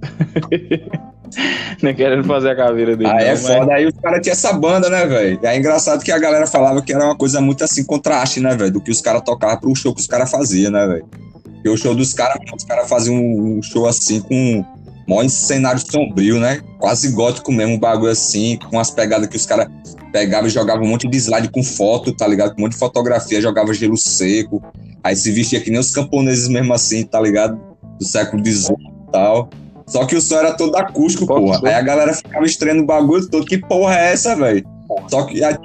Nem 1.83 1.95
querendo 1.95 2.25
fazer 2.25 2.51
a 2.51 2.57
caveira 2.57 2.97
dele. 2.97 3.11
Aí 3.11 3.25
não, 3.25 3.33
é 3.33 3.37
foda, 3.37 3.67
mas... 3.67 3.71
aí 3.71 3.87
os 3.87 3.95
caras 4.01 4.21
tinham 4.23 4.33
essa 4.33 4.53
banda, 4.53 4.89
né, 4.89 5.07
velho? 5.07 5.41
É 5.43 5.57
engraçado 5.57 6.03
que 6.03 6.13
a 6.13 6.19
galera 6.19 6.47
falava 6.47 6.83
que 6.83 6.93
era 6.93 7.05
uma 7.05 7.17
coisa 7.17 7.41
muito 7.41 7.65
assim, 7.65 7.85
contraste, 7.85 8.41
né, 8.41 8.55
velho? 8.57 8.73
Do 8.73 8.81
que 8.81 8.91
os 8.91 9.01
caras 9.01 9.23
tocavam 9.23 9.59
pro 9.59 9.75
show 9.75 9.95
que 9.95 10.01
os 10.01 10.07
caras 10.07 10.31
faziam, 10.31 10.71
né, 10.71 10.87
velho? 10.87 11.07
Porque 11.43 11.69
o 11.69 11.77
show 11.77 11.95
dos 11.95 12.13
caras, 12.13 12.39
os 12.55 12.65
caras 12.65 12.89
faziam 12.89 13.17
um 13.17 13.63
show 13.63 13.87
assim 13.87 14.21
com 14.21 14.65
mó 15.07 15.27
cenário 15.29 15.81
sombrio, 15.81 16.39
né? 16.39 16.61
Quase 16.79 17.13
gótico 17.13 17.53
mesmo, 17.53 17.75
um 17.75 17.79
bagulho 17.79 18.11
assim, 18.11 18.59
com 18.71 18.79
as 18.79 18.91
pegadas 18.91 19.29
que 19.29 19.37
os 19.37 19.47
caras 19.47 19.69
pegavam 20.13 20.47
e 20.47 20.51
jogavam 20.51 20.85
um 20.85 20.89
monte 20.89 21.09
de 21.09 21.17
slide 21.17 21.51
com 21.51 21.63
foto, 21.63 22.13
tá 22.13 22.27
ligado? 22.27 22.55
Com 22.55 22.61
um 22.61 22.65
monte 22.65 22.73
de 22.73 22.79
fotografia, 22.79 23.41
jogava 23.41 23.73
gelo 23.73 23.97
seco. 23.97 24.63
Aí 25.03 25.17
se 25.17 25.31
vestia 25.31 25.61
que 25.61 25.71
nem 25.71 25.81
os 25.81 25.93
camponeses 25.93 26.49
mesmo 26.49 26.73
assim, 26.73 27.05
tá 27.05 27.21
ligado? 27.21 27.59
Do 27.99 28.05
século 28.05 28.45
XVIII 28.45 28.77
e 29.09 29.13
tal. 29.13 29.51
Só 29.87 30.05
que 30.07 30.17
o 30.17 30.21
som 30.21 30.37
era 30.37 30.53
todo 30.53 30.77
acústico, 30.77 31.27
porra. 31.27 31.61
Aí 31.65 31.75
a 31.75 31.83
galera 31.83 32.15
ficava 32.15 32.45
estranhando 32.45 32.83
o 32.83 32.87
bagulho 32.87 33.29
todo. 33.29 33.47
Que 33.47 33.59
porra 33.59 33.97
é 33.97 34.13
essa, 34.13 34.35
velho? 34.35 34.65
Só 35.09 35.25
que 35.25 35.43
a 35.43 35.59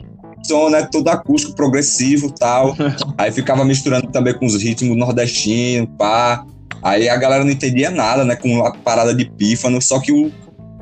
som, 0.43 0.69
né, 0.69 0.87
todo 0.91 1.09
acústico, 1.09 1.55
progressivo 1.55 2.31
tal. 2.31 2.75
Aí 3.17 3.31
ficava 3.31 3.65
misturando 3.65 4.07
também 4.07 4.33
com 4.33 4.45
os 4.45 4.61
ritmos 4.61 4.97
nordestinos, 4.97 5.89
pá. 5.97 6.45
Aí 6.81 7.09
a 7.09 7.17
galera 7.17 7.43
não 7.43 7.51
entendia 7.51 7.89
nada, 7.89 8.23
né? 8.23 8.35
Com 8.35 8.65
a 8.65 8.71
parada 8.71 9.13
de 9.13 9.29
pífano, 9.29 9.81
só 9.81 9.99
que 9.99 10.11
o, 10.11 10.31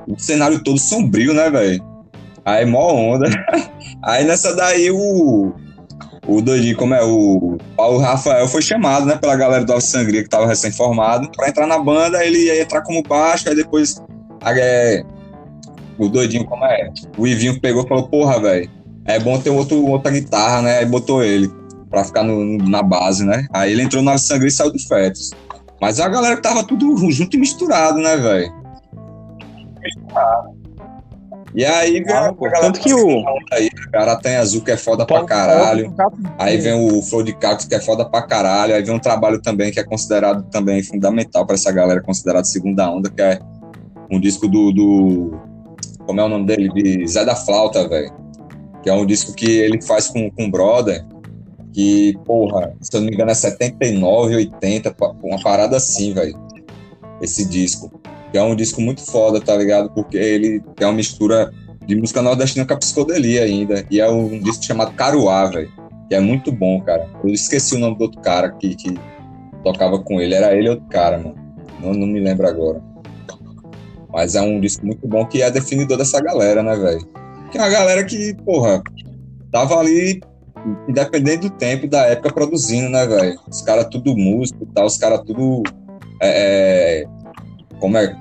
o 0.08 0.20
cenário 0.20 0.64
todo 0.64 0.78
sombrio, 0.78 1.34
né, 1.34 1.50
velho? 1.50 1.84
Aí 2.44 2.66
mó 2.66 2.94
onda. 2.94 3.28
Aí 4.04 4.24
nessa 4.24 4.56
daí 4.56 4.92
o, 4.92 5.54
o 6.28 6.42
doidinho, 6.42 6.76
como 6.76 6.94
é, 6.94 7.04
o 7.04 7.58
Paulo 7.76 8.00
Rafael 8.00 8.48
foi 8.48 8.62
chamado, 8.62 9.06
né, 9.06 9.16
pela 9.16 9.36
galera 9.36 9.64
do 9.64 9.72
Alves 9.72 9.90
Sangria, 9.90 10.24
que 10.24 10.30
tava 10.30 10.48
recém-formado, 10.48 11.30
pra 11.32 11.50
entrar 11.50 11.68
na 11.68 11.78
banda, 11.78 12.24
ele 12.26 12.46
ia 12.46 12.62
entrar 12.62 12.82
como 12.82 13.04
baixo, 13.04 13.48
aí 13.48 13.56
depois 13.56 14.02
é, 14.44 15.04
o 15.98 16.10
doidinho, 16.10 16.46
como 16.46 16.66
é, 16.66 16.90
o 17.18 17.28
Ivinho 17.28 17.60
pegou 17.60 17.84
e 17.84 17.88
falou, 17.88 18.08
porra, 18.08 18.40
velho, 18.40 18.70
é 19.06 19.20
bom 19.20 19.40
ter 19.40 19.52
outro, 19.52 19.86
outra 19.86 20.12
guitarra, 20.12 20.62
né, 20.62 20.80
aí 20.80 20.86
botou 20.86 21.24
ele 21.24 21.50
pra 21.90 22.04
ficar 22.04 22.24
no, 22.24 22.58
na 22.58 22.82
base, 22.82 23.24
né, 23.24 23.48
aí 23.54 23.72
ele 23.72 23.84
entrou 23.84 24.02
no 24.02 24.10
Alves 24.10 24.26
Sangria 24.26 24.48
e 24.48 24.52
saiu 24.52 24.72
do 24.72 24.80
Fetos. 24.80 25.32
Mas 25.80 26.00
a 26.00 26.08
galera 26.08 26.42
tava 26.42 26.64
tudo 26.64 26.96
junto 27.12 27.36
e 27.36 27.40
misturado, 27.40 28.00
né, 28.00 28.16
velho? 28.18 28.52
Misturado. 29.84 30.55
E 31.56 31.64
aí 31.64 32.04
vem 32.04 32.14
ah, 32.14 32.34
Tanto 32.60 32.82
que 32.82 32.94
o. 32.94 33.24
Aí, 33.54 33.70
cara 33.92 34.18
tem 34.18 34.36
azul 34.36 34.62
que 34.62 34.72
é 34.72 34.78
foda 34.78 35.06
pra 35.06 35.24
caralho. 35.24 35.94
Aí 36.38 36.58
vem 36.58 36.74
o 36.74 37.02
Flow 37.02 37.24
de 37.24 37.34
Cacos 37.34 37.66
que 37.66 37.74
é 37.74 37.80
foda 37.80 38.04
pra 38.04 38.24
caralho. 38.24 38.76
Aí 38.76 38.84
vem 38.84 38.94
um 38.94 39.00
trabalho 39.00 39.42
também 39.42 39.72
que 39.72 39.80
é 39.80 39.84
considerado 39.84 40.44
também 40.50 40.84
fundamental 40.84 41.46
pra 41.46 41.56
essa 41.56 41.72
galera, 41.72 42.02
considerado 42.02 42.44
segunda 42.44 42.92
onda, 42.92 43.10
que 43.10 43.22
é 43.22 43.40
um 44.12 44.20
disco 44.20 44.50
do. 44.50 44.74
do 44.74 45.40
como 46.06 46.20
é 46.20 46.26
o 46.26 46.30
nome 46.30 46.46
dele? 46.46 46.70
De 46.70 47.08
Zé 47.08 47.24
da 47.24 47.36
Flauta, 47.36 47.88
velho. 47.88 48.14
Que 48.84 48.90
é 48.90 48.94
um 48.94 49.06
disco 49.06 49.34
que 49.34 49.50
ele 49.50 49.82
faz 49.82 50.10
com, 50.10 50.30
com 50.30 50.46
o 50.46 50.52
brother. 50.52 51.06
Que, 51.74 52.18
porra, 52.26 52.74
se 52.82 52.96
eu 52.96 53.02
não 53.02 53.08
me 53.08 53.14
engano, 53.14 53.32
é 53.32 53.34
79, 53.34 54.36
80, 54.36 54.96
uma 55.24 55.42
parada 55.42 55.78
assim, 55.78 56.14
velho. 56.14 56.38
Esse 57.22 57.46
disco 57.46 57.90
que 58.36 58.40
é 58.40 58.44
um 58.44 58.54
disco 58.54 58.82
muito 58.82 59.00
foda, 59.00 59.40
tá 59.40 59.56
ligado? 59.56 59.90
Porque 59.92 60.18
ele 60.18 60.60
tem 60.76 60.86
uma 60.86 60.94
mistura 60.94 61.54
de 61.86 61.96
música 61.96 62.22
nordestina 62.22 62.66
com 62.66 62.74
a 62.74 62.78
psicodelia 62.78 63.44
ainda. 63.44 63.86
E 63.90 64.02
é 64.02 64.10
um 64.10 64.42
disco 64.42 64.62
chamado 64.66 64.92
Caruá, 64.92 65.46
velho. 65.46 65.72
Que 66.10 66.16
é 66.16 66.20
muito 66.20 66.52
bom, 66.52 66.82
cara. 66.82 67.10
Eu 67.24 67.30
esqueci 67.30 67.76
o 67.76 67.80
nome 67.80 67.98
do 67.98 68.02
outro 68.02 68.20
cara 68.20 68.52
que, 68.52 68.76
que 68.76 68.94
tocava 69.64 70.00
com 70.00 70.20
ele. 70.20 70.34
Era 70.34 70.54
ele 70.54 70.68
ou 70.68 70.76
outro 70.76 70.90
cara, 70.90 71.18
mano. 71.18 71.34
Não, 71.82 71.94
não 71.94 72.06
me 72.06 72.20
lembro 72.20 72.46
agora. 72.46 72.82
Mas 74.12 74.36
é 74.36 74.42
um 74.42 74.60
disco 74.60 74.86
muito 74.86 75.08
bom 75.08 75.26
que 75.26 75.42
é 75.42 75.50
definidor 75.50 75.98
dessa 75.98 76.20
galera, 76.20 76.62
né, 76.62 76.76
velho? 76.76 77.08
Que 77.54 77.58
é 77.58 77.62
uma 77.62 77.70
galera 77.70 78.04
que, 78.04 78.36
porra, 78.44 78.84
tava 79.50 79.80
ali, 79.80 80.20
independente 80.90 81.48
do 81.48 81.52
tempo 81.52 81.86
e 81.86 81.90
da 81.90 82.02
época, 82.08 82.34
produzindo, 82.34 82.90
né, 82.90 83.08
velho? 83.08 83.40
Os 83.50 83.62
caras 83.62 83.88
tudo 83.90 84.14
músico 84.14 84.62
e 84.62 84.74
tal, 84.74 84.88
os 84.88 84.98
caras 84.98 85.22
tudo 85.26 85.64
é, 86.22 87.04
é 87.04 87.15
como 87.80 87.98
é 87.98 88.16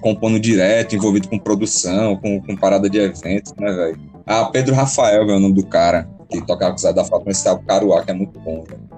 compondo 0.00 0.38
direto, 0.38 0.94
envolvido 0.94 1.28
com 1.28 1.38
produção, 1.38 2.16
com, 2.16 2.40
com 2.40 2.56
parada 2.56 2.88
de 2.88 2.98
eventos, 2.98 3.52
né, 3.58 3.72
velho? 3.72 4.00
Ah, 4.26 4.46
Pedro 4.46 4.74
Rafael 4.74 5.28
é 5.28 5.36
o 5.36 5.40
nome 5.40 5.54
do 5.54 5.66
cara, 5.66 6.08
que 6.30 6.40
toca 6.46 6.68
com 6.68 6.74
o 6.74 6.78
Zé 6.78 6.92
da 6.92 7.04
Fato 7.04 7.26
nesse 7.26 7.46
álbum 7.48 7.64
Caruá, 7.64 8.02
que 8.02 8.10
é 8.10 8.14
muito 8.14 8.38
bom, 8.40 8.62
velho. 8.62 8.94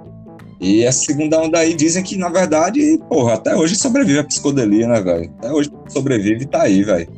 E 0.61 0.85
essa 0.85 1.01
segunda 1.01 1.41
onda 1.41 1.59
aí 1.59 1.75
dizem 1.75 2.03
que, 2.03 2.17
na 2.17 2.29
verdade, 2.29 2.99
porra, 3.09 3.35
até 3.35 3.55
hoje 3.55 3.77
sobrevive 3.77 4.19
a 4.19 4.25
psicodelia, 4.25 4.89
né, 4.89 5.01
velho? 5.01 5.31
Até 5.39 5.53
hoje 5.53 5.71
sobrevive 5.89 6.45
e 6.45 6.47
tá 6.47 6.63
aí, 6.63 6.83
velho. 6.83 7.09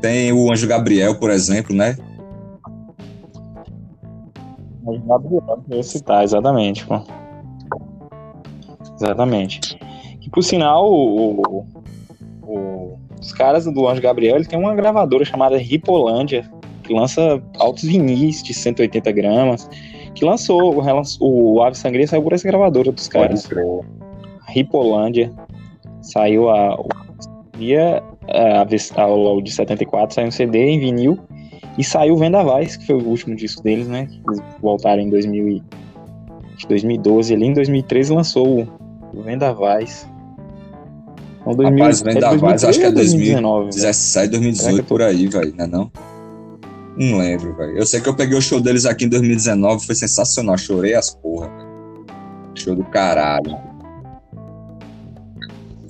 Tem 0.00 0.32
o 0.32 0.50
Anjo 0.52 0.66
Gabriel, 0.68 1.14
por 1.16 1.30
exemplo, 1.30 1.74
né? 1.74 1.96
Anjo 4.86 5.02
Gabriel, 5.06 5.64
eu 5.70 5.82
citar, 5.82 6.22
exatamente, 6.22 6.86
pô. 6.86 7.00
Exatamente. 8.96 9.76
Que, 10.20 10.30
por 10.30 10.42
sinal, 10.44 10.90
o, 10.90 11.66
o, 12.46 12.98
os 13.20 13.32
caras 13.32 13.64
do 13.64 13.88
Anjo 13.88 14.02
Gabriel 14.02 14.36
ele 14.36 14.44
tem 14.44 14.58
uma 14.58 14.74
gravadora 14.74 15.24
chamada 15.24 15.56
Ripolândia, 15.56 16.50
que 16.82 16.92
lança 16.92 17.42
altos 17.58 17.84
vinis 17.84 18.42
de 18.42 18.52
180 18.52 19.12
gramas, 19.12 19.68
que 20.14 20.24
lançou 20.24 20.76
o, 20.76 21.54
o 21.54 21.62
Ave 21.62 21.76
Sangria 21.76 22.06
saiu 22.06 22.22
por 22.22 22.32
essa 22.32 22.46
gravadora 22.46 22.92
dos 22.92 23.08
caras. 23.08 23.48
Ripolândia. 24.48 25.32
Saiu 26.02 26.50
a. 26.50 26.76
Dia, 27.56 28.02
a, 28.28 28.62
a, 29.00 29.06
o 29.06 29.40
de 29.40 29.52
74 29.52 30.14
saiu 30.14 30.28
um 30.28 30.30
CD 30.30 30.58
em 30.58 30.80
vinil 30.80 31.18
e 31.78 31.84
saiu 31.84 32.16
Vendavais, 32.16 32.76
que 32.76 32.86
foi 32.86 32.96
o 32.96 33.08
último 33.08 33.36
disco 33.36 33.62
deles, 33.62 33.86
né? 33.88 34.08
Eles 34.26 34.42
voltaram 34.60 35.02
em 35.02 35.08
2000 35.08 35.62
2012 36.68 37.34
ali, 37.34 37.46
em 37.46 37.52
2013 37.52 38.12
lançou 38.12 38.66
o 39.12 39.22
Vendavais. 39.22 40.08
Então, 41.44 41.56
2000, 41.56 41.78
Rapaz, 41.78 42.00
Vendavais, 42.00 42.64
é 42.64 42.68
acho 42.68 42.78
que 42.78 42.84
é 42.86 42.90
2017, 42.90 44.30
2018, 44.30 44.84
por 44.84 45.02
aí, 45.02 45.26
velho, 45.26 45.54
não 45.56 45.64
é 45.64 45.68
não? 45.68 45.92
Não 46.96 47.18
lembro, 47.18 47.54
velho. 47.54 47.76
Eu 47.76 47.84
sei 47.84 48.00
que 48.00 48.08
eu 48.08 48.14
peguei 48.14 48.38
o 48.38 48.40
show 48.40 48.60
deles 48.60 48.86
aqui 48.86 49.04
em 49.04 49.08
2019, 49.08 49.84
foi 49.84 49.94
sensacional, 49.94 50.56
chorei 50.56 50.94
as 50.94 51.14
porra, 51.14 51.48
véio. 51.48 51.74
Show 52.54 52.74
do 52.74 52.84
caralho. 52.84 53.58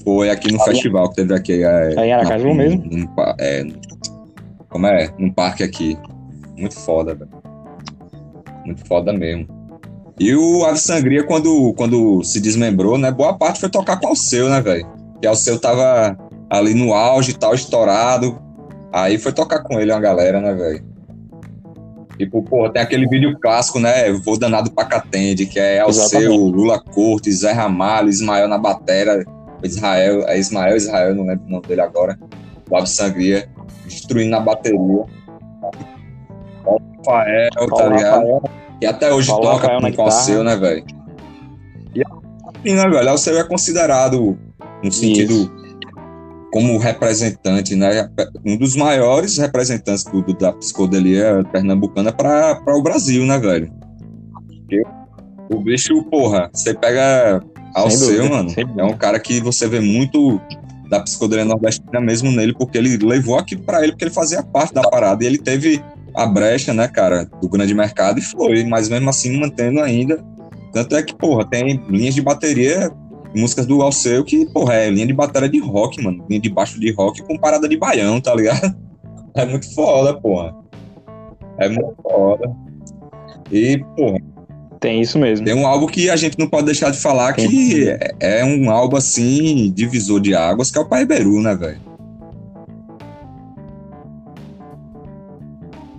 Foi 0.02 0.28
aqui 0.28 0.52
no 0.52 0.60
aí, 0.60 0.66
festival 0.66 1.08
que 1.10 1.16
teve 1.16 1.34
aqui. 1.34 1.62
É, 1.62 1.98
aí 1.98 2.08
em 2.08 2.12
Aracaju 2.12 2.48
na, 2.48 2.54
mesmo? 2.54 2.84
Num, 2.84 3.08
é, 3.38 3.64
como 4.68 4.86
é? 4.86 5.14
Num 5.18 5.30
parque 5.30 5.62
aqui. 5.62 5.96
Muito 6.56 6.74
foda, 6.74 7.14
velho. 7.14 7.30
Muito 8.66 8.84
foda 8.86 9.12
mesmo. 9.12 9.46
E 10.18 10.34
o 10.34 10.64
Ave 10.64 10.78
Sangria, 10.78 11.24
quando, 11.24 11.72
quando 11.74 12.22
se 12.24 12.40
desmembrou, 12.40 12.98
né? 12.98 13.10
Boa 13.10 13.34
parte 13.34 13.60
foi 13.60 13.68
tocar 13.68 14.00
com 14.00 14.12
o 14.12 14.16
seu, 14.16 14.48
né, 14.48 14.60
velho? 14.60 15.03
Que 15.24 15.28
o 15.28 15.34
seu 15.34 15.58
tava 15.58 16.16
ali 16.50 16.74
no 16.74 16.92
auge 16.92 17.30
e 17.32 17.34
tal, 17.34 17.54
estourado. 17.54 18.38
Aí 18.92 19.18
foi 19.18 19.32
tocar 19.32 19.62
com 19.62 19.80
ele 19.80 19.92
uma 19.92 20.00
galera, 20.00 20.40
né, 20.40 20.54
velho? 20.54 20.84
Tipo, 22.16 22.42
porra, 22.42 22.72
tem 22.72 22.82
aquele 22.82 23.08
vídeo 23.08 23.36
clássico, 23.40 23.80
né? 23.80 24.12
Vou 24.12 24.38
danado 24.38 24.70
pra 24.70 24.84
Catende, 24.84 25.46
que 25.46 25.58
é 25.58 25.80
Alceu, 25.80 26.32
Lula 26.32 26.78
Cortes, 26.78 27.40
Zé 27.40 27.50
Ramalho, 27.50 28.08
Ismael 28.08 28.46
na 28.46 28.56
batera, 28.56 29.24
Israel, 29.62 30.22
é 30.28 30.38
Ismael, 30.38 30.76
Israel, 30.76 31.14
não 31.14 31.24
lembro 31.24 31.46
o 31.46 31.50
nome 31.50 31.66
dele 31.66 31.80
agora. 31.80 32.18
O 32.70 32.76
Ave 32.76 32.86
Sangria, 32.86 33.48
destruindo 33.84 34.30
na 34.30 34.40
bateria. 34.40 35.04
Rafael, 36.98 37.50
tá 37.50 37.88
ligado? 37.88 38.14
Rafael. 38.14 38.42
E 38.80 38.86
até 38.86 39.12
hoje 39.12 39.28
Paulo 39.28 39.44
toca 39.44 39.72
Rafael 39.72 39.94
com 39.94 40.02
o 40.02 40.04
Alceu, 40.04 40.44
né, 40.44 40.56
velho? 40.56 40.84
E 41.94 42.02
assim, 42.02 42.74
né, 42.76 42.88
velho? 42.88 43.10
Alceu 43.10 43.38
é 43.38 43.44
considerado 43.44 44.38
no 44.84 44.92
sentido 44.92 45.32
Isso. 45.32 45.52
como 46.52 46.76
representante, 46.76 47.74
né? 47.74 48.08
Um 48.44 48.56
dos 48.56 48.76
maiores 48.76 49.38
representantes 49.38 50.04
do, 50.04 50.22
da 50.34 50.52
psicodelia 50.52 51.42
pernambucana 51.50 52.12
para 52.12 52.76
o 52.76 52.82
Brasil, 52.82 53.24
né, 53.24 53.38
velho? 53.38 53.72
O 55.50 55.60
bicho, 55.60 56.02
porra, 56.04 56.50
você 56.52 56.74
pega 56.74 57.42
ao 57.74 57.90
seu, 57.90 58.28
mano, 58.28 58.50
é 58.78 58.84
um 58.84 58.96
cara 58.96 59.18
que 59.18 59.40
você 59.40 59.66
vê 59.66 59.80
muito 59.80 60.40
da 60.88 61.00
psicodelia 61.00 61.44
nordestina 61.44 62.00
mesmo 62.00 62.30
nele, 62.30 62.52
porque 62.52 62.76
ele 62.76 62.96
levou 62.98 63.38
aquilo 63.38 63.62
para 63.62 63.82
ele, 63.82 63.92
porque 63.92 64.04
ele 64.04 64.14
fazia 64.14 64.42
parte 64.42 64.74
da 64.74 64.82
parada 64.82 65.24
e 65.24 65.26
ele 65.26 65.38
teve 65.38 65.82
a 66.14 66.26
brecha, 66.26 66.72
né, 66.72 66.86
cara, 66.86 67.24
do 67.40 67.48
grande 67.48 67.74
mercado 67.74 68.18
e 68.18 68.22
foi, 68.22 68.64
mas 68.64 68.88
mesmo 68.88 69.08
assim 69.08 69.38
mantendo 69.38 69.80
ainda. 69.80 70.22
Tanto 70.72 70.96
é 70.96 71.02
que, 71.02 71.14
porra, 71.14 71.48
tem 71.48 71.80
linhas 71.88 72.14
de 72.14 72.20
bateria 72.20 72.90
músicas 73.34 73.66
do 73.66 73.82
Alceu 73.82 74.24
que, 74.24 74.46
porra, 74.46 74.74
é 74.74 74.90
linha 74.90 75.06
de 75.06 75.12
bateria 75.12 75.48
de 75.48 75.58
rock, 75.58 76.02
mano. 76.02 76.24
Linha 76.28 76.40
de 76.40 76.48
baixo 76.48 76.78
de 76.78 76.92
rock 76.92 77.22
com 77.22 77.36
parada 77.36 77.68
de 77.68 77.76
baião, 77.76 78.20
tá 78.20 78.34
ligado? 78.34 78.74
É 79.36 79.44
muito 79.44 79.74
foda, 79.74 80.14
porra. 80.14 80.54
É 81.58 81.68
muito 81.68 81.92
foda. 82.00 82.54
E, 83.50 83.78
porra. 83.96 84.18
Tem 84.78 85.00
isso 85.00 85.18
mesmo. 85.18 85.44
Tem 85.44 85.54
um 85.54 85.66
álbum 85.66 85.86
que 85.86 86.08
a 86.08 86.14
gente 86.14 86.38
não 86.38 86.46
pode 86.46 86.66
deixar 86.66 86.90
de 86.90 86.98
falar 86.98 87.32
tem 87.32 87.48
que 87.48 87.88
é, 87.88 88.14
é, 88.20 88.44
um 88.44 88.70
álbum, 88.70 88.96
assim, 88.96 89.72
divisor 89.74 90.20
de 90.20 90.36
águas, 90.36 90.70
que 90.70 90.78
é 90.78 90.80
o 90.80 90.84
Pai 90.84 91.04
Beru, 91.04 91.40
né, 91.40 91.54
velho? 91.56 91.80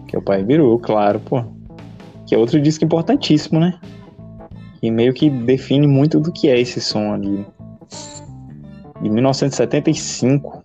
Que 0.08 0.16
é 0.16 0.20
o 0.20 0.22
Pai 0.22 0.42
Beru, 0.42 0.80
claro, 0.80 1.20
pô. 1.20 1.44
Que 2.26 2.36
é 2.36 2.38
outro 2.38 2.62
disco 2.62 2.86
importantíssimo, 2.86 3.60
né? 3.60 3.78
E 4.86 4.92
meio 4.92 5.14
que 5.14 5.30
define 5.30 5.88
muito 5.88 6.20
do 6.20 6.32
que 6.32 6.48
é 6.48 6.60
esse 6.60 6.80
som 6.80 7.14
ali. 7.14 7.46
De 9.02 9.10
1975, 9.10 10.62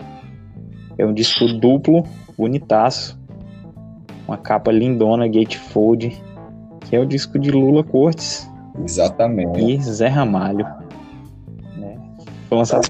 é 0.99 1.07
um 1.07 1.15
disco 1.15 1.47
duplo, 1.59 2.05
bonitaço, 2.37 3.19
uma 4.29 4.37
capa 4.37 4.71
lindona, 4.71 5.27
gatefold, 5.27 6.23
que 6.83 6.95
é 6.95 7.01
o 7.01 7.07
disco 7.07 7.39
de 7.39 7.51
Lula 7.51 7.83
Cortes. 7.83 8.49
Exatamente. 8.85 9.59
E 9.59 9.81
Zé 9.83 10.09
Ramalho. 10.09 10.67
Né? 11.77 11.99
Foi 12.49 12.59
lançado. 12.59 12.89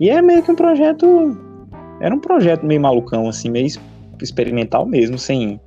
E 0.00 0.08
é 0.08 0.20
meio 0.22 0.42
que 0.42 0.50
um 0.50 0.56
projeto. 0.56 1.38
Era 2.00 2.14
um 2.14 2.20
projeto 2.20 2.64
meio 2.64 2.80
malucão, 2.80 3.28
assim, 3.28 3.50
meio 3.50 3.68
experimental 4.20 4.86
mesmo, 4.86 5.18
sem. 5.18 5.60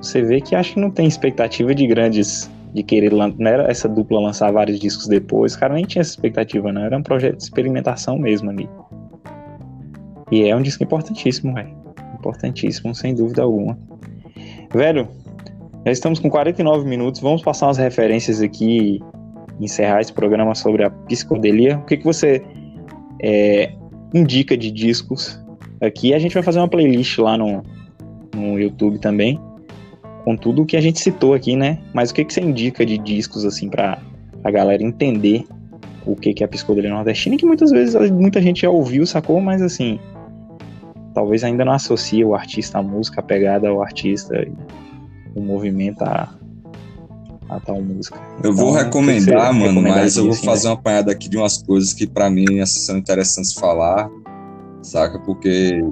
Você 0.00 0.22
vê 0.22 0.40
que 0.40 0.54
acho 0.54 0.74
que 0.74 0.80
não 0.80 0.90
tem 0.90 1.06
expectativa 1.06 1.74
de 1.74 1.86
grandes 1.86 2.50
de 2.74 2.82
querer 2.82 3.12
não 3.12 3.32
era 3.46 3.70
essa 3.70 3.88
dupla 3.88 4.20
lançar 4.20 4.50
vários 4.50 4.80
discos 4.80 5.06
depois, 5.06 5.54
o 5.54 5.60
cara 5.60 5.74
nem 5.74 5.84
tinha 5.84 6.00
essa 6.00 6.10
expectativa, 6.10 6.72
não. 6.72 6.82
Era 6.82 6.98
um 6.98 7.02
projeto 7.02 7.36
de 7.36 7.44
experimentação 7.44 8.18
mesmo 8.18 8.50
ali. 8.50 8.68
E 10.32 10.48
é 10.48 10.56
um 10.56 10.60
disco 10.60 10.82
importantíssimo, 10.82 11.54
velho. 11.54 11.70
Importantíssimo, 12.18 12.92
sem 12.94 13.14
dúvida 13.14 13.42
alguma. 13.42 13.78
Velho, 14.72 15.08
Já 15.86 15.92
estamos 15.92 16.18
com 16.18 16.30
49 16.30 16.88
minutos, 16.88 17.20
vamos 17.20 17.42
passar 17.42 17.66
umas 17.66 17.76
referências 17.76 18.40
aqui 18.40 19.00
e 19.60 19.64
encerrar 19.64 20.00
esse 20.00 20.12
programa 20.12 20.54
sobre 20.54 20.82
a 20.82 20.90
psicodelia. 20.90 21.78
O 21.78 21.84
que, 21.84 21.98
que 21.98 22.04
você 22.04 22.42
é, 23.22 23.70
indica 24.14 24.56
de 24.56 24.70
discos 24.70 25.38
aqui? 25.80 26.14
A 26.14 26.18
gente 26.18 26.32
vai 26.32 26.42
fazer 26.42 26.58
uma 26.58 26.68
playlist 26.68 27.18
lá 27.18 27.36
no, 27.36 27.62
no 28.34 28.58
YouTube 28.58 28.98
também, 28.98 29.38
com 30.24 30.36
tudo 30.36 30.62
o 30.62 30.66
que 30.66 30.76
a 30.76 30.80
gente 30.80 30.98
citou 30.98 31.34
aqui, 31.34 31.54
né? 31.54 31.78
Mas 31.92 32.10
o 32.10 32.14
que, 32.14 32.24
que 32.24 32.32
você 32.32 32.40
indica 32.40 32.84
de 32.84 32.96
discos, 32.96 33.44
assim, 33.44 33.68
para 33.68 33.98
a 34.42 34.50
galera 34.50 34.82
entender 34.82 35.46
o 36.06 36.16
que, 36.16 36.32
que 36.34 36.42
é 36.42 36.46
a 36.46 36.48
psicodelia 36.48 36.90
nordestina, 36.90 37.36
que 37.36 37.46
muitas 37.46 37.70
vezes 37.70 38.10
muita 38.10 38.40
gente 38.40 38.62
já 38.62 38.70
ouviu, 38.70 39.06
sacou, 39.06 39.40
mas 39.40 39.62
assim, 39.62 39.98
talvez 41.14 41.44
ainda 41.44 41.64
não 41.64 41.72
associa 41.72 42.26
o 42.26 42.34
artista 42.34 42.78
à 42.78 42.82
música, 42.82 43.20
a 43.20 43.22
pegada 43.22 43.68
ao 43.68 43.82
artista, 43.82 44.46
o 45.34 45.40
movimento 45.40 46.02
a, 46.02 46.34
a 47.48 47.60
tal 47.60 47.80
música. 47.80 48.18
Eu 48.42 48.50
então, 48.50 48.54
vou 48.54 48.72
recomendar, 48.72 49.52
mano, 49.52 49.80
mas 49.80 50.16
eu 50.16 50.24
vou 50.24 50.32
assim, 50.32 50.44
fazer 50.44 50.64
né? 50.64 50.70
uma 50.70 50.78
apanhada 50.78 51.12
aqui 51.12 51.28
de 51.28 51.36
umas 51.36 51.62
coisas 51.62 51.92
que 51.94 52.06
para 52.06 52.28
mim 52.28 52.60
assim, 52.60 52.80
são 52.80 52.98
interessantes 52.98 53.54
falar, 53.54 54.10
saca? 54.82 55.18
Porque 55.20 55.82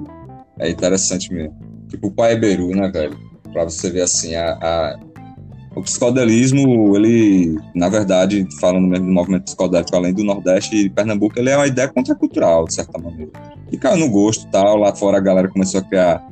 é 0.59 0.69
interessante 0.69 1.33
mesmo. 1.33 1.55
Tipo 1.87 2.07
o 2.07 2.11
Pai 2.11 2.35
Beru, 2.35 2.69
né, 2.69 2.87
velho? 2.89 3.32
Pra 3.53 3.63
você 3.63 3.89
ver 3.89 4.01
assim, 4.01 4.35
a, 4.35 4.57
a 4.61 4.99
o 5.75 5.81
psicodelismo, 5.81 6.95
ele, 6.95 7.57
na 7.73 7.89
verdade, 7.89 8.47
falando 8.59 8.87
mesmo 8.87 9.07
do 9.07 9.11
movimento 9.11 9.45
psicodélico 9.45 9.95
além 9.95 10.13
do 10.13 10.23
Nordeste 10.23 10.75
e 10.75 10.89
Pernambuco, 10.89 11.39
ele 11.39 11.49
é 11.49 11.57
uma 11.57 11.65
ideia 11.65 11.87
contracultural, 11.87 12.65
de 12.65 12.75
certa 12.75 12.99
maneira. 12.99 13.31
E 13.71 13.77
caiu 13.77 13.97
no 13.97 14.09
gosto 14.09 14.47
tal, 14.51 14.77
lá 14.77 14.93
fora 14.95 15.17
a 15.17 15.21
galera 15.21 15.47
começou 15.47 15.79
a 15.79 15.83
criar 15.83 16.23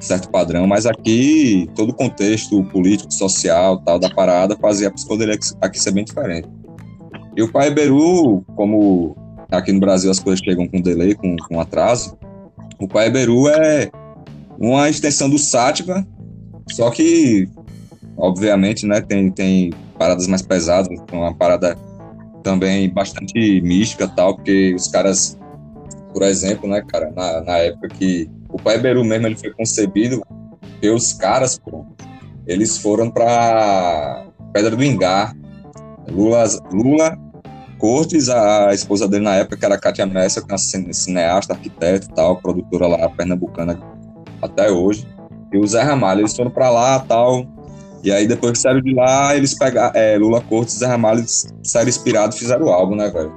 certo 0.00 0.28
padrão, 0.30 0.66
mas 0.66 0.86
aqui 0.86 1.68
todo 1.74 1.90
o 1.90 1.94
contexto 1.94 2.62
político, 2.64 3.12
social, 3.12 3.78
tal 3.78 3.98
da 3.98 4.10
parada 4.10 4.56
fazia 4.56 4.88
a 4.88 4.90
psicodelia 4.90 5.38
aqui 5.60 5.80
ser 5.80 5.90
bem 5.90 6.04
diferente. 6.04 6.48
E 7.36 7.42
o 7.42 7.50
Pai 7.50 7.70
Beru, 7.72 8.44
como 8.54 9.16
aqui 9.50 9.72
no 9.72 9.80
Brasil 9.80 10.10
as 10.10 10.20
coisas 10.20 10.44
chegam 10.44 10.68
com 10.68 10.80
delay, 10.80 11.14
com, 11.14 11.34
com 11.48 11.60
atraso, 11.60 12.16
o 12.78 12.86
Pai 12.86 13.10
Beru 13.10 13.48
é 13.48 13.90
uma 14.58 14.88
extensão 14.88 15.28
do 15.28 15.38
Sátiva, 15.38 16.06
só 16.70 16.90
que 16.90 17.48
obviamente, 18.16 18.86
né, 18.86 19.00
tem, 19.00 19.30
tem 19.30 19.72
paradas 19.98 20.26
mais 20.26 20.42
pesadas, 20.42 20.88
uma 21.12 21.34
parada 21.34 21.76
também 22.42 22.88
bastante 22.92 23.60
mística 23.62 24.08
tal, 24.08 24.36
porque 24.36 24.74
os 24.74 24.88
caras, 24.88 25.38
por 26.12 26.22
exemplo, 26.22 26.68
né, 26.68 26.82
cara, 26.82 27.10
na, 27.10 27.40
na 27.42 27.56
época 27.58 27.88
que 27.88 28.28
o 28.48 28.60
Pai 28.60 28.78
Beru 28.78 29.04
mesmo 29.04 29.26
ele 29.26 29.36
foi 29.36 29.52
concebido, 29.52 30.22
e 30.82 30.88
os 30.88 31.12
caras, 31.14 31.58
pô, 31.58 31.86
eles 32.46 32.76
foram 32.76 33.10
para 33.10 34.26
Pedra 34.52 34.76
do 34.76 34.84
Ingá. 34.84 35.34
Lula, 36.10 36.44
Lula 36.70 37.18
Cortes, 37.78 38.28
a 38.28 38.74
esposa 38.74 39.08
dele 39.08 39.24
na 39.24 39.36
época, 39.36 39.56
que 39.56 39.64
era 39.64 39.76
a 39.76 39.80
Kátia 39.80 40.04
Messa, 40.04 40.42
que 40.42 40.50
é 40.50 40.52
uma 40.52 40.58
cineasta, 40.92 41.54
arquiteta 41.54 42.06
e 42.06 42.14
tal, 42.14 42.36
produtora 42.36 42.86
lá, 42.86 43.08
pernambucana 43.08 43.80
até 44.42 44.70
hoje. 44.70 45.06
E 45.54 45.58
o 45.58 45.66
Zé 45.66 45.82
Ramalho, 45.82 46.20
eles 46.20 46.34
foram 46.34 46.50
para 46.50 46.68
lá 46.68 46.98
tal, 46.98 47.46
e 48.04 48.12
aí, 48.12 48.28
depois 48.28 48.52
que 48.52 48.58
saíram 48.58 48.82
de 48.82 48.92
lá, 48.92 49.34
eles 49.34 49.54
pegaram. 49.54 49.98
É, 49.98 50.18
Lula 50.18 50.42
Cortes 50.42 50.74
e 50.74 50.78
Zé 50.80 50.86
Ramalho 50.86 51.24
saíram 51.62 51.88
inspirados 51.88 52.36
fizeram 52.36 52.66
o 52.66 52.68
álbum, 52.68 52.94
né, 52.94 53.08
velho? 53.08 53.32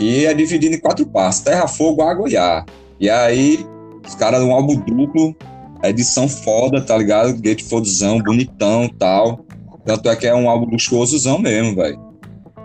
E 0.00 0.26
é 0.26 0.34
dividido 0.34 0.74
em 0.74 0.80
quatro 0.80 1.06
partes: 1.06 1.38
Terra, 1.38 1.68
Fogo, 1.68 2.02
Água 2.02 2.28
e 2.28 2.36
Ar. 2.36 2.66
E 2.98 3.08
aí, 3.08 3.64
os 4.04 4.16
caras, 4.16 4.42
um 4.42 4.52
álbum 4.52 4.74
duplo, 4.74 5.36
edição 5.84 6.28
foda, 6.28 6.80
tá 6.80 6.98
ligado? 6.98 7.40
Gatefoldzão, 7.40 8.18
bonitão 8.18 8.88
tal. 8.98 9.46
Tanto 9.84 10.08
é 10.08 10.16
que 10.16 10.26
é 10.26 10.34
um 10.34 10.50
álbum 10.50 10.66
luxuosozão 10.68 11.38
mesmo, 11.38 11.76
velho. 11.76 12.00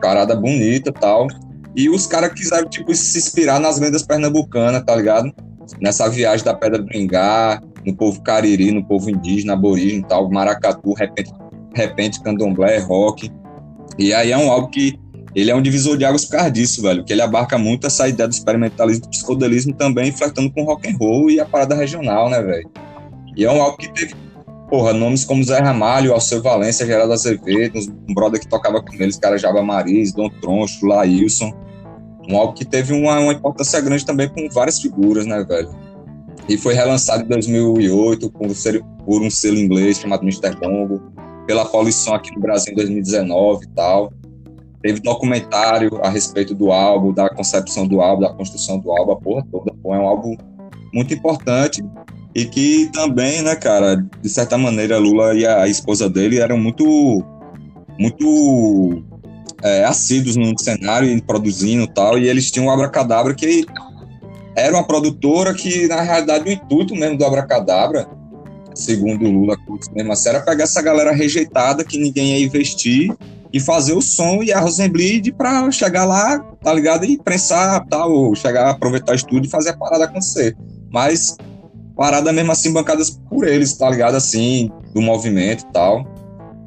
Parada 0.01 0.35
bonita 0.35 0.91
tal. 0.91 1.27
E 1.75 1.87
os 1.87 2.07
caras 2.07 2.33
quiseram, 2.33 2.67
tipo, 2.67 2.93
se 2.95 3.17
inspirar 3.17 3.59
nas 3.59 3.79
lendas 3.79 4.01
pernambucanas, 4.01 4.83
tá 4.83 4.95
ligado? 4.95 5.31
Nessa 5.79 6.09
viagem 6.09 6.45
da 6.45 6.53
Pedra 6.53 6.81
do 6.81 6.95
Ingá, 6.95 7.61
no 7.85 7.95
povo 7.95 8.21
cariri, 8.21 8.71
no 8.71 8.83
povo 8.85 9.09
indígena, 9.09 9.53
aborígene 9.53 10.03
tal, 10.07 10.29
maracatu, 10.29 10.93
repente 10.93 11.31
repente, 11.73 12.21
candomblé, 12.21 12.79
rock. 12.79 13.31
E 13.97 14.13
aí 14.13 14.31
é 14.31 14.37
um 14.37 14.51
álbum 14.51 14.69
que 14.69 14.99
ele 15.35 15.49
é 15.49 15.55
um 15.55 15.61
divisor 15.61 15.97
de 15.97 16.05
águas 16.05 16.25
por 16.25 16.33
causa 16.33 16.51
disso, 16.51 16.81
velho, 16.81 17.03
que 17.03 17.11
ele 17.11 17.21
abarca 17.21 17.57
muito 17.57 17.87
essa 17.87 18.07
ideia 18.07 18.27
do 18.27 18.33
experimentalismo 18.33 19.03
do 19.03 19.09
psicodelismo 19.09 19.73
também, 19.73 20.11
flertando 20.11 20.51
com 20.51 20.63
rock 20.63 20.87
and 20.87 20.95
roll 20.97 21.29
e 21.29 21.39
a 21.39 21.45
parada 21.45 21.75
regional, 21.75 22.29
né, 22.29 22.41
velho? 22.41 22.69
E 23.35 23.43
é 23.43 23.51
um 23.51 23.61
álbum 23.61 23.77
que 23.77 23.91
teve, 23.91 24.13
porra, 24.69 24.93
nomes 24.93 25.25
como 25.25 25.43
Zé 25.43 25.59
Ramalho, 25.59 26.13
Alceu 26.13 26.41
Valência, 26.41 26.85
Geraldo 26.85 27.13
Azevedo, 27.13 27.79
um 28.07 28.13
brother 28.13 28.39
que 28.39 28.47
tocava 28.47 28.81
com 28.81 28.93
eles, 28.93 29.17
cara 29.17 29.37
Jaba 29.37 29.63
Maris, 29.63 30.13
Dom 30.13 30.29
Troncho, 30.29 30.85
Laílson. 30.85 31.51
Um 32.29 32.37
álbum 32.37 32.53
que 32.53 32.65
teve 32.65 32.93
uma, 32.93 33.19
uma 33.19 33.33
importância 33.33 33.79
grande 33.81 34.05
também 34.05 34.29
com 34.29 34.47
várias 34.49 34.79
figuras, 34.79 35.25
né, 35.25 35.43
velho? 35.43 35.69
E 36.47 36.57
foi 36.57 36.73
relançado 36.73 37.23
em 37.23 37.27
2008 37.27 38.29
por, 38.29 39.21
um 39.21 39.29
selo 39.29 39.57
inglês 39.57 39.99
chamado 39.99 40.23
Mr. 40.23 40.55
Bongo 40.59 41.01
pela 41.45 41.65
Polição 41.65 42.13
aqui 42.13 42.33
no 42.33 42.41
Brasil 42.41 42.73
em 42.73 42.75
2019 42.75 43.65
e 43.65 43.67
tal. 43.69 44.13
Teve 44.81 44.99
documentário 44.99 45.99
a 46.03 46.09
respeito 46.09 46.53
do 46.53 46.71
álbum, 46.71 47.13
da 47.13 47.29
concepção 47.29 47.87
do 47.87 48.01
álbum, 48.01 48.23
da 48.23 48.33
construção 48.33 48.79
do 48.79 48.91
álbum, 48.91 49.11
a 49.13 49.15
porra 49.15 49.45
toda. 49.49 49.73
Pô, 49.81 49.95
é 49.95 49.99
um 49.99 50.07
álbum 50.07 50.35
muito 50.93 51.13
importante 51.13 51.81
e 52.35 52.45
que 52.45 52.89
também, 52.91 53.41
né, 53.41 53.55
cara, 53.55 53.95
de 54.21 54.29
certa 54.29 54.57
maneira, 54.57 54.97
Lula 54.97 55.33
e 55.35 55.45
a 55.45 55.67
esposa 55.67 56.09
dele 56.09 56.39
eram 56.39 56.57
muito, 56.57 57.23
muito 57.97 59.03
é, 59.63 59.85
assíduos 59.85 60.35
no 60.35 60.57
cenário 60.59 61.09
e 61.09 61.21
produzindo 61.21 61.87
tal, 61.87 62.19
e 62.19 62.27
eles 62.27 62.51
tinham 62.51 62.67
o 62.67 62.71
Abracadabra 62.71 63.33
que 63.33 63.65
era 64.55 64.75
uma 64.75 64.85
produtora 64.85 65.53
que, 65.53 65.87
na 65.87 66.01
realidade, 66.01 66.47
o 66.47 66.51
intuito 66.51 66.93
mesmo 66.95 67.17
do 67.17 67.25
Abracadabra 67.25 68.07
segundo 68.75 69.25
o 69.25 69.31
Lula 69.31 69.55
mesmo 69.93 70.11
assim, 70.11 70.29
era 70.29 70.41
pegar 70.41 70.63
essa 70.63 70.81
galera 70.81 71.11
rejeitada 71.11 71.83
que 71.83 71.97
ninguém 71.97 72.37
ia 72.37 72.45
investir 72.45 73.15
e 73.51 73.59
fazer 73.59 73.93
o 73.93 74.01
som 74.01 74.41
e 74.41 74.51
a 74.51 74.59
Rosenbleed 74.59 75.31
para 75.33 75.69
chegar 75.71 76.05
lá, 76.05 76.39
tá 76.63 76.73
ligado? 76.73 77.05
E 77.05 77.17
prensar, 77.17 77.85
tal, 77.87 78.11
ou 78.11 78.35
chegar, 78.35 78.69
aproveitar 78.69 79.11
o 79.11 79.15
estúdio 79.15 79.47
e 79.47 79.51
fazer 79.51 79.69
a 79.69 79.77
parada 79.77 80.05
acontecer. 80.05 80.57
Mas 80.91 81.37
parada 81.95 82.33
mesmo 82.33 82.51
assim 82.51 82.73
bancadas 82.73 83.11
por 83.29 83.47
eles, 83.47 83.77
tá 83.77 83.89
ligado? 83.89 84.15
Assim, 84.15 84.71
do 84.93 85.01
movimento 85.01 85.65
e 85.69 85.71
tal. 85.71 86.03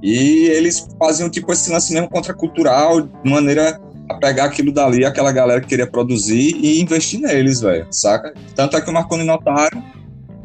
E 0.03 0.47
eles 0.47 0.87
faziam 0.99 1.31
tipo 1.31 1.53
esse 1.53 1.71
lance 1.71 1.93
mesmo 1.93 2.09
contracultural, 2.09 3.03
de 3.03 3.31
maneira 3.31 3.81
a 4.09 4.15
pegar 4.15 4.45
aquilo 4.45 4.73
dali, 4.73 5.05
aquela 5.05 5.33
galera 5.33 5.61
que 5.61 5.67
queria 5.67 5.87
produzir 5.87 6.57
e 6.57 6.81
investir 6.81 7.21
neles, 7.21 7.61
velho, 7.61 7.87
saca? 7.91 8.33
Tanto 8.55 8.77
é 8.77 8.81
que 8.81 8.89
o 8.89 8.93
Marconi 8.93 9.25
Notário 9.25 9.83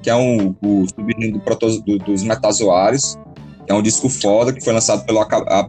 que 0.02 0.10
é 0.10 0.16
um, 0.16 0.56
o 0.62 0.86
subgênero 0.88 1.40
do 1.40 1.82
do, 1.82 1.98
dos 2.00 2.24
metazoários, 2.24 3.18
é 3.68 3.74
um 3.74 3.82
disco 3.82 4.10
foda, 4.10 4.52
que 4.52 4.62
foi 4.62 4.74
lançado 4.74 5.06
pelo 5.06 5.26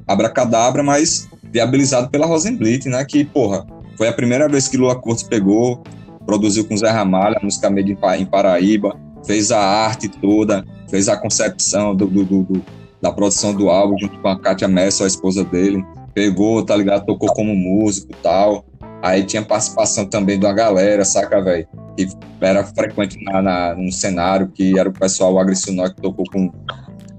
Abracadabra, 0.07 0.83
mas 0.83 1.29
viabilizado 1.53 2.09
pela 2.09 2.27
Rosenblit, 2.27 2.89
né? 2.89 3.05
Que, 3.05 3.25
porra, 3.25 3.67
foi 3.97 4.09
a 4.09 4.13
primeira 4.13 4.49
vez 4.49 4.69
que 4.69 4.77
Lula 4.77 4.97
Cortes 4.97 5.23
pegou, 5.23 5.83
produziu 6.25 6.65
com 6.65 6.77
Zé 6.77 6.89
Ramalho, 6.89 7.37
a 7.39 7.45
música 7.45 7.69
Made 7.69 7.97
em 8.19 8.27
Paraíba, 8.27 8.97
fez 9.25 9.53
a 9.53 9.61
arte 9.61 10.09
toda, 10.09 10.65
fez 10.89 11.09
a 11.09 11.17
concepção 11.17 11.95
do, 11.95 12.07
do, 12.07 12.25
do, 12.25 12.65
da 13.03 13.13
produção 13.13 13.53
do 13.53 13.69
álbum 13.69 13.99
junto 13.99 14.19
com 14.21 14.29
a 14.29 14.39
Kátia 14.39 14.69
Messa, 14.69 15.05
a 15.05 15.09
esposa 15.09 15.45
dele. 15.45 15.85
Pegou, 16.15 16.65
tá 16.65 16.77
ligado? 16.77 17.05
Tocou 17.05 17.33
como 17.35 17.55
músico 17.55 18.13
e 18.13 18.17
tal. 18.23 18.65
Aí 19.03 19.25
tinha 19.25 19.43
participação 19.43 20.07
também 20.07 20.39
uma 20.39 20.53
galera, 20.53 21.05
saca, 21.05 21.43
velho? 21.43 21.67
Que 21.97 22.09
era 22.41 22.65
frequente 22.65 23.23
na, 23.25 23.43
na, 23.43 23.75
no 23.75 23.91
cenário, 23.91 24.49
que 24.49 24.79
era 24.79 24.89
o 24.89 24.93
pessoal 24.93 25.37
agressivo 25.39 25.83
que 25.93 26.01
tocou 26.01 26.25
com 26.33 26.53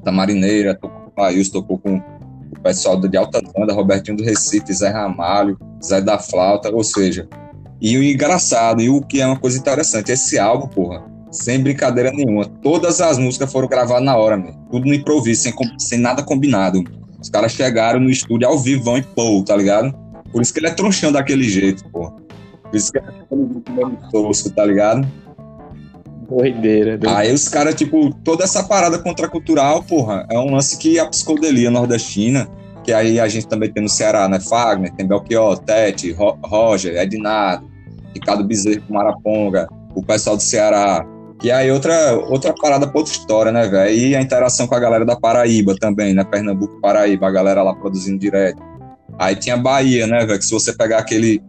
da 0.01 0.11
Marineira, 0.11 0.73
tocou 0.75 1.01
com 1.01 1.09
País, 1.11 1.49
tocou 1.49 1.77
com 1.77 1.97
o 1.97 2.59
pessoal 2.61 2.99
de 2.99 3.17
Alta 3.17 3.41
Banda, 3.41 3.73
Robertinho 3.73 4.17
do 4.17 4.23
Recife, 4.23 4.73
Zé 4.73 4.89
Ramalho, 4.89 5.57
Zé 5.83 5.99
da 5.99 6.17
Flauta, 6.17 6.73
ou 6.73 6.83
seja. 6.83 7.27
E 7.81 7.97
o 7.97 8.03
engraçado, 8.03 8.81
e 8.81 8.89
o 8.89 9.01
que 9.01 9.19
é 9.19 9.27
uma 9.27 9.37
coisa 9.37 9.57
interessante, 9.57 10.11
esse 10.11 10.39
álbum, 10.39 10.67
porra, 10.67 11.03
sem 11.33 11.61
brincadeira 11.61 12.11
nenhuma, 12.11 12.45
todas 12.45 13.01
as 13.01 13.17
músicas 13.17 13.51
foram 13.51 13.67
gravadas 13.67 14.05
na 14.05 14.15
hora, 14.15 14.41
tudo 14.71 14.85
no 14.85 14.93
improviso, 14.93 15.41
sem, 15.41 15.53
sem 15.79 15.99
nada 15.99 16.23
combinado. 16.23 16.83
Os 17.19 17.29
caras 17.29 17.53
chegaram 17.53 17.99
no 17.99 18.09
estúdio 18.09 18.47
ao 18.47 18.59
vivo, 18.59 18.83
vão 18.83 18.97
e 18.97 19.01
pô, 19.01 19.43
tá 19.43 19.55
ligado? 19.55 19.93
Por 20.31 20.41
isso 20.41 20.53
que 20.53 20.59
ele 20.59 20.67
é 20.67 20.71
tronchão 20.71 21.11
daquele 21.11 21.43
jeito, 21.43 21.83
pô. 21.89 22.11
Por 22.11 22.75
isso 22.75 22.91
que 22.91 22.99
ele 22.99 23.07
é 23.07 23.71
mesmo 23.71 23.97
tosco, 24.11 24.49
tá 24.51 24.65
ligado? 24.65 25.07
Doideira, 26.29 26.97
doideira. 26.97 27.17
Aí 27.17 27.33
os 27.33 27.47
caras, 27.47 27.75
tipo, 27.75 28.13
toda 28.23 28.43
essa 28.43 28.63
parada 28.63 28.99
contracultural, 28.99 29.83
porra, 29.83 30.25
é 30.29 30.37
um 30.37 30.51
lance 30.51 30.77
que 30.77 30.99
a 30.99 31.05
psicodelia 31.05 31.71
nordestina, 31.71 32.47
que 32.83 32.91
aí 32.91 33.19
a 33.19 33.27
gente 33.27 33.47
também 33.47 33.71
tem 33.71 33.83
no 33.83 33.89
Ceará, 33.89 34.27
né? 34.27 34.39
Fagner, 34.39 34.91
tem 34.93 35.07
Belchior, 35.07 35.57
Tete, 35.59 36.11
Ro 36.11 36.37
Roger, 36.43 36.95
Ednardo, 36.97 37.69
Ricardo 38.13 38.43
Bezerro, 38.43 38.83
Maraponga, 38.89 39.67
o 39.95 40.03
pessoal 40.03 40.35
do 40.35 40.43
Ceará, 40.43 41.05
E 41.43 41.51
aí 41.51 41.69
outra, 41.69 42.13
outra 42.29 42.53
parada 42.53 42.87
pra 42.87 42.99
outra 42.99 43.13
história, 43.13 43.51
né, 43.51 43.67
velho? 43.67 43.93
E 43.93 44.15
a 44.15 44.21
interação 44.21 44.65
com 44.65 44.75
a 44.75 44.79
galera 44.79 45.05
da 45.05 45.17
Paraíba 45.17 45.75
também, 45.75 46.13
né? 46.13 46.23
Pernambuco, 46.23 46.79
Paraíba, 46.79 47.27
a 47.27 47.31
galera 47.31 47.61
lá 47.61 47.75
produzindo 47.75 48.17
direto. 48.17 48.63
Aí 49.19 49.35
tinha 49.35 49.57
Bahia, 49.57 50.07
né, 50.07 50.25
velho? 50.25 50.39
Que 50.39 50.45
se 50.45 50.53
você 50.53 50.71
pegar 50.71 50.99
aquele 50.99 51.43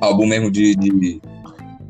álbum 0.00 0.24
mesmo 0.24 0.52
de, 0.52 0.76
de, 0.76 1.20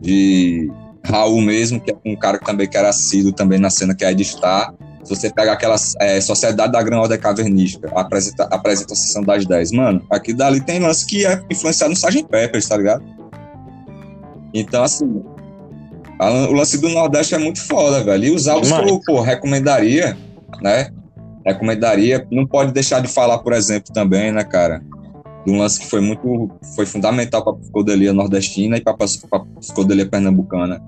de 0.01 0.73
Raul 1.05 1.43
mesmo, 1.43 1.79
que 1.79 1.91
é 1.91 1.97
um 2.07 2.17
cara 2.17 2.39
que 2.39 2.47
também 2.47 2.67
que 2.67 2.79
era 2.79 2.89
assíduo 2.89 3.31
também 3.31 3.59
na 3.59 3.69
cena, 3.69 3.95
que 3.95 4.07
é 4.07 4.15
de 4.15 4.25
Star. 4.25 4.73
Se 5.05 5.15
você 5.15 5.31
pegar 5.31 5.53
aquela 5.53 5.77
é, 6.01 6.19
Sociedade 6.23 6.73
da 6.73 6.83
Gran 6.83 7.01
Ordem 7.01 7.19
Cavernística, 7.19 7.93
a, 7.95 8.01
apresenta, 8.01 8.45
a 8.45 8.55
apresentação 8.55 9.23
das 9.23 9.45
10, 9.45 9.73
mano, 9.73 10.03
aqui 10.11 10.33
dali 10.33 10.63
tem 10.63 10.81
lance 10.81 11.05
que 11.05 11.27
é 11.27 11.43
influenciado 11.51 11.91
no 11.91 11.95
Sgt. 11.95 12.25
Peppers, 12.25 12.67
tá 12.67 12.79
ligado? 12.79 13.05
Então, 14.55 14.83
assim, 14.83 15.23
o 16.21 16.53
lance 16.53 16.81
do 16.81 16.89
Nordeste 16.89 17.35
é 17.35 17.39
muito 17.39 17.61
foda, 17.61 18.03
velho. 18.03 18.25
E 18.25 18.31
os 18.31 18.47
álbuns 18.47 18.73
que 18.73 18.91
eu, 18.91 19.01
pô, 19.01 19.21
recomendaria, 19.21 20.17
né? 20.63 20.91
Recomendaria, 21.45 22.27
não 22.31 22.47
pode 22.47 22.73
deixar 22.73 23.01
de 23.01 23.09
falar, 23.09 23.39
por 23.39 23.53
exemplo, 23.53 23.93
também, 23.93 24.33
né, 24.33 24.45
cara? 24.45 24.83
De 25.45 25.53
um 25.53 25.59
lance 25.59 25.81
que 25.81 25.87
foi 25.87 26.01
muito, 26.01 26.51
foi 26.75 26.87
fundamental 26.87 27.43
para 27.43 27.53
a 27.53 27.57
psicodelia 27.57 28.13
nordestina 28.13 28.79
e 28.79 28.81
para 28.81 28.95
a 28.95 29.41
psicodelia 29.61 30.07
pernambucana. 30.07 30.83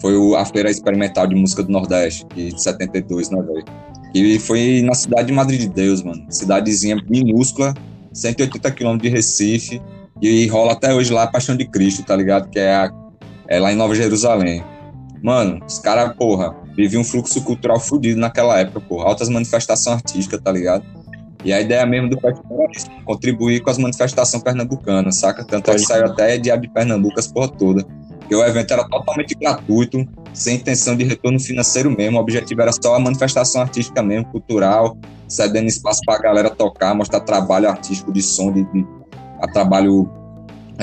Foi 0.00 0.16
o, 0.16 0.36
a 0.36 0.44
Feira 0.44 0.70
Experimental 0.70 1.26
de 1.26 1.34
Música 1.34 1.62
do 1.62 1.72
Nordeste, 1.72 2.24
de 2.34 2.60
72, 2.62 3.30
né, 3.30 3.42
velho? 3.42 3.64
E 4.14 4.38
foi 4.38 4.82
na 4.84 4.94
cidade 4.94 5.26
de 5.26 5.32
Madrid 5.32 5.60
de 5.60 5.68
Deus, 5.68 6.02
mano. 6.02 6.24
Cidadezinha 6.30 6.96
minúscula, 7.08 7.74
180 8.12 8.70
quilômetros 8.70 9.10
de 9.10 9.14
Recife. 9.14 9.82
E 10.20 10.46
rola 10.46 10.72
até 10.72 10.92
hoje 10.94 11.12
lá 11.12 11.24
a 11.24 11.26
Paixão 11.26 11.56
de 11.56 11.66
Cristo, 11.66 12.02
tá 12.02 12.16
ligado? 12.16 12.48
Que 12.48 12.58
é, 12.58 12.74
a, 12.74 12.92
é 13.48 13.58
lá 13.58 13.72
em 13.72 13.76
Nova 13.76 13.94
Jerusalém. 13.94 14.62
Mano, 15.22 15.60
os 15.66 15.78
caras, 15.78 16.14
porra, 16.16 16.54
viviam 16.76 17.00
um 17.00 17.04
fluxo 17.04 17.42
cultural 17.42 17.80
fudido 17.80 18.20
naquela 18.20 18.60
época, 18.60 18.80
porra. 18.80 19.06
Altas 19.06 19.28
manifestações 19.28 19.96
artísticas, 19.96 20.40
tá 20.40 20.52
ligado? 20.52 20.84
E 21.44 21.52
a 21.52 21.60
ideia 21.60 21.84
mesmo 21.86 22.10
do 22.10 22.20
festival 22.20 22.62
é 22.62 23.04
contribuir 23.04 23.60
com 23.60 23.70
as 23.70 23.78
manifestações 23.78 24.42
pernambucanas, 24.42 25.18
saca? 25.18 25.44
Tanto 25.44 25.70
é 25.70 25.74
que 25.74 25.80
saiu 25.80 26.06
até 26.06 26.36
Diabo 26.36 26.62
de 26.62 26.68
Pernambuco, 26.68 27.18
as 27.18 27.26
porra 27.26 27.48
toda. 27.48 27.84
Porque 28.18 28.34
o 28.34 28.44
evento 28.44 28.72
era 28.72 28.86
totalmente 28.86 29.34
gratuito, 29.34 30.06
sem 30.34 30.56
intenção 30.56 30.96
de 30.96 31.04
retorno 31.04 31.40
financeiro 31.40 31.90
mesmo. 31.90 32.18
O 32.18 32.20
objetivo 32.20 32.60
era 32.60 32.72
só 32.72 32.94
a 32.94 32.98
manifestação 32.98 33.62
artística 33.62 34.02
mesmo, 34.02 34.26
cultural, 34.26 34.96
cedendo 35.26 35.68
espaço 35.68 36.00
para 36.04 36.16
a 36.16 36.22
galera 36.22 36.50
tocar, 36.50 36.94
mostrar 36.94 37.20
trabalho 37.20 37.68
artístico 37.68 38.12
de 38.12 38.20
som, 38.20 38.52
de, 38.52 38.64
de 38.64 38.86
a 39.40 39.46
trabalho 39.46 40.10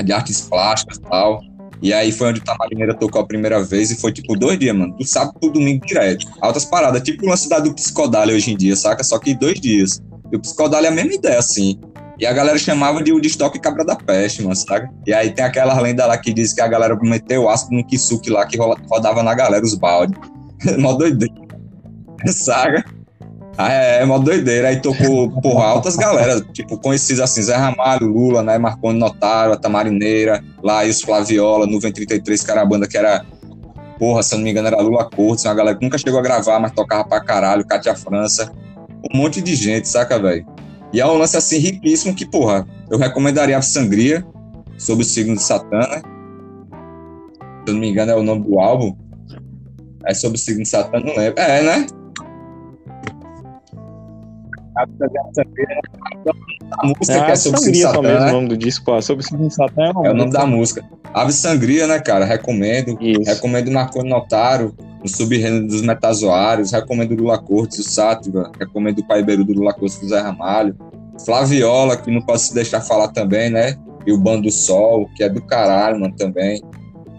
de 0.02 0.12
artes 0.12 0.40
plásticas 0.40 0.96
e 0.96 1.02
tal. 1.02 1.40
E 1.82 1.92
aí 1.92 2.10
foi 2.10 2.28
onde 2.28 2.40
o 2.40 2.44
Tamarineira 2.44 2.94
tocou 2.94 3.20
a 3.20 3.26
primeira 3.26 3.62
vez 3.62 3.90
e 3.90 3.96
foi 3.96 4.12
tipo 4.12 4.36
dois 4.38 4.58
dias, 4.58 4.74
mano. 4.74 4.96
Do 4.96 5.06
sábado 5.06 5.38
pro 5.38 5.50
domingo 5.50 5.84
direto. 5.84 6.26
Altas 6.40 6.64
paradas, 6.64 7.02
tipo 7.02 7.26
uma 7.26 7.36
cidade 7.36 7.68
do 7.68 7.74
Psicodália 7.74 8.34
hoje 8.34 8.52
em 8.52 8.56
dia, 8.56 8.74
saca? 8.74 9.04
Só 9.04 9.18
que 9.18 9.34
dois 9.34 9.60
dias. 9.60 10.00
E 10.32 10.36
o 10.36 10.40
Psicodália 10.40 10.88
é 10.88 10.90
a 10.90 10.94
mesma 10.94 11.14
ideia, 11.14 11.38
assim. 11.38 11.78
E 12.18 12.24
a 12.24 12.32
galera 12.32 12.58
chamava 12.58 13.02
de 13.02 13.12
o 13.12 13.20
de 13.20 13.28
estoque 13.28 13.58
cabra 13.58 13.84
da 13.84 13.94
peste, 13.94 14.42
mano, 14.42 14.56
sabe? 14.56 14.88
E 15.06 15.12
aí 15.12 15.30
tem 15.32 15.44
aquela 15.44 15.78
lenda 15.80 16.06
lá 16.06 16.16
que 16.16 16.32
diz 16.32 16.54
que 16.54 16.62
a 16.62 16.68
galera 16.68 16.96
meteu 17.02 17.48
ácido 17.48 17.76
no 17.76 17.86
kisuke 17.86 18.30
lá 18.30 18.46
que 18.46 18.56
rodava 18.56 19.22
na 19.22 19.34
galera 19.34 19.64
os 19.64 19.74
baldes. 19.74 20.18
mó 20.78 20.94
doideira. 20.94 21.34
Saga. 22.26 22.84
Ah, 23.58 23.72
é, 23.72 24.02
é 24.02 24.04
mó 24.04 24.18
doideira. 24.18 24.68
Aí 24.68 24.80
tocou, 24.80 25.30
porra, 25.40 25.66
altas 25.66 25.96
galera, 25.96 26.40
tipo, 26.52 26.78
conhecidos 26.78 27.22
assim, 27.22 27.42
Zé 27.42 27.56
Ramalho, 27.56 28.06
Lula, 28.06 28.42
né, 28.42 28.58
Marconi 28.58 28.98
Notário, 28.98 29.54
a 29.54 29.56
Tamarineira, 29.56 30.44
Laís 30.62 31.00
Flaviola, 31.00 31.66
Nuvem 31.66 31.92
33, 31.92 32.42
que 32.42 32.50
era 32.50 32.62
a 32.62 32.66
banda 32.66 32.86
que 32.86 32.98
era, 32.98 33.24
porra, 33.98 34.22
se 34.22 34.34
eu 34.34 34.38
não 34.38 34.44
me 34.44 34.50
engano, 34.50 34.68
era 34.68 34.80
Lula 34.80 35.08
Cortes, 35.08 35.44
uma 35.46 35.54
galera 35.54 35.76
que 35.76 35.84
nunca 35.84 35.96
chegou 35.96 36.18
a 36.18 36.22
gravar, 36.22 36.60
mas 36.60 36.72
tocava 36.72 37.04
pra 37.04 37.20
caralho, 37.20 37.66
Cátia 37.66 37.94
França, 37.94 38.52
um 39.10 39.16
monte 39.16 39.40
de 39.40 39.54
gente, 39.54 39.88
saca, 39.88 40.18
velho? 40.18 40.46
E 40.92 41.00
é 41.00 41.06
um 41.06 41.16
lance 41.16 41.36
assim 41.36 41.58
riquíssimo 41.58 42.14
que, 42.14 42.26
porra, 42.26 42.66
eu 42.90 42.98
recomendaria 42.98 43.56
a 43.56 43.62
Sangria 43.62 44.24
sobre 44.78 45.04
o 45.04 45.06
signo 45.06 45.34
de 45.34 45.42
Satã, 45.42 45.78
né? 45.78 46.02
Se 47.64 47.70
eu 47.70 47.74
não 47.74 47.80
me 47.80 47.90
engano, 47.90 48.12
é 48.12 48.16
o 48.16 48.22
nome 48.22 48.44
do 48.44 48.60
álbum. 48.60 48.96
É 50.06 50.14
sobre 50.14 50.36
o 50.36 50.40
signo 50.40 50.62
de 50.62 50.68
Satã, 50.68 51.00
não 51.00 51.16
lembro. 51.16 51.40
É, 51.40 51.62
né? 51.62 51.86
A 54.76 54.86
música 56.86 57.12
é, 57.12 57.24
que 57.24 57.30
é 57.30 57.36
sobre 57.36 57.70
o 57.70 57.74
Satã, 57.74 58.02
né? 58.02 58.28
o 58.28 58.32
nome 58.32 58.48
do 58.48 58.56
disco, 58.56 58.90
ó, 58.90 59.00
sobre 59.00 59.24
o 59.24 59.50
Satã 59.50 59.82
é, 59.84 59.88
é 59.88 60.10
o 60.10 60.14
nome 60.14 60.30
da 60.30 60.44
música. 60.44 60.84
Ave 61.14 61.32
Sangria, 61.32 61.86
né, 61.86 61.98
cara? 61.98 62.24
Recomendo. 62.24 62.98
Isso. 63.00 63.22
Recomendo 63.22 63.70
Marconi 63.70 64.10
Notaro 64.10 64.74
no 65.02 65.08
sub-reino 65.08 65.66
dos 65.66 65.82
metazoários, 65.82 66.72
recomendo 66.72 67.12
o 67.12 67.16
Lula 67.16 67.38
Cortes, 67.38 67.78
o 67.78 67.82
Sátiva, 67.82 68.50
recomendo 68.58 68.98
o 68.98 69.06
Pai 69.06 69.22
Beru 69.22 69.44
do 69.44 69.52
Lula 69.52 69.72
Cortes, 69.72 69.98
do 70.00 70.08
Zé 70.08 70.20
Ramalho, 70.20 70.76
Flaviola, 71.24 71.96
que 71.96 72.10
não 72.10 72.20
posso 72.20 72.52
deixar 72.52 72.80
falar 72.80 73.08
também, 73.08 73.48
né? 73.48 73.76
E 74.06 74.12
o 74.12 74.18
Bando 74.18 74.42
do 74.42 74.50
Sol, 74.50 75.08
que 75.16 75.22
é 75.22 75.28
do 75.28 75.40
caralho, 75.40 76.00
mano, 76.00 76.14
também. 76.16 76.60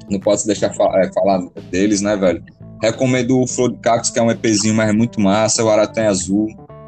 Não 0.10 0.20
posso 0.20 0.46
deixar 0.46 0.68
é, 0.68 1.12
falar 1.12 1.42
deles, 1.72 2.02
né, 2.02 2.16
velho? 2.16 2.44
Recomendo 2.82 3.42
o 3.42 3.48
Flor 3.48 3.72
de 3.72 3.78
Cacos, 3.80 4.10
que 4.10 4.20
é 4.20 4.22
um 4.22 4.30
EPzinho, 4.30 4.76
mas 4.76 4.90
é 4.90 4.94
muito 4.94 5.20
massa. 5.20 5.64
O 5.64 5.70
Aratanha 5.70 6.10
Azul, 6.10 6.48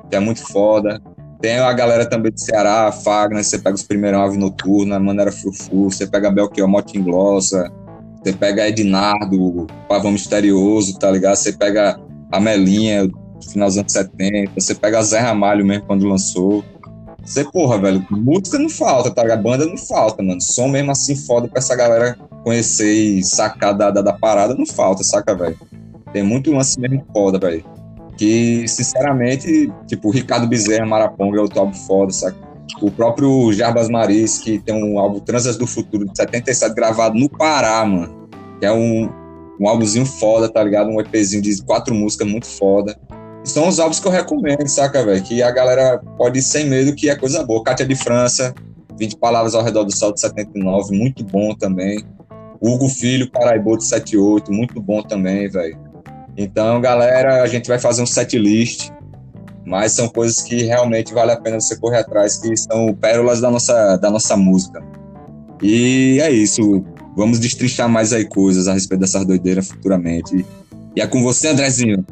que 0.10 0.16
é 0.16 0.20
muito 0.20 0.42
foda. 0.52 1.02
Tem 1.42 1.58
a 1.58 1.72
galera 1.72 2.06
também 2.06 2.32
de 2.32 2.44
Ceará, 2.44 2.92
Fagner, 2.92 3.44
você 3.44 3.58
pega 3.58 3.76
os 3.76 3.84
primeiros 3.84 4.20
Ave 4.20 4.38
Noturna, 4.38 5.00
Maneira 5.00 5.32
Frufu, 5.32 5.90
você 5.90 6.06
pega 6.06 6.30
Belchior 6.30 6.68
Motinglossa, 6.68 7.72
você 8.22 8.34
pega 8.34 8.68
Ednardo, 8.68 9.66
Pavão 9.88 10.12
Misterioso, 10.12 11.00
tá 11.00 11.10
ligado? 11.10 11.38
Você 11.38 11.54
pega 11.54 11.98
a 12.30 12.40
Melinha, 12.42 13.10
final 13.52 13.70
dos 13.70 13.78
anos 13.78 13.92
70, 13.94 14.52
você 14.54 14.76
pega 14.76 15.00
a 15.00 15.02
Zé 15.02 15.20
Ramalho 15.20 15.66
mesmo 15.66 15.86
quando 15.86 16.08
lançou. 16.08 16.64
Você, 17.24 17.44
porra, 17.44 17.78
velho, 17.78 18.06
música 18.10 18.58
não 18.60 18.70
falta, 18.70 19.12
tá 19.12 19.22
ligado? 19.22 19.44
Banda 19.44 19.66
não 19.66 19.78
falta, 19.78 20.22
mano. 20.22 20.42
Som 20.42 20.68
mesmo 20.68 20.92
assim 20.92 21.16
foda 21.16 21.48
pra 21.48 21.60
essa 21.60 21.76
galera 21.76 22.18
conhecer 22.44 22.92
e 22.92 23.24
sacar 23.24 23.74
da, 23.74 23.92
da, 23.92 24.02
da 24.02 24.14
parada 24.14 24.56
não 24.56 24.66
falta, 24.66 25.04
saca, 25.04 25.36
velho? 25.36 25.58
Tem 26.12 26.24
muito 26.24 26.52
lance 26.52 26.80
mesmo 26.80 27.06
foda, 27.14 27.38
velho. 27.38 27.64
Que, 28.20 28.68
sinceramente, 28.68 29.72
tipo, 29.88 30.10
o 30.10 30.12
Ricardo 30.12 30.46
Bezerra, 30.46 30.86
Maraponga 30.86 31.38
é 31.38 31.42
outro 31.42 31.62
álbum 31.62 31.74
foda, 31.74 32.12
saca? 32.12 32.36
O 32.82 32.92
próprio 32.92 33.54
Jarbas 33.54 33.88
Maris, 33.88 34.40
que 34.40 34.60
tem 34.60 34.76
um 34.76 35.00
álbum 35.00 35.22
Transas 35.22 35.56
do 35.56 35.66
Futuro 35.66 36.04
de 36.04 36.18
77 36.18 36.76
gravado 36.76 37.18
no 37.18 37.30
Pará, 37.30 37.86
mano. 37.86 38.28
Que 38.60 38.66
é 38.66 38.74
um, 38.74 39.10
um 39.58 39.70
álbumzinho 39.70 40.06
foda, 40.06 40.50
tá 40.50 40.62
ligado? 40.62 40.90
Um 40.90 41.00
EPzinho 41.00 41.42
de 41.42 41.64
quatro 41.64 41.96
músicas 41.96 42.28
muito 42.28 42.46
foda. 42.46 43.00
São 43.46 43.70
os 43.70 43.80
álbuns 43.80 44.02
que 44.02 44.08
eu 44.10 44.12
recomendo, 44.12 44.68
saca, 44.68 45.02
velho? 45.06 45.24
Que 45.24 45.42
a 45.42 45.50
galera 45.50 46.02
pode 46.18 46.40
ir 46.40 46.42
sem 46.42 46.66
medo 46.66 46.94
que 46.94 47.10
é 47.10 47.16
coisa 47.16 47.42
boa. 47.46 47.64
Cátia 47.64 47.86
de 47.86 47.96
França, 47.96 48.54
20 48.98 49.16
Palavras 49.16 49.56
ao 49.56 49.64
Redor 49.64 49.86
do 49.86 49.96
Sol 49.96 50.12
de 50.12 50.20
79, 50.20 50.94
muito 50.94 51.24
bom 51.24 51.56
também. 51.56 52.04
Hugo 52.60 52.90
Filho, 52.90 53.32
Paraibô 53.32 53.78
de 53.78 53.86
78, 53.86 54.52
muito 54.52 54.82
bom 54.82 55.02
também, 55.02 55.50
velho. 55.50 55.89
Então, 56.42 56.80
galera, 56.80 57.44
a 57.44 57.48
gente 57.48 57.68
vai 57.68 57.78
fazer 57.78 58.02
um 58.02 58.06
set 58.06 58.38
list 58.38 58.90
mas 59.70 59.92
são 59.92 60.08
coisas 60.08 60.42
que 60.42 60.64
realmente 60.64 61.14
vale 61.14 61.32
a 61.32 61.38
pena 61.40 61.60
você 61.60 61.78
correr 61.78 62.00
atrás, 62.00 62.38
que 62.38 62.58
são 62.58 62.92
pérolas 62.92 63.40
da 63.40 63.52
nossa, 63.52 63.98
da 63.98 64.10
nossa 64.10 64.36
música. 64.36 64.82
E 65.62 66.18
é 66.20 66.32
isso. 66.32 66.84
Vamos 67.16 67.40
destrinchar 67.40 67.88
mais 67.88 68.12
aí 68.12 68.26
coisas 68.26 68.68
a 68.68 68.74
respeito 68.74 69.02
dessas 69.02 69.24
doideiras 69.26 69.70
futuramente. 69.70 70.44
E 70.96 71.02
é 71.02 71.06
com 71.06 71.22
você, 71.22 71.50
Andrezinho. 71.50 72.04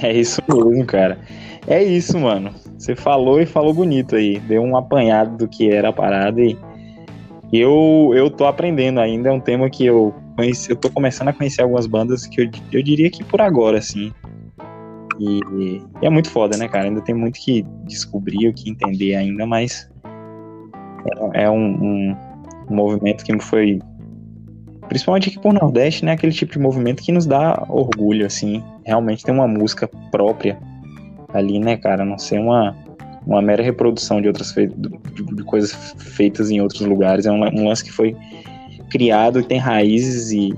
É 0.00 0.12
isso 0.12 0.40
mesmo, 0.48 0.86
cara. 0.86 1.18
É 1.66 1.82
isso, 1.82 2.18
mano. 2.18 2.54
Você 2.78 2.96
falou 2.96 3.38
e 3.38 3.44
falou 3.44 3.74
bonito 3.74 4.16
aí. 4.16 4.38
Deu 4.40 4.62
um 4.62 4.78
apanhado 4.78 5.36
do 5.36 5.46
que 5.46 5.70
era 5.70 5.90
a 5.90 5.92
parada 5.92 6.40
e 6.40 6.56
eu, 7.52 8.12
eu 8.14 8.30
tô 8.30 8.46
aprendendo 8.46 9.00
ainda. 9.00 9.30
É 9.30 9.32
um 9.32 9.40
tema 9.40 9.70
que 9.70 9.84
eu 9.84 10.14
conheci, 10.36 10.70
eu 10.70 10.76
tô 10.76 10.90
começando 10.90 11.28
a 11.28 11.32
conhecer 11.32 11.62
algumas 11.62 11.86
bandas 11.86 12.26
que 12.26 12.42
eu, 12.42 12.50
eu 12.72 12.82
diria 12.82 13.10
que 13.10 13.24
por 13.24 13.40
agora, 13.40 13.78
assim. 13.78 14.12
E, 15.18 15.40
e, 15.58 15.82
é 16.02 16.10
muito 16.10 16.30
foda, 16.30 16.56
né, 16.56 16.68
cara? 16.68 16.84
Ainda 16.84 17.00
tem 17.00 17.14
muito 17.14 17.40
que 17.40 17.64
descobrir, 17.84 18.48
o 18.48 18.54
que 18.54 18.70
entender 18.70 19.16
ainda, 19.16 19.46
mas 19.46 19.90
é, 21.34 21.44
é 21.44 21.50
um, 21.50 21.56
um, 21.56 22.16
um, 22.70 22.74
movimento 22.74 23.24
que 23.24 23.38
foi. 23.40 23.80
Principalmente 24.88 25.28
aqui 25.28 25.38
por 25.38 25.52
Nordeste, 25.52 26.04
né? 26.04 26.12
Aquele 26.12 26.32
tipo 26.32 26.52
de 26.52 26.58
movimento 26.58 27.02
que 27.02 27.12
nos 27.12 27.26
dá 27.26 27.66
orgulho, 27.68 28.24
assim. 28.24 28.62
Realmente 28.86 29.24
tem 29.24 29.34
uma 29.34 29.48
música 29.48 29.88
própria 30.10 30.58
ali, 31.34 31.58
né, 31.58 31.76
cara? 31.76 32.04
Não 32.04 32.16
ser 32.16 32.38
uma, 32.38 32.74
uma 33.26 33.42
mera 33.42 33.62
reprodução 33.62 34.20
de 34.20 34.28
outras 34.28 34.52
de, 34.52 34.66
de 34.66 35.44
coisas 35.44 35.94
feitas 35.98 36.50
em 36.50 36.60
outros 36.60 36.80
lugares. 36.80 37.26
É 37.26 37.32
um, 37.32 37.42
um 37.42 37.68
lance 37.68 37.84
que 37.84 37.92
foi 37.92 38.16
criado, 38.90 39.42
tem 39.42 39.58
raízes 39.58 40.30
e, 40.30 40.54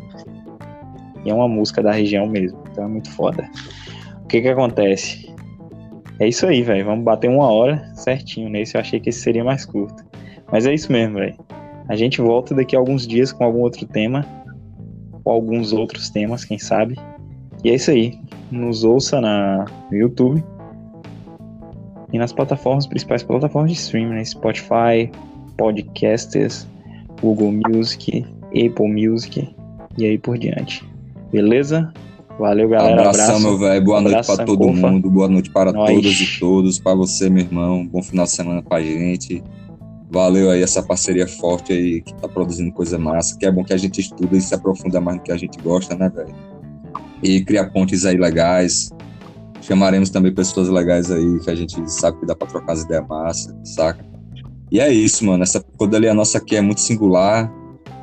e 1.24 1.30
é 1.30 1.34
uma 1.34 1.48
música 1.48 1.82
da 1.82 1.92
região 1.92 2.26
mesmo. 2.26 2.62
Então 2.70 2.84
é 2.84 2.88
muito 2.88 3.10
foda. 3.10 3.48
O 4.22 4.26
que 4.26 4.40
que 4.40 4.48
acontece? 4.48 5.34
É 6.18 6.28
isso 6.28 6.46
aí, 6.46 6.62
velho. 6.62 6.84
Vamos 6.84 7.04
bater 7.04 7.28
uma 7.28 7.50
hora 7.50 7.90
certinho 7.94 8.48
nesse. 8.48 8.76
Eu 8.76 8.80
achei 8.80 9.00
que 9.00 9.08
esse 9.08 9.20
seria 9.20 9.42
mais 9.42 9.64
curto. 9.64 10.04
Mas 10.52 10.66
é 10.66 10.74
isso 10.74 10.92
mesmo, 10.92 11.16
velho. 11.16 11.36
A 11.88 11.96
gente 11.96 12.20
volta 12.20 12.54
daqui 12.54 12.76
a 12.76 12.78
alguns 12.78 13.06
dias 13.06 13.32
com 13.32 13.42
algum 13.42 13.60
outro 13.60 13.84
tema, 13.86 14.24
ou 15.24 15.32
alguns 15.32 15.72
outros 15.72 16.08
temas, 16.10 16.44
quem 16.44 16.58
sabe. 16.58 16.96
E 17.64 17.70
é 17.70 17.74
isso 17.74 17.90
aí. 17.90 18.18
Nos 18.50 18.84
ouça 18.84 19.20
na, 19.20 19.64
no 19.90 19.96
YouTube 19.96 20.44
e 22.12 22.18
nas 22.18 22.32
plataformas, 22.32 22.86
principais 22.86 23.22
plataformas 23.22 23.70
de 23.72 23.76
streaming, 23.78 24.14
né? 24.14 24.24
Spotify, 24.24 25.10
Podcasters, 25.56 26.66
Google 27.20 27.52
Music, 27.68 28.24
Apple 28.46 28.88
Music 28.88 29.48
e 29.96 30.04
aí 30.04 30.18
por 30.18 30.38
diante. 30.38 30.84
Beleza? 31.30 31.92
Valeu, 32.38 32.68
galera. 32.70 33.00
Abração, 33.02 33.24
Abraço. 33.24 33.42
meu 33.42 33.58
velho. 33.58 33.84
Boa 33.84 34.00
noite 34.00 34.26
para 34.26 34.44
todo 34.44 34.72
mundo. 34.72 35.10
Boa 35.10 35.28
noite 35.28 35.50
para 35.50 35.72
Nós. 35.72 35.94
todas 35.94 36.12
e 36.12 36.40
todos. 36.40 36.78
Para 36.78 36.94
você, 36.94 37.28
meu 37.28 37.44
irmão. 37.44 37.86
Bom 37.86 38.02
final 38.02 38.24
de 38.24 38.30
semana 38.30 38.62
pra 38.62 38.80
gente. 38.80 39.42
Valeu 40.10 40.50
aí 40.50 40.62
essa 40.62 40.82
parceria 40.82 41.28
forte 41.28 41.72
aí 41.72 42.00
que 42.00 42.14
tá 42.14 42.26
produzindo 42.26 42.72
coisa 42.72 42.98
massa. 42.98 43.36
Que 43.38 43.44
é 43.44 43.52
bom 43.52 43.62
que 43.62 43.74
a 43.74 43.76
gente 43.76 44.00
estuda 44.00 44.36
e 44.36 44.40
se 44.40 44.54
aprofunda 44.54 45.00
mais 45.00 45.18
no 45.18 45.22
que 45.22 45.30
a 45.30 45.36
gente 45.36 45.60
gosta, 45.62 45.94
né, 45.94 46.08
velho? 46.08 46.34
E 47.22 47.42
cria 47.44 47.68
pontes 47.68 48.06
aí 48.06 48.16
legais. 48.16 48.90
Chamaremos 49.60 50.10
também 50.10 50.34
pessoas 50.34 50.68
legais 50.68 51.10
aí 51.10 51.38
que 51.40 51.50
a 51.50 51.54
gente 51.54 51.90
sabe 51.90 52.18
que 52.20 52.26
dá 52.26 52.34
pra 52.34 52.46
trocar 52.46 52.72
as 52.72 52.82
ideias 52.82 53.06
massa, 53.06 53.56
saca? 53.64 54.04
E 54.70 54.80
é 54.80 54.92
isso, 54.92 55.24
mano. 55.24 55.42
Essa 55.42 55.60
psicodelia 55.60 56.14
nossa 56.14 56.38
aqui 56.38 56.56
é 56.56 56.60
muito 56.60 56.80
singular, 56.80 57.52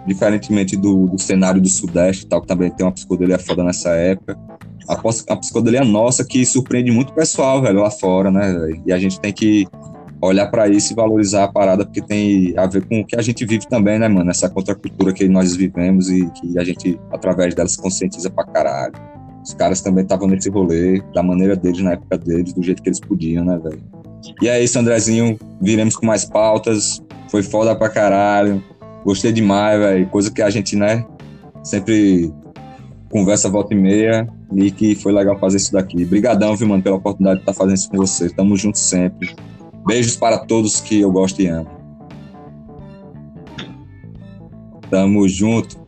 diferentemente 0.05 0.75
do, 0.75 1.07
do 1.07 1.19
cenário 1.19 1.61
do 1.61 1.69
Sudeste, 1.69 2.27
tal, 2.27 2.41
que 2.41 2.47
também 2.47 2.69
tem 2.69 2.85
uma 2.85 2.91
psicodelia 2.91 3.39
foda 3.39 3.63
nessa 3.63 3.89
época. 3.89 4.37
A, 4.87 4.93
a 5.33 5.35
psicodelia 5.37 5.83
nossa 5.83 6.23
que 6.25 6.45
surpreende 6.45 6.91
muito 6.91 7.09
o 7.09 7.13
pessoal, 7.13 7.61
velho, 7.61 7.81
lá 7.81 7.91
fora, 7.91 8.29
né? 8.29 8.53
Véio? 8.53 8.83
E 8.85 8.93
a 8.93 8.99
gente 8.99 9.19
tem 9.19 9.33
que 9.33 9.65
olhar 10.21 10.47
para 10.47 10.67
isso 10.67 10.93
e 10.93 10.95
valorizar 10.95 11.43
a 11.43 11.47
parada, 11.47 11.85
porque 11.85 12.01
tem 12.01 12.57
a 12.57 12.65
ver 12.65 12.85
com 12.85 13.01
o 13.01 13.05
que 13.05 13.15
a 13.15 13.21
gente 13.21 13.45
vive 13.45 13.67
também, 13.67 13.99
né, 13.99 14.07
mano? 14.07 14.29
Essa 14.29 14.49
contracultura 14.49 15.13
que 15.13 15.27
nós 15.27 15.55
vivemos 15.55 16.09
e 16.09 16.29
que 16.31 16.57
a 16.57 16.63
gente, 16.63 16.99
através 17.11 17.53
dela, 17.53 17.67
se 17.67 17.77
conscientiza 17.77 18.29
pra 18.29 18.45
caralho. 18.45 18.93
Os 19.47 19.53
caras 19.53 19.79
também 19.79 20.03
estavam 20.03 20.27
nesse 20.27 20.49
rolê, 20.49 21.01
da 21.13 21.23
maneira 21.23 21.55
deles, 21.55 21.81
na 21.81 21.93
época 21.93 22.17
deles, 22.17 22.51
do 22.51 22.61
jeito 22.61 22.83
que 22.83 22.89
eles 22.89 22.99
podiam, 22.99 23.45
né, 23.45 23.57
velho? 23.57 23.81
E 24.41 24.49
é 24.49 24.61
isso, 24.61 24.77
Andrezinho. 24.77 25.39
Viremos 25.61 25.95
com 25.95 26.05
mais 26.05 26.25
pautas. 26.25 27.01
Foi 27.31 27.41
foda 27.41 27.73
pra 27.73 27.87
caralho. 27.87 28.61
Gostei 29.05 29.31
demais, 29.31 29.79
velho. 29.79 30.05
Coisa 30.07 30.29
que 30.29 30.41
a 30.41 30.49
gente, 30.49 30.75
né, 30.75 31.05
sempre 31.63 32.29
conversa 33.09 33.49
volta 33.49 33.73
e 33.73 33.77
meia. 33.77 34.27
E 34.53 34.69
que 34.69 34.95
foi 34.95 35.13
legal 35.13 35.39
fazer 35.39 35.55
isso 35.55 35.71
daqui. 35.71 36.03
Obrigadão, 36.03 36.53
viu, 36.53 36.67
mano, 36.67 36.83
pela 36.83 36.97
oportunidade 36.97 37.37
de 37.37 37.43
estar 37.43 37.53
fazendo 37.53 37.77
isso 37.77 37.89
com 37.89 37.95
você. 37.95 38.29
Tamo 38.29 38.57
junto 38.57 38.77
sempre. 38.77 39.33
Beijos 39.85 40.17
para 40.17 40.39
todos 40.39 40.81
que 40.81 40.99
eu 40.99 41.09
gosto 41.09 41.41
e 41.41 41.47
amo. 41.47 41.69
Tamo 44.89 45.25
junto. 45.29 45.86